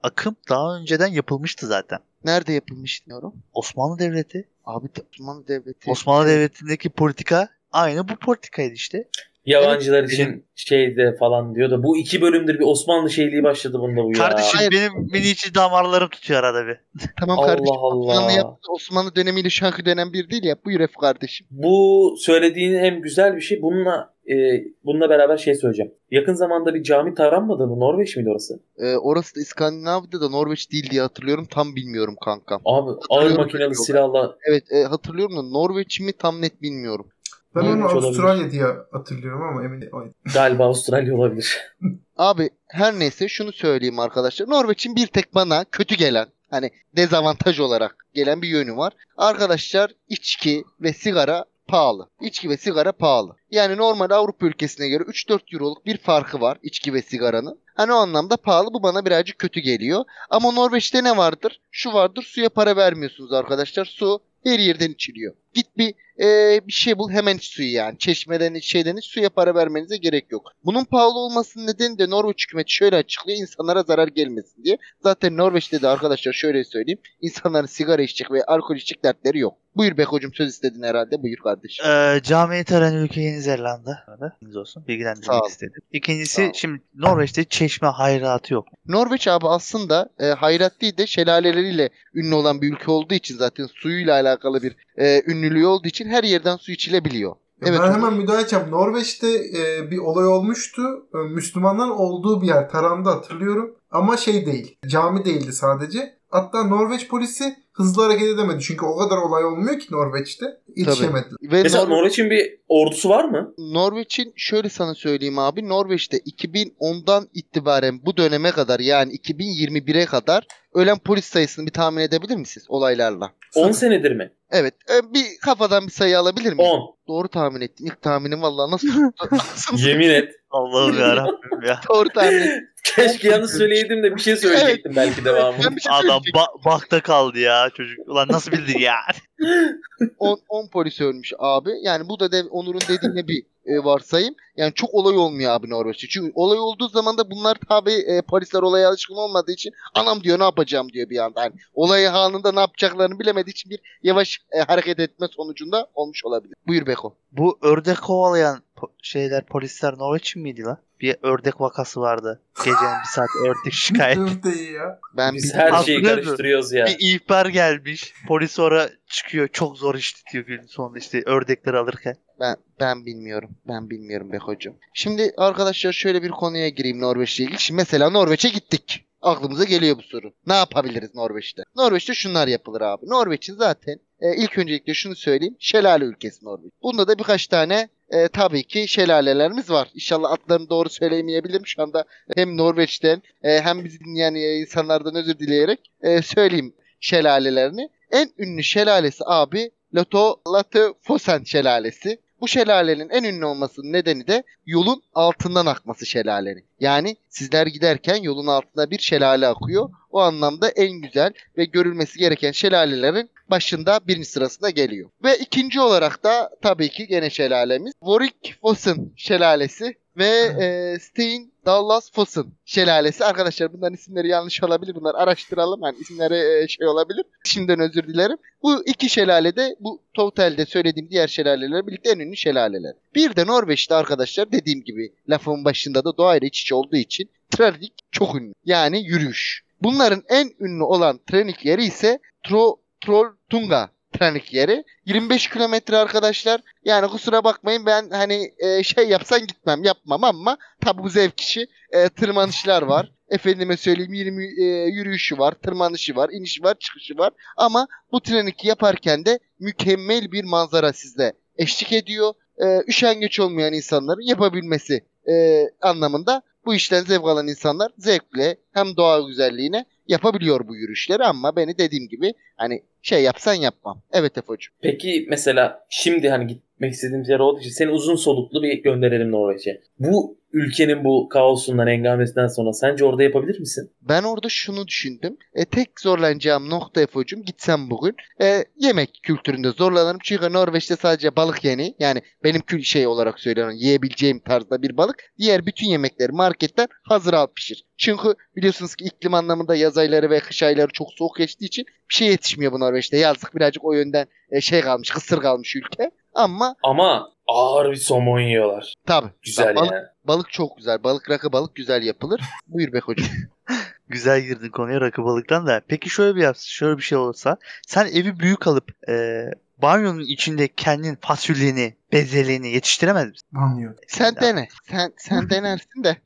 akım 0.03 0.37
daha 0.49 0.77
önceden 0.77 1.07
yapılmıştı 1.07 1.67
zaten. 1.67 1.99
Nerede 2.25 2.53
yapılmış 2.53 3.07
diyorum. 3.07 3.35
Osmanlı 3.53 3.99
Devleti, 3.99 4.49
Abi 4.65 4.89
Osmanlı 5.13 5.49
Devleti. 5.49 5.91
Osmanlı 5.91 6.29
Devleti'ndeki 6.29 6.91
politika 6.91 7.49
aynı 7.73 8.09
bu 8.09 8.17
politikaydı 8.17 8.75
işte. 8.75 9.09
Yabancılar 9.47 10.05
için 10.05 10.45
şeyde 10.55 11.17
falan 11.17 11.55
diyor 11.55 11.71
da 11.71 11.83
bu 11.83 11.97
iki 11.99 12.21
bölümdür 12.21 12.55
bir 12.55 12.65
Osmanlı 12.65 13.11
şeyliği 13.11 13.43
başladı 13.43 13.79
bunda 13.81 14.05
bu 14.05 14.09
ya. 14.09 14.19
Kardeşim 14.19 14.59
Hayır. 14.59 14.73
benim 14.73 14.93
mini 15.13 15.29
içi 15.31 15.55
damarlarım 15.55 16.09
tutuyor 16.09 16.41
arada 16.45 16.67
bir. 16.67 16.77
Tamam 17.21 17.39
Allah 17.39 17.47
kardeşim. 17.47 17.77
Allah. 17.79 18.13
Osmanlı, 18.13 18.33
yaptı. 18.33 18.73
Osmanlı 18.73 19.15
dönemiyle 19.15 19.51
şu 19.51 19.67
anki 19.67 19.85
dönem 19.85 20.13
bir 20.13 20.31
değil 20.31 20.45
ya. 20.45 20.57
Buyur 20.65 20.81
Efe 20.81 21.01
kardeşim. 21.01 21.47
Bu 21.51 22.15
söylediğin 22.19 22.79
hem 22.79 23.03
güzel 23.03 23.37
bir 23.37 23.41
şey. 23.41 23.63
Bununla 23.63 24.15
e, 24.31 24.65
bununla 24.85 25.11
beraber 25.11 25.37
şey 25.37 25.55
söyleyeceğim. 25.55 25.93
Yakın 26.11 26.35
zamanda 26.35 26.75
bir 26.75 26.83
cami 26.83 27.15
taranmadı 27.15 27.67
mı? 27.67 27.81
Norveç 27.81 28.17
miydi 28.17 28.31
orası? 28.31 28.61
Ee, 28.79 28.97
orası 28.97 29.37
da 29.37 29.41
İskandinav'da 29.41 30.21
da 30.21 30.29
Norveç 30.29 30.73
değil 30.73 30.91
diye 30.91 31.03
hatırlıyorum. 31.03 31.47
Tam 31.51 31.77
bilmiyorum 31.77 32.17
kankam. 32.25 32.61
Abi 32.65 32.91
ağır 33.11 33.53
böyle 33.55 33.75
silahla 33.75 34.37
Evet 34.45 34.73
e, 34.73 34.85
hatırlıyorum 34.85 35.37
da 35.37 35.43
Norveç 35.43 36.01
mi 36.01 36.13
tam 36.13 36.43
net 36.43 36.63
bilmiyorum. 36.63 37.07
Ben 37.55 37.61
onu 37.61 37.85
olabilir? 37.85 38.07
Avustralya 38.07 38.51
diye 38.51 38.65
hatırlıyorum 38.93 39.43
ama 39.43 39.65
emin 39.65 39.81
değilim. 39.81 40.15
galiba 40.35 40.65
Avustralya 40.65 41.15
olabilir. 41.15 41.59
Abi 42.17 42.51
her 42.67 42.99
neyse 42.99 43.29
şunu 43.29 43.53
söyleyeyim 43.53 43.99
arkadaşlar. 43.99 44.49
Norveç'in 44.49 44.97
bir 44.97 45.07
tek 45.07 45.35
bana 45.35 45.65
kötü 45.65 45.95
gelen 45.95 46.27
hani 46.51 46.71
dezavantaj 46.97 47.61
olarak 47.61 48.07
gelen 48.15 48.43
bir 48.43 48.49
yönü 48.49 48.77
var. 48.77 48.93
Arkadaşlar 49.17 49.91
içki 50.09 50.65
ve 50.81 50.93
sigara 50.93 51.45
pahalı. 51.69 52.09
İçki 52.21 52.51
ve 52.51 52.57
sigara 52.57 52.93
pahalı. 52.93 53.37
Yani 53.51 53.77
normal 53.77 54.11
Avrupa 54.11 54.47
ülkesine 54.47 54.89
göre 54.89 55.03
3-4 55.03 55.55
euroluk 55.55 55.87
bir 55.87 55.99
farkı 55.99 56.41
var 56.41 56.59
içki 56.63 56.95
ve 56.95 57.03
sigaranın. 57.03 57.61
Hani 57.75 57.93
o 57.93 57.97
anlamda 57.97 58.37
pahalı 58.37 58.73
bu 58.73 58.83
bana 58.83 59.05
birazcık 59.05 59.39
kötü 59.39 59.61
geliyor. 59.61 60.05
Ama 60.31 60.51
Norveç'te 60.51 61.05
ne 61.05 61.17
vardır? 61.17 61.61
Şu 61.71 61.93
vardır 61.93 62.23
suya 62.23 62.49
para 62.49 62.77
vermiyorsunuz 62.77 63.33
arkadaşlar. 63.33 63.85
Su 63.85 64.21
her 64.45 64.59
yerden 64.59 64.91
içiliyor. 64.91 65.35
Git 65.55 65.77
bir 65.77 65.95
e, 66.21 66.61
bir 66.67 66.73
şey 66.73 66.99
bul 66.99 67.11
hemen 67.11 67.37
iç 67.37 67.45
suyu 67.45 67.73
yani. 67.73 67.99
Çeşmeden 67.99 68.55
iç 68.55 68.71
şeyden 68.73 68.97
iç 68.97 69.05
suya 69.05 69.29
para 69.29 69.55
vermenize 69.55 69.97
gerek 69.97 70.33
yok. 70.33 70.53
Bunun 70.65 70.85
pahalı 70.85 71.19
olmasının 71.19 71.67
nedeni 71.67 71.99
de 71.99 72.11
Norveç 72.11 72.45
hükümeti 72.45 72.73
şöyle 72.73 72.97
açıklıyor. 72.97 73.39
insanlara 73.39 73.83
zarar 73.83 74.09
gelmesin 74.09 74.65
diye. 74.65 74.79
Zaten 75.03 75.37
Norveç'te 75.37 75.83
de 75.83 75.89
arkadaşlar 75.89 76.33
şöyle 76.33 76.65
söyleyeyim. 76.65 77.01
insanların 77.21 77.67
sigara 77.67 78.03
içecek 78.03 78.33
ve 78.33 78.45
alkol 78.45 78.77
içecek 78.77 79.05
dertleri 79.05 79.39
yok. 79.39 79.55
Buyur 79.77 79.97
Beko'cum 79.97 80.35
söz 80.35 80.49
istedin 80.49 80.83
herhalde. 80.83 81.23
Buyur 81.23 81.37
kardeşim. 81.37 81.87
Ee, 81.87 82.21
camiye 82.23 82.65
taran 82.65 82.95
ülke 82.95 83.21
Yeni 83.21 83.41
Zelanda. 83.41 83.99
Bilginiz 84.41 84.57
olsun. 84.57 84.85
Bilgilendirmek 84.89 85.45
istedim. 85.49 85.83
İkincisi 85.93 86.51
şimdi 86.55 86.81
Norveç'te 86.95 87.45
çeşme 87.45 87.89
hayratı 87.89 88.55
yok. 88.55 88.69
Norveç 88.87 89.29
abi 89.29 89.49
aslında 89.49 90.09
e, 90.19 90.27
hayrat 90.27 90.81
değil 90.81 90.97
de 90.97 91.07
şelaleleriyle 91.07 91.91
ünlü 92.15 92.35
olan 92.35 92.63
bir 92.63 92.73
ülke 92.73 92.91
olduğu 92.91 93.15
için 93.15 93.37
zaten 93.37 93.67
suyuyla 93.67 94.15
alakalı 94.15 94.63
bir 94.63 94.77
e, 94.97 95.23
ünlülüğü 95.39 95.67
olduğu 95.67 95.89
için 95.89 96.09
her 96.09 96.25
yerden 96.25 96.57
su 96.57 96.73
içilebiliyor. 96.73 97.31
Ya 97.31 97.69
Evet, 97.69 97.81
ben 97.83 97.93
hemen 97.93 98.15
müdahale 98.15 98.43
edeceğim. 98.43 98.71
Norveç'te 98.71 99.29
e, 99.29 99.91
bir 99.91 99.99
olay 99.99 100.27
olmuştu. 100.27 100.83
E, 101.15 101.19
Müslümanların 101.19 101.91
olduğu 101.91 102.43
bir 102.43 102.47
yer. 102.47 102.71
Taran'da 102.71 103.11
hatırlıyorum. 103.11 103.77
Ama 103.91 104.17
şey 104.17 104.47
değil. 104.47 104.79
Cami 104.87 105.25
değildi 105.25 105.53
sadece. 105.53 106.19
Hatta 106.31 106.65
Norveç 106.65 107.09
polisi 107.09 107.57
hızlı 107.79 108.03
hareket 108.03 108.29
edemedi. 108.29 108.63
Çünkü 108.63 108.87
o 108.87 108.97
kadar 108.97 109.17
olay 109.17 109.45
olmuyor 109.45 109.79
ki 109.79 109.87
Norveç'te. 109.91 110.47
Yetişemediler. 110.77 111.37
Ve 111.43 111.63
Mesela 111.63 111.85
Nor- 111.85 111.91
Norveç'in 111.91 112.31
bir 112.31 112.59
ordusu 112.69 113.09
var 113.09 113.25
mı? 113.25 113.55
Norveç'in 113.59 114.33
şöyle 114.37 114.69
sana 114.69 114.95
söyleyeyim 114.95 115.39
abi. 115.39 115.69
Norveç'te 115.69 116.19
2010'dan 116.19 117.29
itibaren 117.35 118.01
bu 118.07 118.17
döneme 118.17 118.51
kadar 118.51 118.81
yani 118.81 119.13
2021'e 119.13 120.07
kadar 120.07 120.47
ölen 120.75 120.99
polis 120.99 121.25
sayısını 121.25 121.67
bir 121.67 121.73
tahmin 121.73 122.01
edebilir 122.01 122.37
misiniz 122.37 122.67
olaylarla? 122.69 123.33
10 123.55 123.73
senedir 123.73 124.13
mi? 124.13 124.33
Evet. 124.51 124.75
e, 124.91 125.15
bir 125.15 125.25
kafadan 125.45 125.87
bir 125.87 125.93
sayı 125.93 126.19
alabilir 126.19 126.53
miyim? 126.53 126.71
10. 126.71 126.97
Doğru 127.09 127.29
tahmin 127.29 127.61
ettin. 127.61 127.87
İlk 127.87 128.03
tahminim 128.03 128.43
vallahi 128.43 128.71
nasıl 128.71 128.89
tuttu? 129.19 129.37
Yemin 129.77 130.09
et. 130.11 130.33
Allah'ım 130.51 130.99
yarabbim 130.99 131.63
ya. 131.67 131.81
Doğru 131.89 132.09
tahmin 132.09 132.39
ettin. 132.39 132.69
Keşke 132.97 133.29
yanlış 133.29 133.51
söyleyeydim 133.51 134.03
de 134.03 134.17
bir 134.17 134.21
şey 134.21 134.37
söyleyecektim 134.37 134.93
belki 134.97 135.25
devamı. 135.25 135.57
Ben 135.65 135.77
bir 135.77 135.81
şey 135.81 135.93
Adam 135.93 136.23
ba- 136.23 136.65
bakta 136.65 137.01
kaldı 137.03 137.39
ya 137.39 137.71
çocuk. 137.75 138.09
Ulan 138.09 138.29
nasıl 138.31 138.53
bildin 138.53 138.79
ya? 138.79 138.95
10, 140.19 140.41
10 140.49 140.69
polis 140.69 141.01
ölmüş 141.01 141.33
abi. 141.39 141.71
Yani 141.83 142.09
bu 142.09 142.21
da 142.21 142.33
de, 142.33 142.43
Onur'un 142.51 142.81
dediğine 142.89 143.29
bir 143.29 143.43
e, 143.67 143.85
varsayım. 143.85 144.35
Yani 144.57 144.75
çok 144.75 144.95
olay 144.95 145.17
olmuyor 145.17 145.53
abi 145.53 145.71
Norveç'te. 145.71 146.07
Çünkü 146.09 146.33
olay 146.35 146.59
olduğu 146.59 146.89
zaman 146.89 147.19
da 147.19 147.31
bunlar 147.31 147.57
tabi 147.69 147.93
e, 147.93 148.23
polisler 148.23 148.63
olaya 148.63 148.89
alışkın 148.89 149.15
olmadığı 149.15 149.53
için 149.53 149.73
anam 149.95 150.23
diyor 150.25 150.39
ne 150.39 150.45
yapacağım 150.45 150.93
diyor 150.93 151.11
bir 151.11 151.19
anda. 151.19 151.43
Yani 151.43 151.53
olay 151.75 152.09
anında 152.09 152.53
ne 152.53 152.61
yapacaklarını 152.61 153.19
bilemediği 153.19 153.53
için 153.53 153.71
bir 153.71 153.81
yavaş 154.03 154.39
e, 154.53 154.61
hareket 154.61 154.99
etme 155.01 155.27
sonucunda 155.31 155.87
olmuş 155.95 156.25
olabilir. 156.25 156.55
Buyur 156.67 156.87
Beko. 156.87 157.17
Bu 157.33 157.59
ördek 157.63 158.01
kovalayan 158.03 158.63
po- 158.77 158.91
şeyler 159.03 159.47
polisler 159.47 159.99
Norveç'in 159.99 160.43
miydi 160.43 160.63
lan? 160.63 160.79
Bir 161.01 161.17
ördek 161.23 161.61
vakası 161.61 162.01
vardı. 162.01 162.43
Gecenin 162.59 162.77
bir 163.05 163.09
saat 163.15 163.29
ördek 163.47 163.73
şikayet. 163.73 164.17
Dur 164.17 164.43
değil 164.43 164.75
ya. 164.75 164.99
Ben 165.17 165.35
Biz 165.35 165.45
bir, 165.55 165.59
her 165.59 165.83
şeyi 165.83 166.03
karıştırıyoruz 166.03 166.73
ya. 166.73 166.87
bir 166.87 166.97
ihbar 166.99 167.47
gelmiş. 167.47 168.15
Polis 168.29 168.53
sonra 168.53 168.89
çıkıyor. 169.07 169.49
Çok 169.49 169.79
zor 169.79 169.95
iş 169.95 170.27
diyor 170.33 170.45
günün 170.45 170.67
sonunda 170.67 170.99
işte 170.99 171.23
ördekleri 171.27 171.77
alırken. 171.77 172.17
ben, 172.41 172.57
ben 172.81 173.07
bilmiyorum. 173.07 173.51
Ben 173.69 173.91
bilmiyorum 173.91 174.33
Beko'cum. 174.33 174.75
Şimdi 174.95 175.33
arkadaşlar 175.37 175.93
şöyle 175.93 176.23
bir 176.23 176.31
konuya 176.31 176.69
gireyim 176.69 177.01
Norveç'le 177.01 177.41
ilgili. 177.41 177.59
Şimdi 177.59 177.77
mesela 177.77 178.11
Norveç'e 178.11 178.49
gittik. 178.49 179.05
Aklımıza 179.23 179.65
geliyor 179.65 179.97
bu 179.99 180.03
soru. 180.03 180.33
Ne 180.47 180.55
yapabiliriz 180.55 181.15
Norveç'te? 181.15 181.63
Norveç'te 181.77 182.15
şunlar 182.15 182.49
yapılır 182.49 182.81
abi. 182.81 183.07
Norveç'in 183.07 183.55
zaten 183.55 183.99
e, 184.21 184.37
ilk 184.37 184.59
öncelikle 184.59 184.95
şunu 184.95 185.17
söyleyeyim. 185.17 185.57
Şelale 185.59 186.05
ülkesi 186.05 186.45
Norveç. 186.45 186.73
Bunda 186.83 187.09
da 187.09 187.19
birkaç 187.19 187.47
tane 187.47 187.89
e, 188.11 188.29
tabii 188.29 188.63
ki 188.63 188.89
şelalelerimiz 188.89 189.71
var. 189.71 189.89
İnşallah 189.95 190.33
adlarını 190.33 190.71
doğru 190.71 190.89
söyleyemeyebilirim. 190.89 191.67
Şu 191.67 191.83
anda 191.83 192.05
hem 192.37 192.57
Norveç'ten 192.57 193.23
e, 193.43 193.61
hem 193.61 193.85
bizi 193.85 194.01
dinleyen 194.01 194.35
e, 194.35 194.57
insanlardan 194.57 195.15
özür 195.15 195.39
dileyerek 195.39 195.91
e, 196.03 196.23
söyleyeyim 196.23 196.75
şelalelerini. 197.01 197.89
En 198.11 198.31
ünlü 198.39 198.63
şelalesi 198.63 199.25
abi 199.27 199.71
Lato 199.95 200.95
Fosen 201.03 201.45
şelalesi. 201.45 202.19
Bu 202.41 202.49
şelalenin 202.49 203.09
en 203.09 203.25
ünlü 203.25 203.45
olmasının 203.45 203.93
nedeni 203.93 204.27
de 204.27 204.43
yolun 204.67 205.03
altından 205.15 205.67
akması 205.67 206.07
şelalenin. 206.07 206.65
Yani 206.81 207.17
sizler 207.29 207.67
giderken 207.67 208.17
yolun 208.17 208.47
altında 208.47 208.91
bir 208.91 208.99
şelale 208.99 209.47
akıyor. 209.47 209.91
O 210.11 210.21
anlamda 210.21 210.69
en 210.69 210.93
güzel 210.93 211.33
ve 211.57 211.65
görülmesi 211.65 212.19
gereken 212.19 212.53
şelalelerin 212.53 213.31
başında 213.51 214.01
birinci 214.07 214.29
sırasında 214.29 214.71
geliyor. 214.71 215.11
Ve 215.25 215.37
ikinci 215.39 215.81
olarak 215.81 216.25
da 216.25 216.51
tabii 216.63 216.89
ki 216.89 217.07
gene 217.07 217.31
şelalemiz 217.31 217.93
Warwick 218.01 218.61
Fossen 218.61 219.11
şelalesi 219.17 219.95
ve 220.19 220.29
e, 220.61 220.99
Stein 220.99 221.53
Dallas 221.67 222.13
Fossen 222.13 222.45
şelalesi. 222.65 223.25
Arkadaşlar 223.25 223.73
bunların 223.73 223.95
isimleri 223.95 224.29
yanlış 224.29 224.63
olabilir. 224.63 224.95
Bunları 224.95 225.17
araştıralım. 225.17 225.81
Yani 225.85 225.97
isimleri 226.01 226.63
e, 226.63 226.69
şey 226.69 226.87
olabilir. 226.87 227.25
Şimdiden 227.45 227.81
özür 227.81 228.03
dilerim. 228.03 228.37
Bu 228.63 228.85
iki 228.87 229.09
şelale 229.09 229.57
de 229.57 229.77
bu 229.81 230.03
totalde 230.15 230.67
söylediğim 230.67 231.11
diğer 231.11 231.29
şelaleler 231.29 231.87
birlikte 231.87 232.11
en 232.11 232.19
ünlü 232.19 232.37
şelaleler. 232.37 232.95
Bir 233.15 233.37
de 233.37 233.47
Norveç'te 233.47 233.95
arkadaşlar 233.95 234.53
dediğim 234.53 234.85
gibi 234.85 235.13
lafımın 235.29 235.65
başında 235.65 236.05
da 236.05 236.17
doğayla 236.17 236.49
iç 236.49 236.63
içe 236.63 236.75
olduğu 236.75 236.97
için 236.97 237.31
trenik 237.51 237.93
çok 238.13 238.35
ünlü. 238.35 238.53
Yani 238.65 239.05
yürüyüş. 239.07 239.68
Bunların 239.83 240.23
en 240.29 240.51
ünlü 240.61 240.83
olan 240.83 241.21
trenik 241.27 241.65
yeri 241.65 241.85
ise 241.85 242.19
Tro 242.49 242.81
Trolltunga 243.01 243.91
trenik 244.13 244.55
yeri. 244.55 244.85
25 245.07 245.49
kilometre 245.49 245.97
arkadaşlar. 245.97 246.61
Yani 246.85 247.09
kusura 247.09 247.45
bakmayın 247.45 247.87
ben 247.87 248.11
hani 248.11 248.53
e, 248.59 248.83
şey 248.83 249.09
yapsan 249.09 249.47
gitmem 249.47 249.85
yapmam 249.85 250.25
ama 250.25 250.57
tabi 250.81 251.03
bu 251.03 251.09
zevk 251.09 251.41
işi. 251.41 251.67
E, 251.93 252.09
tırmanışlar 252.09 252.83
var. 252.83 253.13
Efendime 253.31 253.77
söyleyeyim 253.77 254.13
20 254.13 254.45
e, 254.45 254.65
yürüyüşü 254.85 255.39
var, 255.39 255.53
tırmanışı 255.53 256.17
var, 256.17 256.31
inişi 256.33 256.63
var, 256.63 256.75
çıkışı 256.79 257.19
var. 257.19 257.33
Ama 257.57 257.89
bu 258.13 258.21
treniki 258.21 258.69
yaparken 258.69 259.25
de 259.25 259.39
mükemmel 259.61 260.33
bir 260.33 260.45
manzara 260.45 260.93
sizde 260.93 261.33
eşlik 261.57 261.93
ediyor. 261.93 262.35
E, 262.59 262.83
üşengeç 262.89 263.41
olmayan 263.41 263.73
insanların 263.73 264.29
yapabilmesi 264.29 265.05
e, 265.29 265.65
anlamında 265.83 266.43
bu 266.69 266.75
işten 266.75 267.05
zevk 267.05 267.25
alan 267.25 267.49
insanlar 267.49 267.93
zevkle 267.99 268.57
hem 268.73 268.97
doğa 268.97 269.21
güzelliğine 269.21 269.85
yapabiliyor 270.09 270.69
bu 270.69 270.77
yürüyüşleri 270.77 271.25
ama 271.25 271.57
beni 271.57 271.79
dediğim 271.79 272.09
gibi 272.09 272.33
hani 272.57 272.83
şey 273.03 273.23
yapsan 273.23 273.55
yapmam. 273.55 274.03
Evet 274.13 274.39
Efo'cum. 274.39 274.75
Peki 274.81 275.27
mesela 275.31 275.87
şimdi 275.89 276.29
hani 276.29 276.47
gitmek 276.47 276.93
istediğimiz 276.93 277.29
yer 277.29 277.39
olduğu 277.39 277.61
için 277.61 277.71
seni 277.71 277.91
uzun 277.91 278.17
soluklu 278.17 278.63
bir 278.63 278.83
gönderelim 278.83 279.33
Norveç'e. 279.33 279.81
Bu 279.99 280.38
ülkenin 280.53 281.05
bu 281.05 281.29
kaosundan, 281.29 281.87
engamesinden 281.87 282.47
sonra 282.47 282.73
sence 282.73 283.05
orada 283.05 283.23
yapabilir 283.23 283.61
misin? 283.61 283.91
Ben 284.01 284.23
orada 284.23 284.49
şunu 284.49 284.87
düşündüm. 284.87 285.37
E, 285.55 285.65
tek 285.65 286.01
zorlanacağım 286.01 286.71
nokta 286.71 287.01
Efo'cum 287.01 287.43
gitsem 287.43 287.91
bugün 287.91 288.17
e, 288.43 288.65
yemek 288.77 289.21
kültüründe 289.23 289.71
zorlanırım. 289.71 290.19
Çünkü 290.23 290.53
Norveç'te 290.53 290.97
sadece 290.97 291.37
balık 291.37 291.65
yeni. 291.65 291.95
Yani 291.99 292.23
benim 292.45 292.61
kül 292.61 292.83
şey 292.83 293.07
olarak 293.07 293.41
söylüyorum 293.41 293.75
yiyebileceğim 293.77 294.41
tarzda 294.41 294.83
bir 294.83 294.97
balık. 294.97 295.33
Diğer 295.39 295.67
bütün 295.67 295.87
yemekleri 295.87 296.33
marketten 296.33 296.89
hazır 297.03 297.33
al 297.33 297.47
pişir. 297.57 297.85
Çünkü 297.97 298.35
biliyorsunuz 298.57 298.95
ki 298.95 299.05
iklim 299.05 299.35
anlamında 299.35 299.77
yaz 299.77 299.99
ayları 299.99 300.31
ve 300.31 300.41
kış 300.41 300.63
ayları 300.63 300.89
çok 300.93 301.09
soğuk 301.13 301.37
geçtiği 301.37 301.67
için 301.67 301.85
bir 302.11 302.15
şey 302.15 302.29
yetişmiyor 302.29 302.73
bu 302.73 302.81
Norveç'te. 302.81 303.17
Yazlık 303.17 303.57
birazcık 303.57 303.85
o 303.85 303.93
yönden 303.93 304.27
e, 304.51 304.61
şey 304.61 304.81
kalmış, 304.81 305.11
kısır 305.11 305.41
kalmış 305.41 305.77
ülke. 305.77 306.11
Ama 306.35 306.75
Ama 306.83 307.33
Ağır 307.49 307.91
bir 307.91 307.97
somon 307.97 308.41
yiyorlar. 308.41 308.95
Tabii. 309.07 309.29
Güzel 309.43 309.77
balık, 309.77 309.93
yani. 309.93 310.01
balık 310.01 310.09
çok 310.51 310.77
güzel. 310.77 311.05
Balık 311.05 311.31
rakı 311.31 311.53
balık 311.53 311.75
güzel 311.75 312.03
yapılır. 312.03 312.41
Buyur 312.67 312.93
be 312.93 312.99
hocam. 313.01 313.29
Güzel 314.11 314.41
girdin 314.41 314.69
konuya 314.69 315.01
rakı 315.01 315.25
balıktan 315.25 315.67
da. 315.67 315.83
Peki 315.89 316.11
şöyle 316.11 316.37
bir 316.37 316.43
yapsın, 316.43 316.69
şöyle 316.69 316.99
bir 316.99 317.03
şey 317.03 317.19
olursa. 317.19 317.57
Sen 317.87 318.07
evi 318.07 318.39
büyük 318.39 318.67
alıp 318.67 319.09
e, 319.09 319.45
banyonun 319.79 320.21
içinde 320.21 320.69
kendin 320.69 321.19
fasulyeni, 321.21 321.95
bezeleni 322.13 322.69
yetiştiremez 322.69 323.29
misin? 323.29 323.49
Banlıyor. 323.53 323.95
Sen 324.07 324.37
dene. 324.37 324.69
Sen 324.91 325.13
sen 325.17 325.51
denersin 325.51 326.05
de. 326.05 326.17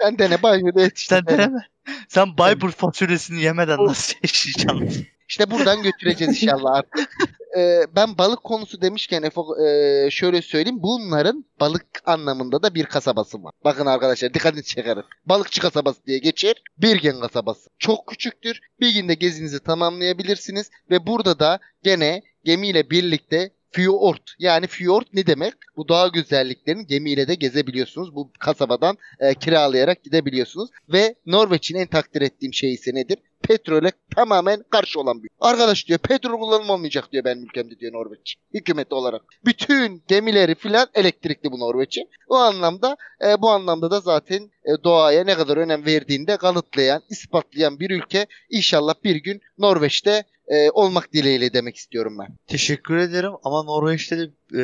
Sen 0.00 0.18
dene 0.18 0.42
banyoda 0.42 0.80
yetiştir. 0.80 1.16
Sen 1.16 1.26
deneme. 1.26 1.68
Sen 2.08 2.38
Bayburt 2.38 2.74
fasulyesini 2.76 3.42
yemeden 3.42 3.86
nasıl 3.86 4.14
yaşayacaksın? 4.22 5.06
İşte 5.28 5.50
buradan 5.50 5.82
götüreceğiz 5.82 6.42
inşallah 6.42 6.74
artık. 6.74 7.08
Ee, 7.56 7.86
ben 7.96 8.18
balık 8.18 8.44
konusu 8.44 8.80
demişken 8.80 9.22
e, 9.22 10.10
şöyle 10.10 10.42
söyleyeyim. 10.42 10.82
Bunların 10.82 11.44
balık 11.60 11.86
anlamında 12.04 12.62
da 12.62 12.74
bir 12.74 12.84
kasabası 12.84 13.44
var. 13.44 13.52
Bakın 13.64 13.86
arkadaşlar 13.86 14.34
dikkatinizi 14.34 14.68
çekerim. 14.68 15.02
Balıkçı 15.26 15.60
kasabası 15.60 16.06
diye 16.06 16.18
geçer. 16.18 16.62
Birgen 16.78 17.20
kasabası. 17.20 17.70
Çok 17.78 18.06
küçüktür. 18.06 18.60
Bir 18.80 18.94
günde 18.94 19.14
gezinizi 19.14 19.60
tamamlayabilirsiniz. 19.62 20.70
Ve 20.90 21.06
burada 21.06 21.38
da 21.38 21.58
gene 21.82 22.22
gemiyle 22.44 22.90
birlikte 22.90 23.50
Fjord 23.70 24.26
yani 24.38 24.66
Fjord 24.66 25.06
ne 25.12 25.26
demek? 25.26 25.54
Bu 25.76 25.88
doğa 25.88 26.08
güzelliklerini 26.08 26.86
gemiyle 26.86 27.28
de 27.28 27.34
gezebiliyorsunuz. 27.34 28.14
Bu 28.14 28.30
kasabadan 28.38 28.98
e, 29.20 29.34
kiralayarak 29.34 30.04
gidebiliyorsunuz. 30.04 30.70
Ve 30.88 31.14
Norveç'in 31.26 31.76
en 31.76 31.86
takdir 31.86 32.22
ettiğim 32.22 32.54
şey 32.54 32.72
ise 32.72 32.94
nedir? 32.94 33.18
Petrole 33.46 33.92
tamamen 34.16 34.64
karşı 34.70 35.00
olan 35.00 35.22
bir. 35.22 35.30
Arkadaş 35.40 35.88
diyor 35.88 35.98
petrol 35.98 36.38
kullanılmayacak 36.38 37.12
diyor 37.12 37.24
benim 37.24 37.44
ülkemde 37.44 37.78
diyor 37.78 37.92
Norveç. 37.92 38.36
Hükümet 38.54 38.92
olarak. 38.92 39.22
Bütün 39.44 40.02
gemileri 40.08 40.54
filan 40.54 40.86
elektrikli 40.94 41.52
bu 41.52 41.60
Norveç'in. 41.60 42.08
O 42.28 42.34
anlamda 42.34 42.96
e, 43.24 43.42
bu 43.42 43.50
anlamda 43.50 43.90
da 43.90 44.00
zaten 44.00 44.50
e, 44.64 44.84
doğaya 44.84 45.24
ne 45.24 45.34
kadar 45.34 45.56
önem 45.56 45.86
verdiğini 45.86 46.26
de 46.26 46.36
kanıtlayan, 46.36 47.02
ispatlayan 47.10 47.80
bir 47.80 47.90
ülke. 47.90 48.26
İnşallah 48.50 48.94
bir 49.04 49.16
gün 49.16 49.40
Norveç'te 49.58 50.24
e, 50.48 50.70
olmak 50.70 51.12
dileğiyle 51.12 51.52
demek 51.52 51.76
istiyorum 51.76 52.16
ben. 52.18 52.36
Teşekkür 52.46 52.96
ederim 52.96 53.32
ama 53.44 53.62
Norveç'te 53.62 54.18
de 54.18 54.22
e, 54.54 54.62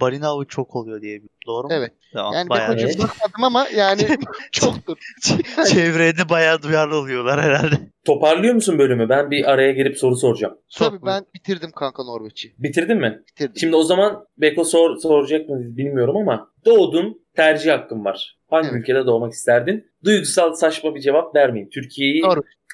balina 0.00 0.28
avı 0.28 0.44
çok 0.44 0.76
oluyor 0.76 1.00
diye. 1.02 1.20
Doğru 1.46 1.66
mu? 1.66 1.72
Evet. 1.74 1.92
Tamam, 2.12 2.34
Yani 2.34 2.48
bayağı. 2.48 2.74
Evet. 2.78 2.98
bakmadım 2.98 3.44
ama 3.44 3.66
yani 3.76 4.02
çoktur. 4.52 4.98
Çevrede 5.68 6.28
bayağı 6.28 6.62
duyarlı 6.62 6.96
oluyorlar 6.96 7.40
herhalde. 7.42 7.74
Toparlıyor 8.06 8.54
musun 8.54 8.78
bölümü? 8.78 9.08
Ben 9.08 9.30
bir 9.30 9.50
araya 9.50 9.72
girip 9.72 9.98
soru 9.98 10.16
soracağım. 10.16 10.58
Tabii 10.78 10.98
ben 11.06 11.26
bitirdim 11.34 11.70
kanka 11.72 12.02
Norveç'i. 12.04 12.54
Bitirdin 12.58 12.96
mi? 12.96 13.22
Bitirdim. 13.30 13.56
Şimdi 13.56 13.76
o 13.76 13.82
zaman 13.82 14.26
Beko 14.38 14.64
sor, 14.64 14.96
soracak 14.96 15.48
mı 15.48 15.58
bilmiyorum 15.60 16.16
ama 16.16 16.50
doğdun 16.64 17.24
tercih 17.36 17.72
hakkın 17.72 18.04
var. 18.04 18.38
Hangi 18.50 18.68
Evet. 18.68 18.80
ülkede 18.80 19.06
doğmak 19.06 19.32
isterdin? 19.32 19.84
Duygusal 20.04 20.52
saçma 20.52 20.94
bir 20.94 21.00
cevap 21.00 21.34
vermeyin. 21.36 21.68
Türkiye'yi 21.74 22.22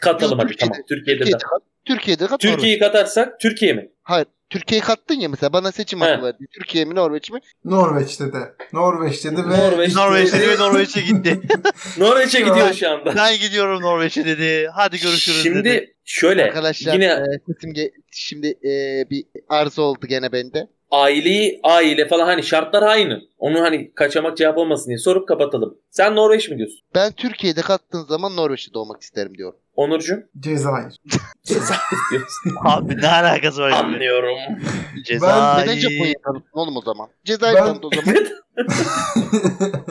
katalım 0.02 0.38
hadi 0.38 0.48
Türkiye'de- 0.48 0.72
tamam. 0.72 0.86
Türkiye'de, 0.88 1.18
Türkiye'de 1.18 1.38
de. 1.40 1.44
Türkiye'de 1.86 2.26
kat. 2.26 2.44
Norveç. 2.44 2.54
Türkiye'yi 2.56 2.78
katarsak 2.78 3.40
Türkiye 3.40 3.72
mi? 3.72 3.88
Hayır. 4.02 4.26
Türkiye'yi 4.50 4.82
kattın 4.82 5.14
ya 5.14 5.28
mesela 5.28 5.52
bana 5.52 5.72
seçim 5.72 6.00
hakkı 6.00 6.18
He. 6.20 6.22
verdin. 6.22 6.46
Türkiye 6.54 6.84
mi 6.84 6.94
Norveç 6.94 7.30
mi? 7.30 7.40
Norveç 7.64 8.20
dedi. 8.20 8.36
Norveç 8.72 9.24
dedi 9.24 9.36
ve 9.36 9.58
Norveç. 9.58 9.94
Norveç'e 9.96 10.48
ve 10.48 10.58
Norveç'e 10.58 11.00
gitti. 11.00 11.40
Norveç'e 11.98 12.38
gidiyor 12.40 12.72
şu 12.72 12.90
anda. 12.90 13.14
ben 13.16 13.36
gidiyorum 13.38 13.82
Norveç'e 13.82 14.24
dedi. 14.24 14.68
Hadi 14.74 14.98
görüşürüz 15.00 15.42
Şimdi 15.42 15.64
dedi. 15.64 15.94
şöyle 16.04 16.44
Arkadaşlar 16.44 16.92
yine 16.94 17.04
e, 17.04 17.24
sesim 17.46 17.70
ge- 17.72 17.92
şimdi 18.10 18.46
e, 18.48 19.04
bir 19.10 19.24
arıza 19.48 19.82
oldu 19.82 20.06
gene 20.08 20.32
bende. 20.32 20.66
aileyi 20.90 21.60
aile 21.62 22.08
falan 22.08 22.26
hani 22.26 22.42
şartlar 22.42 22.82
aynı. 22.82 23.20
Onu 23.38 23.60
hani 23.60 23.92
kaçamak 23.94 24.36
cevap 24.36 24.58
olmasın 24.58 24.86
diye 24.88 24.98
sorup 24.98 25.28
kapatalım. 25.28 25.78
Sen 25.90 26.16
Norveç 26.16 26.48
mi 26.50 26.58
diyorsun? 26.58 26.80
Ben 26.94 27.12
Türkiye'de 27.12 27.60
kattığın 27.62 28.04
zaman 28.04 28.36
Norveç'te 28.36 28.74
doğmak 28.74 29.02
isterim 29.02 29.34
diyorum. 29.38 29.58
Onurcuğum? 29.80 30.22
Cezayir. 30.40 30.96
Cezayir 31.42 31.80
diyorsun. 32.10 32.56
Abi 32.64 32.96
ne 32.96 33.08
alakası 33.08 33.60
var? 33.60 33.70
Anlıyorum. 33.70 34.38
Cezayir. 35.04 35.62
Neden 35.66 35.78
Japonya'yı 35.78 36.14
tanıttın 36.24 36.50
oğlum 36.52 36.76
o 36.76 36.80
zaman? 36.82 37.08
Cezayir 37.24 37.56
Ben- 37.56 37.78
o 37.82 37.90
zaman. 37.94 38.26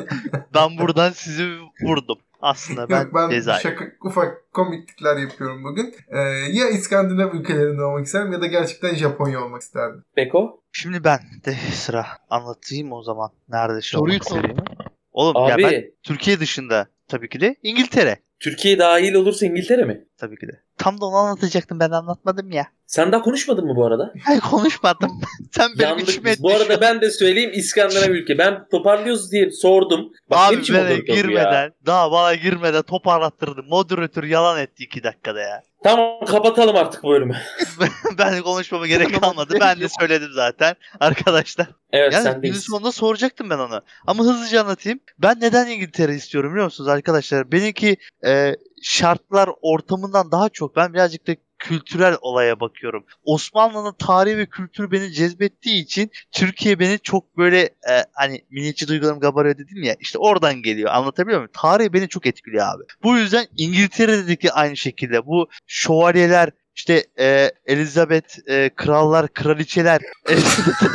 Ben 0.54 0.78
buradan 0.78 1.12
sizi 1.12 1.50
vurdum. 1.84 2.18
Aslında 2.42 2.90
ben, 2.90 3.02
Yok 3.04 3.14
ben 3.14 3.30
Cezayir. 3.30 3.62
şaka 3.62 3.86
ufak 4.04 4.54
komiklikler 4.54 5.18
yapıyorum 5.18 5.64
bugün. 5.64 5.96
Ee, 6.08 6.20
ya 6.52 6.70
İskandinav 6.70 7.34
ülkelerinde 7.34 7.84
olmak 7.84 8.06
isterim 8.06 8.32
ya 8.32 8.42
da 8.42 8.48
gerçekten 8.48 8.96
Japonya 8.96 9.44
olmak 9.44 9.62
isterdim. 9.62 10.04
Beko? 10.18 10.64
Şimdi 10.72 11.04
ben 11.04 11.20
de 11.46 11.56
sıra 11.74 12.06
anlatayım 12.30 12.92
o 12.92 13.04
zaman. 13.04 13.30
Nerede 13.50 13.82
şey 13.82 14.00
Soruyu 14.00 14.20
olmak. 14.32 14.68
Oğlum 15.12 15.38
Abi 15.38 15.64
ya 15.64 15.72
ben 15.72 15.84
Türkiye 16.04 16.40
dışında 16.40 16.88
tabii 17.08 17.30
ki 17.30 17.42
de 17.42 17.56
İngiltere. 17.64 18.18
Türkiye 18.40 18.80
dahil 18.80 19.14
olursa 19.14 19.46
İngiltere 19.46 19.86
mi? 19.86 20.09
Tabii 20.20 20.38
ki 20.38 20.48
de. 20.48 20.62
Tam 20.78 21.02
da 21.02 21.06
onu 21.06 21.16
anlatacaktım 21.16 21.80
ben 21.80 21.90
anlatmadım 21.92 22.52
ya. 22.52 22.68
Sen 22.86 23.12
daha 23.12 23.22
konuşmadın 23.22 23.66
mı 23.66 23.76
bu 23.76 23.86
arada? 23.86 24.14
Ben 24.30 24.40
konuşmadım. 24.40 25.12
Sen 25.52 25.70
benim 25.80 25.90
Yandık 25.90 26.10
içime. 26.10 26.36
Bu 26.40 26.52
arada 26.52 26.82
ben 26.82 27.02
de 27.02 27.12
söyleyeyim 27.12 27.52
İskandinav 27.54 28.10
ülke. 28.10 28.38
Ben 28.38 28.68
toparlıyoruz 28.72 29.32
diye 29.32 29.52
sordum. 29.52 30.12
Bak 30.30 30.40
Abi 30.40 30.56
bana 30.56 30.88
bu 30.90 30.92
ya? 30.92 31.16
girmeden, 31.16 31.72
daha 31.86 32.12
bana 32.12 32.36
girmeden 32.36 32.82
toparlattırdım. 32.82 33.66
Moderatör 33.70 34.24
yalan 34.24 34.60
etti 34.60 34.84
iki 34.84 35.04
dakikada 35.04 35.40
ya. 35.40 35.64
Tamam 35.84 36.26
kapatalım 36.26 36.76
artık 36.76 37.04
bu 37.04 37.10
bölümü. 37.10 37.38
ben 38.18 38.42
konuşmama 38.42 38.88
gerek 38.88 39.22
kalmadı. 39.22 39.58
Ben 39.62 39.80
de 39.80 39.88
söyledim 40.00 40.30
zaten 40.34 40.76
arkadaşlar. 41.00 41.68
Evet 41.92 42.14
Yani 42.14 42.24
günün 42.24 42.34
sendeyiz. 42.34 42.64
sonunda 42.64 42.92
soracaktım 42.92 43.50
ben 43.50 43.58
onu. 43.58 43.82
Ama 44.08 44.24
hızlıca 44.24 44.62
anlatayım. 44.62 45.00
Ben 45.20 45.40
neden 45.42 45.68
İngiltere 45.68 46.16
istiyorum 46.16 46.52
biliyor 46.52 46.66
musunuz 46.66 46.88
arkadaşlar? 46.88 47.52
Benimki 47.52 47.98
e, 48.26 48.56
şartlar 48.84 49.50
ortamından 49.62 50.32
daha 50.32 50.50
çok 50.50 50.76
ben 50.76 50.94
birazcık 50.94 51.28
da 51.28 51.36
kültürel 51.60 52.18
olaya 52.22 52.60
bakıyorum. 52.60 53.06
Osmanlı'nın 53.24 53.94
tarihi 53.94 54.38
ve 54.38 54.46
kültürü 54.46 54.92
beni 54.92 55.12
cezbettiği 55.12 55.84
için 55.84 56.12
Türkiye 56.32 56.80
beni 56.80 57.00
çok 57.00 57.38
böyle 57.38 57.62
e, 57.62 58.06
hani 58.14 58.46
milliyetçi 58.50 58.88
duygularım 58.88 59.20
kabarıyor 59.20 59.58
dedim 59.58 59.84
ya 59.84 59.96
işte 60.00 60.20
oradan 60.20 60.62
geliyor 60.62 60.92
anlatabiliyor 60.92 61.40
muyum? 61.40 61.52
Tarih 61.54 61.94
beni 61.94 62.08
çok 62.08 62.26
etkiliyor 62.26 62.66
abi. 62.68 62.84
Bu 63.04 63.18
yüzden 63.18 63.46
İngiltere'deki 63.58 64.52
aynı 64.52 64.78
şekilde 64.78 65.26
bu 65.26 65.50
şövalyeler 65.68 66.50
işte 66.76 67.04
e, 67.20 67.52
Elizabeth 67.66 68.50
e, 68.50 68.70
krallar 68.76 69.34
kraliçeler 69.34 70.02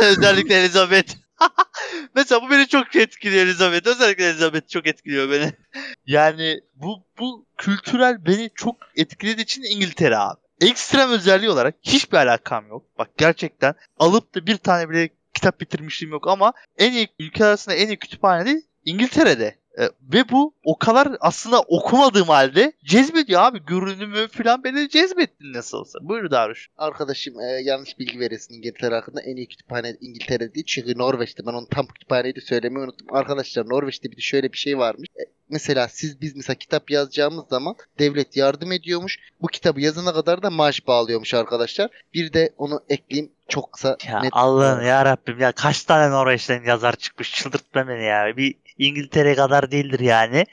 özellikle 0.00 0.54
Elizabeth 0.54 1.23
Mesela 2.14 2.42
bu 2.42 2.50
beni 2.50 2.68
çok 2.68 2.96
etkiliyor 2.96 3.46
Elizabeth. 3.46 3.86
Özellikle 3.86 4.24
Elizabeth 4.24 4.68
çok 4.68 4.86
etkiliyor 4.86 5.30
beni. 5.30 5.52
Yani 6.06 6.60
bu 6.74 7.06
bu 7.18 7.46
kültürel 7.56 8.26
beni 8.26 8.50
çok 8.54 8.76
etkilediği 8.96 9.44
için 9.44 9.62
İngiltere 9.62 10.16
abi. 10.16 10.40
Ekstrem 10.60 11.10
özelliği 11.10 11.50
olarak 11.50 11.74
hiçbir 11.82 12.16
alakam 12.16 12.68
yok. 12.68 12.98
Bak 12.98 13.10
gerçekten 13.18 13.74
alıp 13.98 14.34
da 14.34 14.46
bir 14.46 14.56
tane 14.56 14.90
bile 14.90 15.08
kitap 15.34 15.60
bitirmişliğim 15.60 16.12
yok 16.12 16.28
ama 16.28 16.52
en 16.78 16.92
iyi 16.92 17.08
ülke 17.18 17.44
arasında 17.44 17.74
en 17.74 17.88
iyi 17.88 17.96
kütüphane 17.96 18.46
de 18.46 18.62
İngiltere'de. 18.84 19.58
E, 19.78 19.82
ve 20.12 20.28
bu 20.30 20.54
o 20.64 20.78
kadar 20.78 21.08
aslında 21.20 21.60
okumadığım 21.60 22.28
halde 22.28 22.72
cezbediyor 22.84 23.42
abi. 23.42 23.64
Görünümü 23.66 24.28
falan 24.28 24.64
beni 24.64 24.88
cezbetti 24.88 25.52
nasıl 25.52 25.78
olsa. 25.78 25.98
Buyur 26.02 26.30
Daruş. 26.30 26.68
Arkadaşım 26.78 27.40
e, 27.40 27.44
yanlış 27.44 27.98
bilgi 27.98 28.20
veresin 28.20 28.54
İngiltere 28.54 28.94
hakkında. 28.94 29.22
En 29.22 29.37
iyi 29.37 29.48
kütüphane 29.48 29.96
İngiltere 30.00 30.54
değil. 30.54 30.66
Çünkü 30.66 30.98
Norveç'te. 30.98 31.46
Ben 31.46 31.52
onun 31.52 31.66
tam 31.66 31.87
kütüphaneyi 31.87 32.37
de 32.37 32.40
söylemeyi 32.40 32.84
unuttum. 32.84 33.06
Arkadaşlar 33.10 33.68
Norveç'te 33.68 34.10
bir 34.10 34.16
de 34.16 34.20
şöyle 34.20 34.52
bir 34.52 34.58
şey 34.58 34.78
varmış. 34.78 35.08
E, 35.20 35.22
mesela 35.48 35.88
siz 35.88 36.20
biz 36.20 36.37
mesela 36.37 36.54
kitap 36.54 36.90
yazacağımız 36.90 37.44
zaman 37.48 37.76
devlet 37.98 38.37
yardım 38.37 38.72
ediyormuş. 38.72 39.18
Bu 39.42 39.46
kitabı 39.46 39.80
yazana 39.80 40.12
kadar 40.12 40.42
da 40.42 40.50
maaş 40.50 40.87
bağlıyormuş 40.87 41.34
arkadaşlar. 41.34 41.90
Bir 42.14 42.32
de 42.32 42.54
onu 42.58 42.80
ekleyeyim. 42.88 43.32
Çok 43.48 43.72
kısa 43.72 43.96
Ya 44.08 44.20
net. 44.20 44.30
Allah'ım 44.32 44.87
ya 44.87 45.04
Rabbim 45.04 45.40
ya 45.40 45.52
kaç 45.52 45.84
tane 45.84 46.10
Norveç'ten 46.10 46.64
yazar 46.64 46.96
çıkmış 46.96 47.32
çıldırtma 47.32 47.88
beni 47.88 48.04
ya. 48.04 48.37
Bir 48.37 48.54
İngiltere 48.78 49.34
kadar 49.34 49.70
değildir 49.70 50.00
yani. 50.00 50.46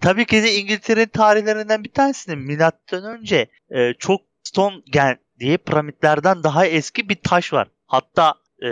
Tabii 0.00 0.24
ki 0.26 0.42
de 0.42 0.54
İngiltere'nin 0.54 1.06
tarihlerinden 1.06 1.84
bir 1.84 1.92
tanesinin 1.92 2.38
milattan 2.38 3.04
önce 3.04 3.46
e, 3.70 3.94
çok 3.94 4.20
Stonehenge 4.42 5.18
diye 5.38 5.56
piramitlerden 5.56 6.42
daha 6.42 6.66
eski 6.66 7.08
bir 7.08 7.14
taş 7.14 7.52
var. 7.52 7.68
Hatta 7.86 8.34
e, 8.62 8.68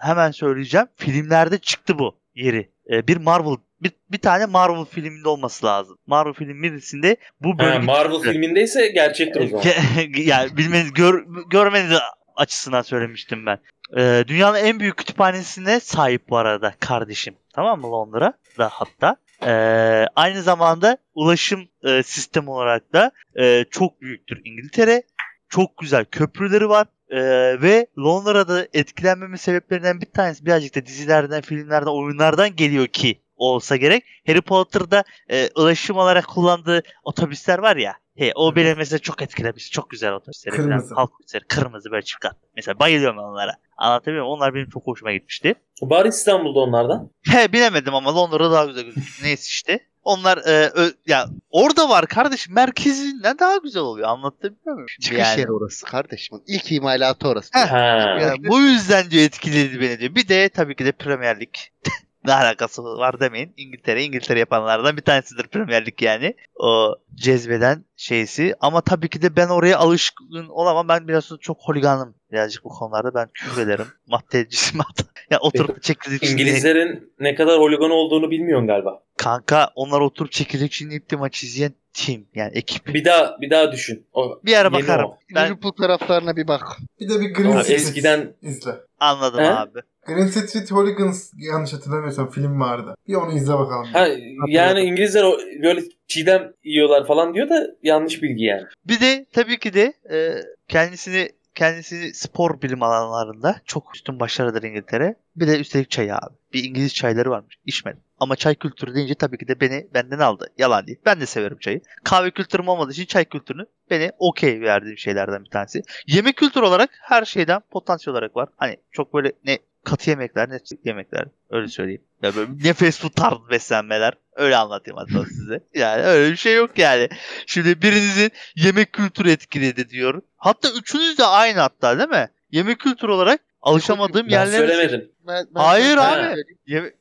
hemen 0.00 0.30
söyleyeceğim 0.30 0.86
filmlerde 0.96 1.58
çıktı 1.58 1.98
bu 1.98 2.20
yeri. 2.34 2.70
E, 2.90 3.08
bir 3.08 3.16
Marvel 3.16 3.56
bir, 3.80 3.92
bir 4.12 4.18
tane 4.18 4.46
Marvel 4.46 4.84
filminde 4.84 5.28
olması 5.28 5.66
lazım. 5.66 5.98
Marvel 6.06 6.32
film 6.32 6.62
birisinde 6.62 7.16
bu 7.40 7.52
Ha, 7.52 7.58
bölge 7.58 7.78
Marvel 7.78 8.14
çıktı. 8.14 8.30
filmindeyse 8.32 8.88
gerçektir 8.88 9.40
o 9.40 9.46
zaman. 9.46 9.64
Yani 10.16 10.56
bilmeniz 10.56 10.92
gör, 10.92 11.24
görmeniz 11.50 11.98
açısından 12.36 12.82
söylemiştim 12.82 13.46
ben. 13.46 13.58
Ee, 13.96 14.24
dünyanın 14.26 14.58
en 14.58 14.80
büyük 14.80 14.96
kütüphanesine 14.96 15.80
sahip 15.80 16.28
bu 16.28 16.36
arada 16.36 16.74
kardeşim. 16.80 17.34
Tamam 17.54 17.80
mı 17.80 17.90
Londra'da 17.90 18.68
hatta. 18.72 19.16
Ee, 19.46 20.06
aynı 20.16 20.42
zamanda 20.42 20.98
ulaşım 21.14 21.68
e, 21.82 22.02
sistemi 22.02 22.50
olarak 22.50 22.92
da 22.92 23.10
e, 23.38 23.64
çok 23.70 24.00
büyüktür 24.00 24.40
İngiltere. 24.44 25.02
Çok 25.48 25.78
güzel 25.78 26.04
köprüleri 26.04 26.68
var. 26.68 26.86
Ee, 27.10 27.20
ve 27.62 27.86
Londra'da 27.98 28.68
etkilenmemin 28.72 29.36
sebeplerinden 29.36 30.00
bir 30.00 30.10
tanesi 30.10 30.46
birazcık 30.46 30.76
da 30.76 30.86
dizilerden, 30.86 31.40
filmlerden, 31.40 31.90
oyunlardan 31.90 32.56
geliyor 32.56 32.86
ki 32.86 33.20
olsa 33.36 33.76
gerek. 33.76 34.04
Harry 34.26 34.40
Potter'da 34.40 35.04
e, 35.30 35.48
ulaşım 35.56 35.96
olarak 35.96 36.26
kullandığı 36.26 36.82
otobüsler 37.04 37.58
var 37.58 37.76
ya. 37.76 37.94
He, 38.16 38.32
o 38.34 38.56
beni 38.56 38.74
mesela 38.74 38.98
çok 38.98 39.22
etkilemiş. 39.22 39.70
Çok 39.70 39.90
güzel 39.90 40.12
otobüsler. 40.12 40.54
Kırmızı. 40.54 40.94
Halk 40.94 41.10
otobüsleri. 41.14 41.44
Kırmızı 41.44 41.90
böyle 41.90 42.02
çift 42.04 42.20
kat. 42.20 42.36
Mesela 42.56 42.78
bayılıyorum 42.78 43.18
onlara. 43.18 43.52
Anlatabiliyor 43.76 44.24
muyum? 44.24 44.36
Onlar 44.38 44.54
benim 44.54 44.68
çok 44.70 44.86
hoşuma 44.86 45.12
gitmişti. 45.12 45.54
Var 45.82 46.04
İstanbul'da 46.06 46.58
onlardan. 46.60 47.10
He 47.30 47.52
bilemedim 47.52 47.94
ama 47.94 48.14
Londra'da 48.16 48.52
daha 48.52 48.64
güzel 48.64 48.84
gözüküyor. 48.84 49.18
Neyse 49.22 49.42
işte. 49.48 49.78
Onlar 50.02 50.38
e, 50.38 50.68
ö- 50.74 50.92
ya 51.06 51.26
orada 51.50 51.88
var 51.88 52.06
kardeşim 52.06 52.54
merkezinden 52.54 53.38
daha 53.38 53.56
güzel 53.56 53.82
oluyor. 53.82 54.08
Anlatabiliyor 54.08 54.74
muyum? 54.74 54.86
Çıkış 55.00 55.18
Yani. 55.18 55.40
yeri 55.40 55.52
orası 55.52 55.86
kardeşim. 55.86 56.38
İlk 56.46 56.72
imalatı 56.72 57.28
orası. 57.28 57.58
Ha. 57.58 58.18
Yani 58.20 58.48
bu 58.48 58.60
yüzden 58.60 59.10
diyor 59.10 59.24
etkiledi 59.24 59.80
beni 59.80 59.98
diyor. 59.98 60.14
Bir 60.14 60.28
de 60.28 60.48
tabii 60.48 60.76
ki 60.76 60.84
de 60.84 60.92
Premier 60.92 61.40
Lig. 61.40 61.54
ne 62.24 62.34
alakası 62.34 62.82
var 62.82 63.20
demeyin. 63.20 63.54
İngiltere, 63.56 64.04
İngiltere 64.04 64.38
yapanlardan 64.38 64.96
bir 64.96 65.02
tanesidir 65.02 65.46
Premier 65.46 65.86
Lig 65.86 66.02
yani. 66.02 66.34
O 66.54 66.94
cezbeden 67.14 67.84
şeysi. 67.96 68.54
Ama 68.60 68.80
tabii 68.80 69.08
ki 69.08 69.22
de 69.22 69.36
ben 69.36 69.48
oraya 69.48 69.78
alışkın 69.78 70.48
olamam. 70.48 70.88
Ben 70.88 71.08
biraz 71.08 71.30
çok 71.40 71.56
holiganım 71.60 72.14
birazcık 72.32 72.64
bu 72.64 72.68
konularda. 72.68 73.14
Ben 73.14 73.28
küfür 73.34 73.62
ederim. 73.62 73.86
Madde. 74.06 74.46
Ya 75.30 75.38
oturup 75.40 75.82
çekirdek 75.82 76.22
İngilizlerin 76.22 77.12
ne 77.20 77.34
kadar 77.34 77.58
holigan 77.60 77.90
olduğunu 77.90 78.30
bilmiyorsun 78.30 78.66
galiba. 78.66 79.02
Kanka 79.16 79.70
onlar 79.74 80.00
oturup 80.00 80.32
çekirdek 80.32 80.72
çiğneyip 80.72 81.10
de 81.10 81.16
maç 81.16 81.42
izleyen 81.44 81.72
tim. 81.92 82.26
Yani 82.34 82.50
ekip. 82.54 82.86
Bir 82.94 83.04
daha 83.04 83.36
bir 83.40 83.50
daha 83.50 83.72
düşün. 83.72 84.06
O, 84.12 84.40
Bir 84.44 84.56
ara 84.56 84.72
bakarım. 84.72 85.04
o. 85.10 85.18
Ben 85.34 85.46
Liverpool 85.46 85.72
taraftarına 85.72 86.36
bir 86.36 86.48
bak. 86.48 86.62
Bir 87.00 87.08
de 87.08 87.20
bir 87.20 87.34
Green 87.34 87.56
eskiden- 87.68 88.32
izle. 88.42 88.70
Anladım 89.04 89.40
He? 89.40 89.48
abi. 89.48 89.78
Green 90.06 90.26
Street 90.26 90.70
Hooligans 90.72 91.32
yanlış 91.36 91.72
hatırlamıyorsam 91.72 92.30
film 92.30 92.60
vardı. 92.60 92.94
Bir 93.08 93.14
onu 93.14 93.32
izle 93.32 93.52
bakalım. 93.52 93.84
ha, 93.92 94.08
yani 94.48 94.80
İngilizler 94.80 95.22
o, 95.24 95.38
böyle 95.62 95.80
çiğdem 96.08 96.52
yiyorlar 96.64 97.06
falan 97.06 97.34
diyor 97.34 97.48
da 97.48 97.66
yanlış 97.82 98.22
bilgi 98.22 98.44
yani. 98.44 98.64
Bir 98.84 99.00
de 99.00 99.26
tabii 99.32 99.58
ki 99.58 99.74
de 99.74 99.92
e, 100.10 100.34
kendisini 100.68 101.28
kendisi 101.54 102.14
spor 102.14 102.62
bilim 102.62 102.82
alanlarında 102.82 103.60
çok 103.64 103.96
üstün 103.96 104.20
başarıdır 104.20 104.62
İngiltere. 104.62 105.16
Bir 105.36 105.46
de 105.46 105.60
üstelik 105.60 105.90
çay 105.90 106.12
abi. 106.12 106.34
Bir 106.52 106.64
İngiliz 106.64 106.94
çayları 106.94 107.30
varmış. 107.30 107.58
İçmedim. 107.66 108.00
Ama 108.18 108.36
çay 108.36 108.54
kültürü 108.54 108.94
deyince 108.94 109.14
tabii 109.14 109.38
ki 109.38 109.48
de 109.48 109.60
beni 109.60 109.86
benden 109.94 110.18
aldı. 110.18 110.52
Yalan 110.58 110.86
değil. 110.86 110.98
Ben 111.06 111.20
de 111.20 111.26
severim 111.26 111.58
çayı. 111.58 111.80
Kahve 112.04 112.30
kültürüm 112.30 112.68
olmadığı 112.68 112.92
için 112.92 113.04
çay 113.04 113.24
kültürünü 113.24 113.66
beni 113.90 114.10
okey 114.18 114.60
verdiğim 114.60 114.98
şeylerden 114.98 115.44
bir 115.44 115.50
tanesi. 115.50 115.82
Yemek 116.06 116.36
kültürü 116.36 116.64
olarak 116.64 116.90
her 117.00 117.24
şeyden 117.24 117.60
potansiyel 117.70 118.14
olarak 118.14 118.36
var. 118.36 118.48
Hani 118.56 118.76
çok 118.92 119.14
böyle 119.14 119.32
ne 119.44 119.58
katı 119.84 120.10
yemekler 120.10 120.50
ne 120.50 120.58
yemekler 120.84 121.24
öyle 121.50 121.68
söyleyeyim. 121.68 122.02
Ya 122.22 122.36
böyle 122.36 122.50
ne 122.64 122.72
fast 122.72 123.00
food 123.00 123.10
tarzı 123.12 123.50
beslenmeler 123.50 124.14
öyle 124.36 124.56
anlatayım 124.56 124.98
hatta 124.98 125.26
size. 125.28 125.60
Yani 125.74 126.02
öyle 126.02 126.32
bir 126.32 126.36
şey 126.36 126.54
yok 126.54 126.78
yani. 126.78 127.08
Şimdi 127.46 127.82
birinizin 127.82 128.30
yemek 128.56 128.92
kültürü 128.92 129.30
etkiledi 129.30 129.88
diyor. 129.88 130.22
Hatta 130.36 130.68
üçünüz 130.78 131.18
de 131.18 131.24
aynı 131.24 131.60
hatta 131.60 131.98
değil 131.98 132.08
mi? 132.08 132.28
Yemek 132.50 132.78
kültürü 132.78 133.10
olarak 133.12 133.40
alışamadığım 133.62 134.26
Ben 134.26 134.30
yerler. 134.32 134.58
söylemedim. 134.58 135.12
Ben, 135.26 135.46
ben 135.54 135.60
Hayır 135.60 135.96
sana 135.96 136.30
abi. 136.32 136.40
Yeme- 136.66 136.92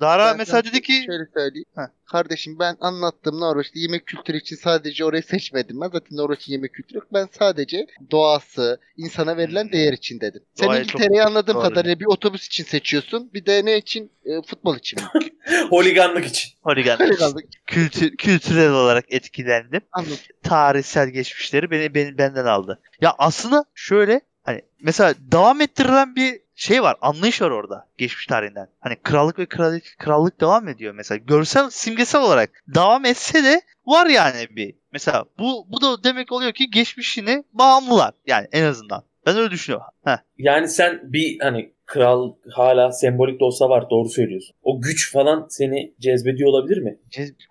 Dara 0.00 0.26
Ben 0.26 0.36
mesela 0.36 0.64
dedi 0.64 0.82
ki 0.82 1.02
Şöyle 1.06 1.26
söyleyeyim. 1.34 1.66
Heh. 1.76 1.82
Kardeşim 2.12 2.58
ben 2.58 2.76
anlattığım 2.80 3.40
Norveç'te 3.40 3.80
yemek 3.80 4.06
kültürü 4.06 4.36
için 4.36 4.56
sadece 4.56 5.04
orayı 5.04 5.22
seçmedim. 5.22 5.80
Ben 5.80 5.88
zaten 5.88 6.16
Norveç'in 6.18 6.52
yemek 6.52 6.74
kültürü 6.74 6.98
yok. 6.98 7.06
Ben 7.12 7.28
sadece 7.38 7.86
doğası, 8.10 8.80
insana 8.96 9.36
verilen 9.36 9.72
değer 9.72 9.92
için 9.92 10.20
dedim. 10.20 10.42
Sen 10.54 10.68
İngiltere'yi 10.68 11.22
anladığım 11.22 11.54
doğru. 11.54 11.62
kadarıyla 11.62 12.00
bir 12.00 12.06
otobüs 12.06 12.46
için 12.46 12.64
seçiyorsun. 12.64 13.30
Bir 13.34 13.46
de 13.46 13.64
ne 13.64 13.76
için? 13.78 14.12
E, 14.24 14.42
futbol 14.42 14.76
için? 14.76 15.00
Holiganlık 15.70 16.26
için. 16.26 16.50
holigan 16.62 17.02
Öyle 17.02 17.16
kaldık. 17.16 17.44
kültür, 17.66 18.16
kültürel 18.16 18.70
olarak 18.70 19.04
etkilendim. 19.08 19.80
Anladım. 19.92 20.16
Tarihsel 20.42 21.08
geçmişleri 21.08 21.70
beni, 21.70 21.94
beni 21.94 22.18
benden 22.18 22.44
aldı. 22.44 22.80
Ya 23.00 23.14
aslında 23.18 23.64
şöyle 23.74 24.20
hani 24.42 24.62
mesela 24.80 25.14
devam 25.18 25.60
ettirilen 25.60 26.16
bir 26.16 26.40
şey 26.60 26.82
var. 26.82 26.96
Anlayış 27.00 27.42
var 27.42 27.50
orada 27.50 27.88
geçmiş 27.98 28.26
tarihinden. 28.26 28.68
Hani 28.80 28.96
krallık 28.96 29.38
ve 29.38 29.46
krallık, 29.46 29.84
krallık 29.98 30.40
devam 30.40 30.68
ediyor 30.68 30.94
mesela. 30.94 31.18
Görsel 31.18 31.70
simgesel 31.70 32.22
olarak 32.22 32.50
devam 32.74 33.04
etse 33.04 33.44
de 33.44 33.60
var 33.86 34.06
yani 34.06 34.48
bir. 34.50 34.74
Mesela 34.92 35.24
bu 35.38 35.66
bu 35.68 35.82
da 35.82 36.04
demek 36.04 36.32
oluyor 36.32 36.52
ki 36.52 36.70
geçmişine 36.70 37.44
bağımlılar. 37.52 38.14
Yani 38.26 38.46
en 38.52 38.64
azından. 38.64 39.02
Ben 39.26 39.36
öyle 39.36 39.50
düşünüyorum. 39.50 39.86
Heh. 40.04 40.16
Yani 40.38 40.68
sen 40.68 41.00
bir 41.02 41.40
hani 41.40 41.72
kral 41.86 42.34
hala 42.52 42.92
sembolik 42.92 43.40
de 43.40 43.44
olsa 43.44 43.68
var 43.68 43.90
doğru 43.90 44.08
söylüyorsun. 44.08 44.56
O 44.62 44.80
güç 44.80 45.12
falan 45.12 45.46
seni 45.48 45.94
cezbediyor 46.00 46.48
olabilir 46.48 46.78
mi? 46.78 46.98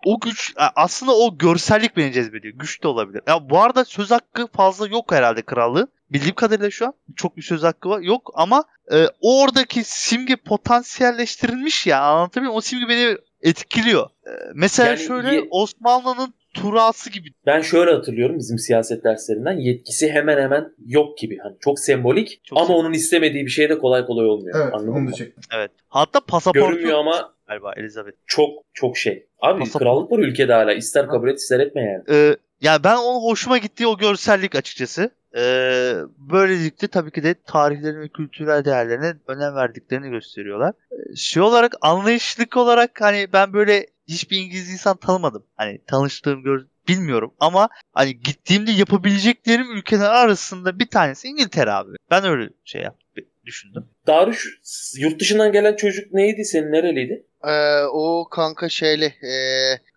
O 0.06 0.20
güç 0.20 0.54
aslında 0.76 1.12
o 1.12 1.38
görsellik 1.38 1.98
beni 1.98 2.14
cezbediyor. 2.14 2.54
Güç 2.54 2.84
de 2.84 2.88
olabilir. 2.88 3.22
Ya 3.28 3.50
bu 3.50 3.60
arada 3.60 3.86
söz 3.86 4.12
hakkı 4.12 4.48
fazla 4.48 4.88
yok 4.88 5.12
herhalde 5.12 5.42
krallığın. 5.42 5.88
Bildiğim 6.12 6.36
kadarıyla 6.36 6.72
şu 6.72 6.86
an 6.86 6.94
çok 7.16 7.38
bir 7.38 7.42
söz 7.42 7.64
hakkı 7.64 7.90
var. 7.90 8.00
Yok 8.02 8.32
ama 8.36 8.64
e, 8.94 9.06
oradaki 9.22 9.84
simge 9.84 10.36
potansiyelleştirilmiş 10.36 11.88
ya 11.88 12.02
anlatabiliyor 12.02 12.50
muyum? 12.52 12.58
O 12.58 12.62
simge 12.62 12.90
beni 12.90 13.18
etkiliyor. 13.42 14.04
E, 14.06 14.32
mesela 14.56 14.90
Yani 14.90 15.00
şöyle 15.00 15.36
ye- 15.36 15.48
Osmanlı'nın 15.52 16.34
turası 16.54 17.10
gibi. 17.10 17.30
Ben 17.46 17.62
şöyle 17.62 17.92
hatırlıyorum 17.94 18.38
bizim 18.40 18.58
siyaset 18.60 19.04
derslerinden 19.04 19.60
yetkisi 19.60 20.12
hemen 20.12 20.38
hemen 20.42 20.72
yok 20.86 21.18
gibi. 21.18 21.38
Hani 21.44 21.56
çok 21.60 21.80
sembolik 21.80 22.42
Çok 22.44 22.58
ama 22.58 22.68
sembolik. 22.68 22.86
onun 22.86 22.94
istemediği 22.94 23.46
bir 23.46 23.52
şey 23.52 23.70
de 23.70 23.78
kolay 23.80 24.06
kolay 24.06 24.26
olmuyor. 24.26 24.60
Evet 24.64 24.74
Anladın 24.74 25.02
mı? 25.02 25.12
Evet. 25.54 25.72
Hatta 25.90 26.20
pasaportu 26.20 26.68
Görünmüyor 26.70 27.00
ama 27.00 27.34
galiba 27.48 27.74
Elizabeth. 27.78 28.18
çok 28.28 28.50
çok 28.74 28.98
şey. 28.98 29.28
Abi 29.42 29.60
Pasaport. 29.60 29.84
krallık 29.84 30.12
var 30.12 30.20
ülkede 30.20 30.54
hala. 30.54 30.74
İster 30.74 31.08
kabul 31.08 31.30
et 31.30 31.40
ister 31.40 31.60
etme 31.60 31.82
yani. 31.82 32.04
Ee, 32.18 32.38
ya 32.62 32.84
ben 32.84 32.96
onun 32.96 33.20
hoşuma 33.30 33.58
gittiği 33.58 33.88
o 33.88 33.98
görsellik 33.98 34.56
açıkçası. 34.56 35.12
Ee, 35.36 35.94
böylelikle 36.18 36.88
tabii 36.88 37.12
ki 37.12 37.24
de 37.24 37.36
tarihlerin 37.46 38.02
ve 38.02 38.08
kültürel 38.08 38.66
değerlerine 38.66 39.14
önem 39.28 39.56
verdiklerini 39.56 40.10
gösteriyorlar. 40.10 40.74
Ee, 40.92 41.16
şey 41.16 41.44
olarak 41.44 41.74
anlayışlık 41.82 42.58
olarak 42.58 43.02
hani 43.02 43.28
ben 43.34 43.54
böyle 43.54 43.88
hiçbir 44.08 44.38
İngiliz 44.38 44.70
insan 44.72 44.98
tanımadım. 44.98 45.46
Hani 45.58 45.82
tanıştığım 45.88 46.44
gör 46.44 46.66
bilmiyorum 46.88 47.34
ama 47.40 47.70
hani 47.94 48.20
gittiğimde 48.20 48.72
yapabileceklerim 48.72 49.72
ülkeler 49.72 50.10
arasında 50.10 50.80
bir 50.80 50.88
tanesi 50.88 51.28
İngiltere 51.28 51.72
abi. 51.72 51.92
Ben 52.12 52.26
öyle 52.26 52.50
şey 52.66 52.82
yaptım, 52.82 53.26
düşündüm. 53.46 53.86
Daruş 54.08 54.60
yurt 54.98 55.20
dışından 55.20 55.52
gelen 55.52 55.76
çocuk 55.76 56.14
neydi 56.14 56.46
senin 56.46 56.72
nereliydi? 56.72 57.26
Ee, 57.44 57.84
o 57.84 58.28
kanka 58.32 58.70
şeyle 58.70 59.06
e, 59.06 59.34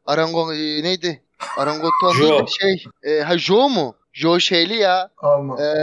Arangon 0.07 0.55
e, 0.55 0.83
neydi? 0.83 1.23
Arangotuan 1.59 2.13
Jo. 2.13 2.31
neydi? 2.31 2.51
şey. 2.61 2.85
E, 3.03 3.21
ha 3.23 3.39
Jo 3.39 3.69
mu? 3.69 3.97
Jo 4.13 4.41
şeyli 4.41 4.75
ya. 4.77 5.09
Alman. 5.19 5.59
E, 5.59 5.75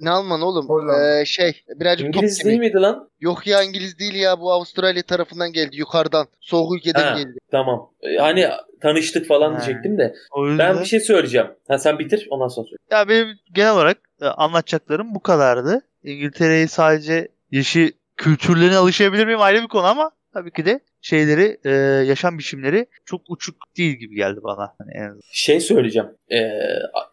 ne 0.00 0.10
Alman 0.10 0.40
oğlum? 0.42 0.68
Hollanda. 0.68 1.20
E, 1.20 1.24
şey 1.24 1.62
birazcık 1.68 2.06
top 2.06 2.16
İngiliz 2.16 2.38
gibi. 2.38 2.48
değil 2.48 2.58
miydi 2.58 2.76
lan? 2.76 3.08
Yok 3.20 3.46
ya 3.46 3.62
İngiliz 3.62 3.98
değil 3.98 4.14
ya 4.14 4.40
bu 4.40 4.52
Avustralya 4.52 5.02
tarafından 5.02 5.52
geldi 5.52 5.76
yukarıdan. 5.76 6.26
Soğuk 6.40 6.76
ülkeden 6.76 7.02
Ha. 7.02 7.18
geldi. 7.18 7.38
Tamam. 7.50 7.90
Ee, 8.02 8.16
Hani 8.16 8.48
tanıştık 8.82 9.28
falan 9.28 9.52
Ha. 9.54 9.60
diyecektim 9.60 9.98
de. 9.98 10.14
O 10.32 10.46
yüzden 10.48 10.74
Ben 10.74 10.80
bir 10.82 10.86
şey 10.88 11.00
söyleyeceğim. 11.00 11.46
Ha 11.68 11.78
sen 11.78 11.98
bitir 11.98 12.26
ondan 12.30 12.48
sonra 12.48 12.66
söyle. 12.66 12.78
ya 12.90 13.08
benim 13.08 13.28
genel 13.52 13.72
olarak 13.72 13.98
e, 14.22 14.26
anlatacaklarım 14.26 15.14
bu 15.14 15.20
kadardı. 15.20 15.80
İngiltere'yi 16.02 16.68
sadece 16.68 17.28
yaşı 17.50 17.92
kültürlerine 18.16 18.76
alışabilir 18.76 19.26
miyim 19.26 19.40
ayrı 19.40 19.62
bir 19.62 19.68
konu 19.68 19.86
ama 19.86 20.10
tabii 20.32 20.50
ki 20.50 20.66
de 20.66 20.80
şeyleri 21.04 21.58
e, 21.64 21.70
yaşam 22.06 22.38
biçimleri 22.38 22.86
çok 23.04 23.20
uçuk 23.28 23.56
değil 23.76 23.96
gibi 23.96 24.14
geldi 24.14 24.40
bana. 24.42 24.74
Hani 24.78 24.90
en 24.94 25.02
azından. 25.02 25.20
Şey 25.32 25.60
söyleyeceğim. 25.60 26.08
Ee, 26.32 26.50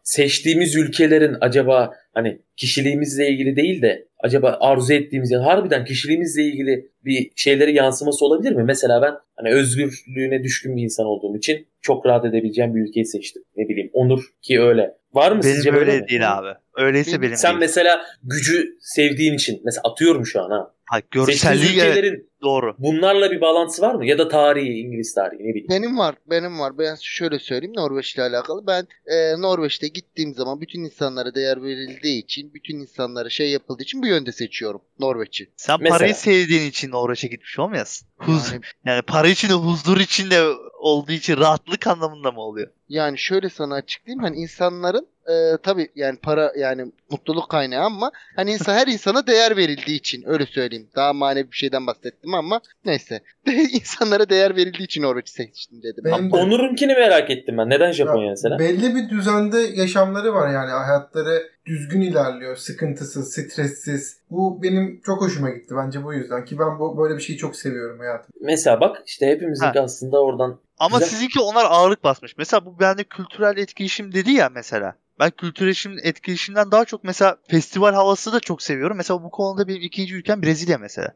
seçtiğimiz 0.04 0.76
ülkelerin 0.76 1.38
acaba 1.42 1.94
hani 2.14 2.40
kişiliğimizle 2.58 3.30
ilgili 3.30 3.56
değil 3.56 3.82
de 3.82 4.08
acaba 4.20 4.58
arzu 4.62 4.94
ettiğimiz 4.94 5.32
yani 5.32 5.44
harbiden 5.44 5.86
kişiliğimizle 5.86 6.44
ilgili 6.44 6.90
bir 7.06 7.32
şeyleri 7.36 7.76
yansıması 7.76 8.26
olabilir 8.26 8.52
mi? 8.52 8.64
Mesela 8.64 9.02
ben 9.02 9.14
hani 9.36 9.50
özgürlüğüne 9.54 10.44
düşkün 10.44 10.78
bir 10.78 10.82
insan 10.84 11.06
olduğum 11.06 11.38
için 11.38 11.68
çok 11.82 12.06
rahat 12.06 12.26
edebileceğim 12.26 12.76
bir 12.76 12.82
ülkeyi 12.82 13.06
seçtim. 13.06 13.44
Ne 13.58 13.70
bileyim 13.70 13.90
Onur 13.94 14.24
ki 14.42 14.62
öyle. 14.62 14.94
Var 15.14 15.32
mı 15.32 15.44
sizce 15.44 15.70
Benim 15.70 15.80
böyle 15.80 15.92
öyle 15.92 16.02
mi? 16.02 16.08
değil 16.08 16.38
abi. 16.38 16.48
Öyleyse 16.76 17.12
Benim- 17.12 17.22
benim 17.22 17.36
Sen 17.38 17.52
değil. 17.52 17.60
mesela 17.60 18.02
gücü 18.24 18.78
sevdiğin 18.80 19.34
için 19.34 19.62
mesela 19.66 19.82
atıyorum 19.84 20.26
şu 20.26 20.42
an 20.42 20.50
ha. 20.50 20.74
Ha, 20.86 21.00
görselliği 21.12 21.70
evet. 21.74 21.78
ülkelerin 21.98 22.32
Doğru. 22.42 22.76
Bunlarla 22.80 23.32
bir 23.32 23.42
bağlantısı 23.42 23.82
var 23.82 23.96
mı? 23.96 24.06
Ya 24.06 24.18
da 24.18 24.28
tarihi, 24.28 24.80
İngiliz 24.80 25.14
tarihi 25.14 25.40
ne 25.44 25.50
bileyim. 25.50 25.68
Benim 25.70 25.98
var, 25.98 26.16
benim 26.30 26.60
var. 26.60 26.78
Ben 26.78 26.96
şöyle 27.02 27.40
söyleyeyim 27.40 27.74
Norveç 27.76 28.16
ile 28.16 28.24
alakalı. 28.24 28.68
Ben 28.68 28.88
e, 29.08 29.42
Norveç'te 29.42 29.88
gittiğim 29.88 30.34
zaman 30.34 30.62
bütün 30.62 30.84
insanlara 30.84 31.36
değer 31.36 31.64
verildiği 32.02 32.24
için, 32.24 32.54
bütün 32.54 32.80
insanlara 32.80 33.30
şey 33.30 33.52
yapıldığı 33.52 33.84
için 33.84 34.02
bu 34.02 34.08
yönde 34.08 34.32
seçiyorum 34.32 34.82
Norveç'i. 35.00 35.50
Sen 35.56 35.78
Mesela. 35.80 35.98
parayı 35.98 36.16
sevdiğin 36.16 36.70
için 36.70 36.92
Norveç'e 36.92 37.28
gitmiş 37.28 37.60
olmayasın. 37.60 38.08
Huz, 38.18 38.52
yani, 38.52 38.62
Yani, 38.86 39.02
para 39.02 39.28
içinde 39.28 39.54
huzur 39.54 39.98
içinde 39.98 40.44
olduğu 40.80 41.12
için 41.12 41.38
rahatlık 41.38 41.88
anlamında 41.88 42.32
mı 42.32 42.42
oluyor? 42.42 42.68
Yani 42.92 43.18
şöyle 43.18 43.50
sana 43.50 43.76
açıklayayım. 43.76 44.24
Hani 44.24 44.38
insanların 44.38 45.08
e, 45.28 45.58
tabii 45.64 45.88
yani 45.96 46.18
para 46.20 46.54
yani 46.58 46.92
mutluluk 47.10 47.50
kaynağı 47.50 47.84
ama 47.86 48.12
hani 48.36 48.52
insan 48.52 48.74
her 48.74 48.88
insana 48.88 49.28
değer 49.28 49.58
verildiği 49.58 49.98
için 49.98 50.24
öyle 50.28 50.46
söyleyeyim. 50.46 50.88
Daha 50.96 51.14
manevi 51.14 51.52
bir 51.52 51.56
şeyden 51.58 51.88
bahsettim 51.88 52.34
ama 52.34 52.62
neyse. 52.86 53.22
İnsanlara 53.72 54.30
değer 54.30 54.56
verildiği 54.56 54.86
için 54.86 55.02
Norveç'i 55.02 55.32
seçtim 55.32 55.84
dedim. 55.84 56.04
Benim 56.06 56.32
de- 56.32 56.36
Onur'unkini 56.36 56.94
merak 56.94 57.30
ettim 57.30 57.58
ben. 57.58 57.70
Neden 57.70 57.92
Japonya 57.92 58.24
Ya, 58.26 58.30
mesela? 58.30 58.60
Belli 58.60 58.96
bir 58.96 59.10
düzende 59.10 59.60
yaşamları 59.60 60.34
var 60.34 60.54
yani 60.54 60.70
hayatları 60.72 61.50
düzgün 61.66 62.02
ilerliyor. 62.02 62.56
Sıkıntısız, 62.56 63.34
stressiz. 63.34 64.21
Bu 64.32 64.64
benim 64.64 65.02
çok 65.06 65.22
hoşuma 65.22 65.50
gitti 65.50 65.76
bence 65.78 66.04
bu 66.04 66.14
yüzden 66.14 66.46
ki 66.46 66.60
ben 66.60 66.80
bu 66.80 66.98
böyle 66.98 67.16
bir 67.18 67.22
şeyi 67.22 67.38
çok 67.38 67.56
seviyorum 67.56 68.00
hayatım. 68.00 68.34
Mesela 68.42 68.82
bak 68.82 69.04
işte 69.06 69.28
hepimizinki 69.28 69.80
Ha. 69.80 69.86
aslında 69.86 70.22
oradan 70.22 70.60
Ama 70.80 70.98
Güzel. 70.98 71.10
sizinki 71.10 71.40
onlar 71.40 71.66
ağırlık 71.70 72.04
basmış. 72.04 72.38
Mesela 72.38 72.66
bu 72.66 72.80
bende 72.80 73.04
kültürel 73.04 73.58
etkileşim 73.58 74.14
dedi 74.14 74.32
ya 74.32 74.50
mesela. 74.50 74.96
Ben 75.20 75.30
kültürel 75.32 75.98
etkileşimden 76.04 76.72
daha 76.72 76.86
çok 76.86 77.04
mesela 77.04 77.38
festival 77.48 77.94
havası 77.94 78.34
da 78.34 78.40
çok 78.40 78.62
seviyorum. 78.62 78.98
Mesela 78.98 79.24
bu 79.24 79.32
konuda 79.32 79.68
benim 79.68 79.82
ikinci 79.82 80.16
ülkem 80.16 80.44
Brezilya 80.44 80.78
mesela. 80.78 81.14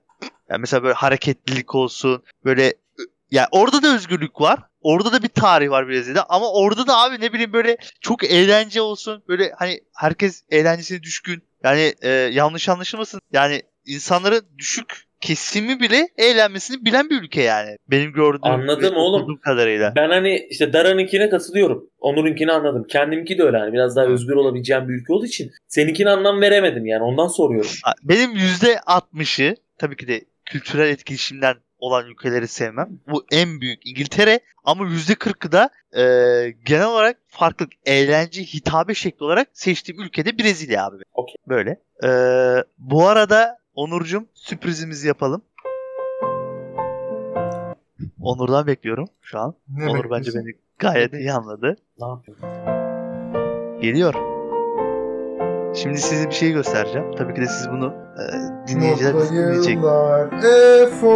Yani 0.50 0.60
mesela 0.60 0.84
böyle 0.84 0.94
hareketlilik 0.94 1.76
olsun. 1.76 2.24
Böyle 2.46 2.74
yani 3.32 3.48
orada 3.52 3.84
da 3.84 3.96
özgürlük 3.96 4.42
var. 4.42 4.60
Orada 4.82 5.12
da 5.12 5.24
bir 5.24 5.28
tarih 5.28 5.70
var 5.70 5.88
Brezilya'da 5.88 6.26
ama 6.30 6.52
orada 6.52 6.88
da 6.88 6.98
abi 6.98 7.22
ne 7.22 7.34
bileyim 7.34 7.54
böyle 7.54 7.78
çok 8.02 8.24
eğlence 8.24 8.82
olsun. 8.82 9.24
Böyle 9.28 9.52
hani 9.58 9.80
herkes 9.96 10.44
eğlencesine 10.50 11.04
düşkün. 11.04 11.44
Yani 11.66 11.94
e, 12.02 12.10
yanlış 12.10 12.70
anlaşılmasın. 12.70 13.22
Yani 13.34 13.62
insanların 13.86 14.42
düşük 14.58 15.06
kesimi 15.22 15.80
bile 15.80 16.08
eğlenmesini 16.18 16.86
bilen 16.86 17.10
bir 17.10 17.22
ülke 17.22 17.42
yani. 17.42 17.78
Benim 17.88 18.14
gördüğüm 18.14 18.40
Anladım 18.44 18.96
oğlum. 18.96 19.38
kadarıyla. 19.38 19.94
Ben 19.96 20.10
hani 20.10 20.48
işte 20.50 20.74
Dara'nınkine 20.74 21.30
katılıyorum. 21.30 21.90
Onur'unkini 22.00 22.52
anladım. 22.52 22.86
Kendimki 22.90 23.38
de 23.38 23.44
öyle 23.44 23.58
hani 23.58 23.74
biraz 23.74 23.96
daha 23.96 24.06
özgür 24.06 24.34
olabileceğim 24.34 24.90
bir 24.90 24.94
ülke 24.94 25.14
olduğu 25.14 25.26
için 25.26 25.52
seninkine 25.68 26.10
anlam 26.10 26.42
veremedim 26.42 26.86
yani 26.86 27.04
ondan 27.04 27.28
soruyorum. 27.28 27.72
Benim 28.04 28.32
%60'ı 28.36 29.56
tabii 29.78 29.98
ki 29.98 30.08
de 30.08 30.22
kültürel 30.46 30.90
etkileşimden 30.90 31.56
olan 31.86 32.08
ülkeleri 32.08 32.48
sevmem. 32.48 32.90
Bu 33.08 33.26
en 33.32 33.62
büyük 33.62 33.88
İngiltere 33.88 34.40
ama 34.64 34.84
%40'ı 34.84 35.52
da 35.52 35.70
e, 35.98 36.04
genel 36.66 36.88
olarak 36.88 37.18
farklı 37.28 37.68
eğlence 37.86 38.44
hitabe 38.44 38.94
şekli 38.94 39.24
olarak 39.24 39.48
seçtiğim 39.54 40.02
ülkede 40.02 40.38
Brezilya 40.40 40.86
abi. 40.86 40.96
Okey. 41.14 41.36
Böyle. 41.48 41.80
E, 42.04 42.10
bu 42.78 43.08
arada 43.08 43.58
Onurcuğum 43.76 44.26
sürprizimizi 44.34 45.08
yapalım. 45.08 45.42
Onur'dan 48.22 48.68
bekliyorum 48.68 49.08
şu 49.22 49.40
an. 49.40 49.54
Ne 49.68 49.90
Onur 49.90 50.12
bence 50.12 50.32
beni 50.34 50.56
gayet 50.80 51.14
iyi 51.14 51.32
anladı. 51.32 51.76
Ne 52.00 52.08
yapayım? 52.08 52.40
Geliyor. 53.82 54.35
Şimdi 55.76 55.98
size 55.98 56.30
bir 56.30 56.34
şey 56.36 56.52
göstereceğim. 56.52 57.16
Tabii 57.18 57.34
ki 57.34 57.42
de 57.42 57.46
siz 57.48 57.70
bunu 57.72 57.94
e, 58.18 58.24
dinleyiciler 58.68 59.14
Mutlu 59.14 59.30
dinleyecek. 59.36 59.76
yıllar 59.76 60.28
EFO 60.44 61.08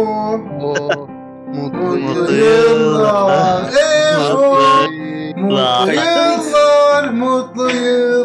Oo, 0.60 1.08
mutlu 1.54 1.98
yıllar 2.32 3.62
EFO 3.68 4.56
Mutlu 5.36 5.92
yıllar. 5.92 7.12
Mutlu 7.12 7.70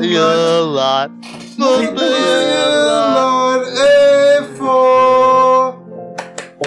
yıllar. 0.05 1.09
Mutlu 1.57 2.05
yıllar. 2.05 3.61
EFO 4.41 4.75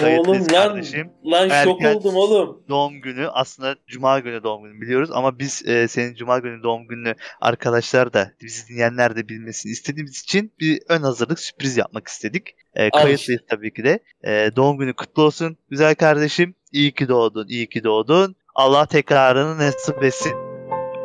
Oğlum 0.03 0.35
lan, 0.35 0.43
kardeşim. 0.47 1.11
Lan 1.31 1.49
şok 1.63 1.81
Erken- 1.81 1.95
oldum 1.95 2.15
oğlum. 2.15 2.63
Doğum 2.69 3.01
günü 3.01 3.27
aslında 3.27 3.75
cuma 3.87 4.19
günü 4.19 4.43
doğum 4.43 4.63
günü 4.63 4.81
biliyoruz 4.81 5.09
ama 5.13 5.39
biz 5.39 5.67
e, 5.67 5.87
senin 5.87 6.15
cuma 6.15 6.39
günü 6.39 6.63
doğum 6.63 6.87
gününü 6.87 7.15
arkadaşlar 7.41 8.13
da 8.13 8.31
bizi 8.41 8.67
dinleyenler 8.67 9.15
de 9.15 9.29
bilmesini 9.29 9.71
istediğimiz 9.71 10.21
için 10.21 10.51
bir 10.59 10.79
ön 10.89 11.01
hazırlık 11.01 11.39
sürpriz 11.39 11.77
yapmak 11.77 12.07
istedik. 12.07 12.55
E, 12.75 12.89
kayıtlıyız 12.89 13.41
tabii 13.49 13.73
ki 13.73 13.83
de. 13.83 13.99
E, 14.23 14.55
doğum 14.55 14.77
günü 14.77 14.93
kutlu 14.93 15.23
olsun 15.23 15.57
güzel 15.69 15.95
kardeşim. 15.95 16.55
İyi 16.71 16.91
ki 16.91 17.07
doğdun, 17.07 17.47
iyi 17.47 17.69
ki 17.69 17.83
doğdun. 17.83 18.35
Allah 18.55 18.85
tekrarını 18.85 19.57
nasip 19.57 20.03
etsin. 20.03 20.33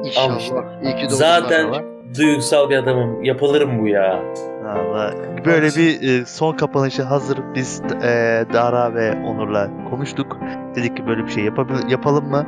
İnşallah. 0.04 0.40
işte. 0.40 0.54
İyi 0.82 0.96
ki 0.96 1.04
doğdun 1.04 1.14
Zaten 1.14 1.84
duygusal 2.18 2.70
bir 2.70 2.76
adamım. 2.76 3.24
Yapılırım 3.24 3.82
bu 3.82 3.88
ya. 3.88 4.34
Allah. 4.70 5.14
Böyle 5.44 5.66
bir 5.66 6.20
e, 6.20 6.24
son 6.26 6.52
kapanışı 6.56 7.02
hazır 7.02 7.38
biz 7.54 7.82
e, 8.02 8.44
Dara 8.52 8.94
ve 8.94 9.12
Onur'la 9.26 9.70
konuştuk. 9.90 10.38
Dedik 10.74 10.96
ki 10.96 11.06
böyle 11.06 11.24
bir 11.24 11.30
şey 11.30 11.44
yapabil- 11.44 11.90
yapalım 11.90 12.30
mı? 12.30 12.46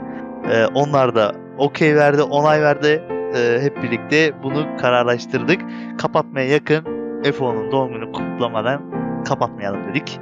E, 0.52 0.66
onlar 0.66 1.14
da 1.14 1.32
okey 1.58 1.96
verdi, 1.96 2.22
onay 2.22 2.62
verdi. 2.62 3.02
E, 3.36 3.58
hep 3.62 3.82
birlikte 3.82 4.42
bunu 4.42 4.66
kararlaştırdık. 4.80 5.60
Kapatmaya 5.98 6.46
yakın 6.48 6.84
F10'un 7.22 7.72
doğum 7.72 7.92
günü 7.92 8.12
kutlamadan 8.12 8.82
kapatmayalım 9.28 9.88
dedik. 9.88 10.20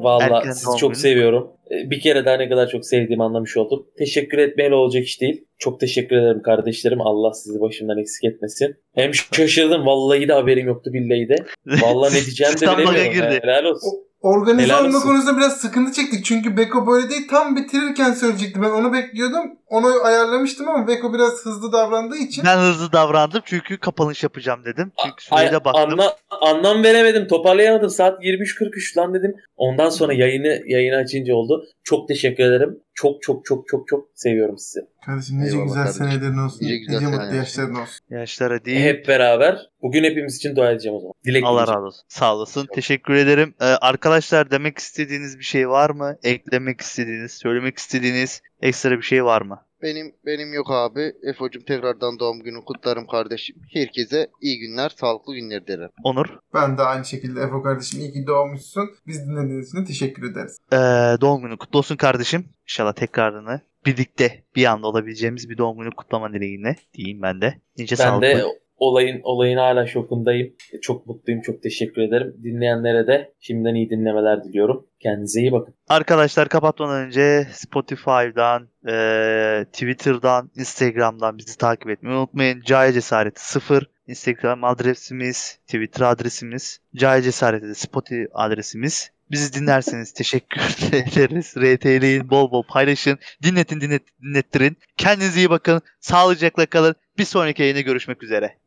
Vallahi 0.00 0.32
Erken 0.32 0.50
sizi 0.50 0.76
çok 0.78 0.90
günü. 0.90 1.00
seviyorum. 1.00 1.48
Ee, 1.70 1.90
Bir 1.90 2.00
kere 2.00 2.24
daha 2.24 2.36
ne 2.36 2.48
kadar 2.48 2.68
çok 2.68 2.86
sevdiğimi 2.86 3.24
anlamış 3.24 3.56
oldum. 3.56 3.86
Teşekkür 3.98 4.38
etmeyle 4.38 4.74
olacak 4.74 5.04
iş 5.04 5.20
değil. 5.20 5.44
Çok 5.58 5.80
teşekkür 5.80 6.16
ederim 6.16 6.42
kardeşlerim. 6.42 7.00
Allah 7.00 7.32
sizi 7.34 7.60
başımdan 7.60 7.98
eksik 7.98 8.24
etmesin. 8.24 8.76
Hem 8.94 9.14
şaşırdım. 9.14 9.86
Vallahi 9.86 10.28
de 10.28 10.32
haberim 10.32 10.66
yoktu 10.66 10.90
billahi 10.92 11.28
de. 11.28 11.36
Vallahi 11.82 12.10
ne 12.14 12.20
diyeceğimi 12.24 12.60
de 12.60 12.66
bilemiyorum. 12.78 13.12
girdi. 13.12 13.40
Helal 13.42 13.64
olsun. 13.64 13.90
Organize 14.20 14.62
Helal 14.62 14.84
olma 14.84 14.96
olsun. 14.98 15.08
konusunda 15.08 15.38
biraz 15.38 15.60
sıkıntı 15.60 15.92
çektik. 15.92 16.24
Çünkü 16.24 16.56
Beko 16.56 16.86
böyle 16.86 17.10
değil. 17.10 17.28
Tam 17.30 17.56
bitirirken 17.56 18.12
söyleyecekti. 18.12 18.62
Ben 18.62 18.70
onu 18.70 18.92
bekliyordum. 18.92 19.58
Onu 19.70 20.04
ayarlamıştım 20.04 20.68
ama 20.68 20.88
Beko 20.88 21.14
biraz 21.14 21.46
hızlı 21.46 21.72
davrandığı 21.72 22.16
için. 22.16 22.44
Ben 22.44 22.58
hızlı 22.58 22.92
davrandım 22.92 23.40
çünkü 23.44 23.78
kapanış 23.78 24.22
yapacağım 24.22 24.64
dedim. 24.64 24.92
Çünkü 25.04 25.24
süreye 25.24 25.52
de 25.52 25.64
baktım. 25.64 25.90
anla- 26.00 26.16
anlam 26.40 26.84
veremedim. 26.84 27.26
Toparlayamadım. 27.28 27.90
Saat 27.90 28.24
23.43 28.24 28.96
lan 28.98 29.14
dedim. 29.14 29.34
Ondan 29.56 29.90
sonra 29.90 30.12
yayını 30.12 30.60
yayını 30.66 30.96
açınca 30.96 31.34
oldu. 31.34 31.64
Çok 31.84 32.08
teşekkür 32.08 32.44
ederim. 32.44 32.78
Çok 32.94 33.22
çok 33.22 33.44
çok 33.44 33.68
çok 33.68 33.88
çok 33.88 34.08
seviyorum 34.14 34.58
sizi. 34.58 34.80
Kardeşim 35.06 35.40
nice 35.40 35.50
Eyvallah 35.50 35.66
güzel 35.66 35.82
kardeşim. 35.84 36.04
senelerin 36.06 36.38
olsun. 36.38 36.58
Nice 36.60 36.74
Nice, 36.74 36.84
güzel 36.86 37.02
mutlu 37.02 37.16
seneler. 37.16 37.34
yaşların 37.34 37.74
olsun. 37.74 38.00
Yaşlara 38.10 38.64
değil. 38.64 38.80
Hep 38.80 39.08
beraber. 39.08 39.58
Bugün 39.82 40.04
hepimiz 40.04 40.36
için 40.36 40.56
dua 40.56 40.70
edeceğim 40.70 40.96
o 40.96 41.00
zaman. 41.00 41.14
Dilek 41.24 41.44
Allah 41.46 41.60
razı 41.66 41.86
olsun. 41.86 42.02
Sağ 42.08 42.36
olasın. 42.36 42.66
Teşekkür 42.74 43.14
ederim. 43.14 43.54
Ee, 43.60 43.64
arkadaşlar 43.64 44.50
demek 44.50 44.78
istediğiniz 44.78 45.38
bir 45.38 45.44
şey 45.44 45.68
var 45.68 45.90
mı? 45.90 46.16
Eklemek 46.22 46.80
istediğiniz, 46.80 47.32
söylemek 47.32 47.78
istediğiniz 47.78 48.40
ekstra 48.60 48.90
bir 48.96 49.02
şey 49.02 49.24
var 49.24 49.42
mı? 49.42 49.62
Benim 49.82 50.12
benim 50.26 50.52
yok 50.54 50.66
abi. 50.70 51.12
Efo'cum 51.22 51.62
tekrardan 51.62 52.18
doğum 52.18 52.40
günü 52.42 52.64
kutlarım 52.64 53.06
kardeşim. 53.06 53.56
Herkese 53.74 54.30
iyi 54.40 54.58
günler, 54.58 54.88
sağlıklı 54.96 55.34
günler 55.34 55.66
dilerim. 55.66 55.90
Onur. 56.04 56.26
Ben 56.54 56.78
de 56.78 56.82
aynı 56.82 57.04
şekilde 57.04 57.40
Efo 57.40 57.62
kardeşim 57.62 58.00
iyi 58.00 58.12
ki 58.12 58.26
doğmuşsun. 58.26 58.90
Biz 59.06 59.28
dinlediğiniz 59.28 59.68
için 59.68 59.84
teşekkür 59.84 60.30
ederiz. 60.30 60.58
Ee, 60.72 60.76
doğum 61.20 61.42
günü 61.42 61.56
kutlu 61.56 61.78
olsun 61.78 61.96
kardeşim. 61.96 62.44
İnşallah 62.64 62.92
tekrarını 62.92 63.60
birlikte 63.86 64.44
bir 64.56 64.64
anda 64.64 64.86
olabileceğimiz 64.86 65.50
bir 65.50 65.58
doğum 65.58 65.78
günü 65.78 65.90
kutlama 65.90 66.32
dileğiyle 66.32 66.76
diyeyim 66.94 67.22
ben 67.22 67.40
de. 67.40 67.54
Nice 67.78 67.96
Ben 67.98 68.04
sağlıklı. 68.04 68.26
de 68.38 68.44
olayın 68.80 69.20
olayın 69.22 69.56
hala 69.56 69.86
şokundayım. 69.86 70.52
Çok 70.82 71.06
mutluyum. 71.06 71.40
Çok 71.42 71.62
teşekkür 71.62 72.02
ederim. 72.02 72.36
Dinleyenlere 72.44 73.06
de 73.06 73.32
şimdiden 73.40 73.74
iyi 73.74 73.90
dinlemeler 73.90 74.44
diliyorum. 74.44 74.86
Kendinize 75.00 75.40
iyi 75.40 75.52
bakın. 75.52 75.74
Arkadaşlar 75.88 76.48
kapatmadan 76.48 77.06
önce 77.06 77.46
Spotify'dan, 77.52 78.68
e, 78.88 79.64
Twitter'dan, 79.72 80.50
Instagram'dan 80.56 81.38
bizi 81.38 81.58
takip 81.58 81.90
etmeyi 81.90 82.16
unutmayın. 82.16 82.60
Cahil 82.60 82.92
Cesareti 82.92 83.50
0 83.50 83.86
Instagram 84.06 84.64
adresimiz, 84.64 85.58
Twitter 85.66 86.04
adresimiz, 86.04 86.80
Cahil 86.96 87.22
Cesareti 87.22 87.68
de 87.68 87.74
Spotify 87.74 88.24
adresimiz. 88.34 89.10
Bizi 89.30 89.52
dinlerseniz 89.52 90.12
teşekkür 90.20 90.60
ederiz. 90.92 91.54
RT'leyin, 91.56 92.30
bol 92.30 92.50
bol 92.50 92.62
paylaşın. 92.62 93.18
Dinletin, 93.42 93.80
dinlet, 93.80 94.02
dinlettirin. 94.22 94.76
Kendinize 94.96 95.40
iyi 95.40 95.50
bakın. 95.50 95.82
Sağlıcakla 96.00 96.66
kalın. 96.66 96.94
Bir 97.18 97.24
sonraki 97.24 97.62
yayına 97.62 97.80
görüşmek 97.80 98.22
üzere. 98.22 98.59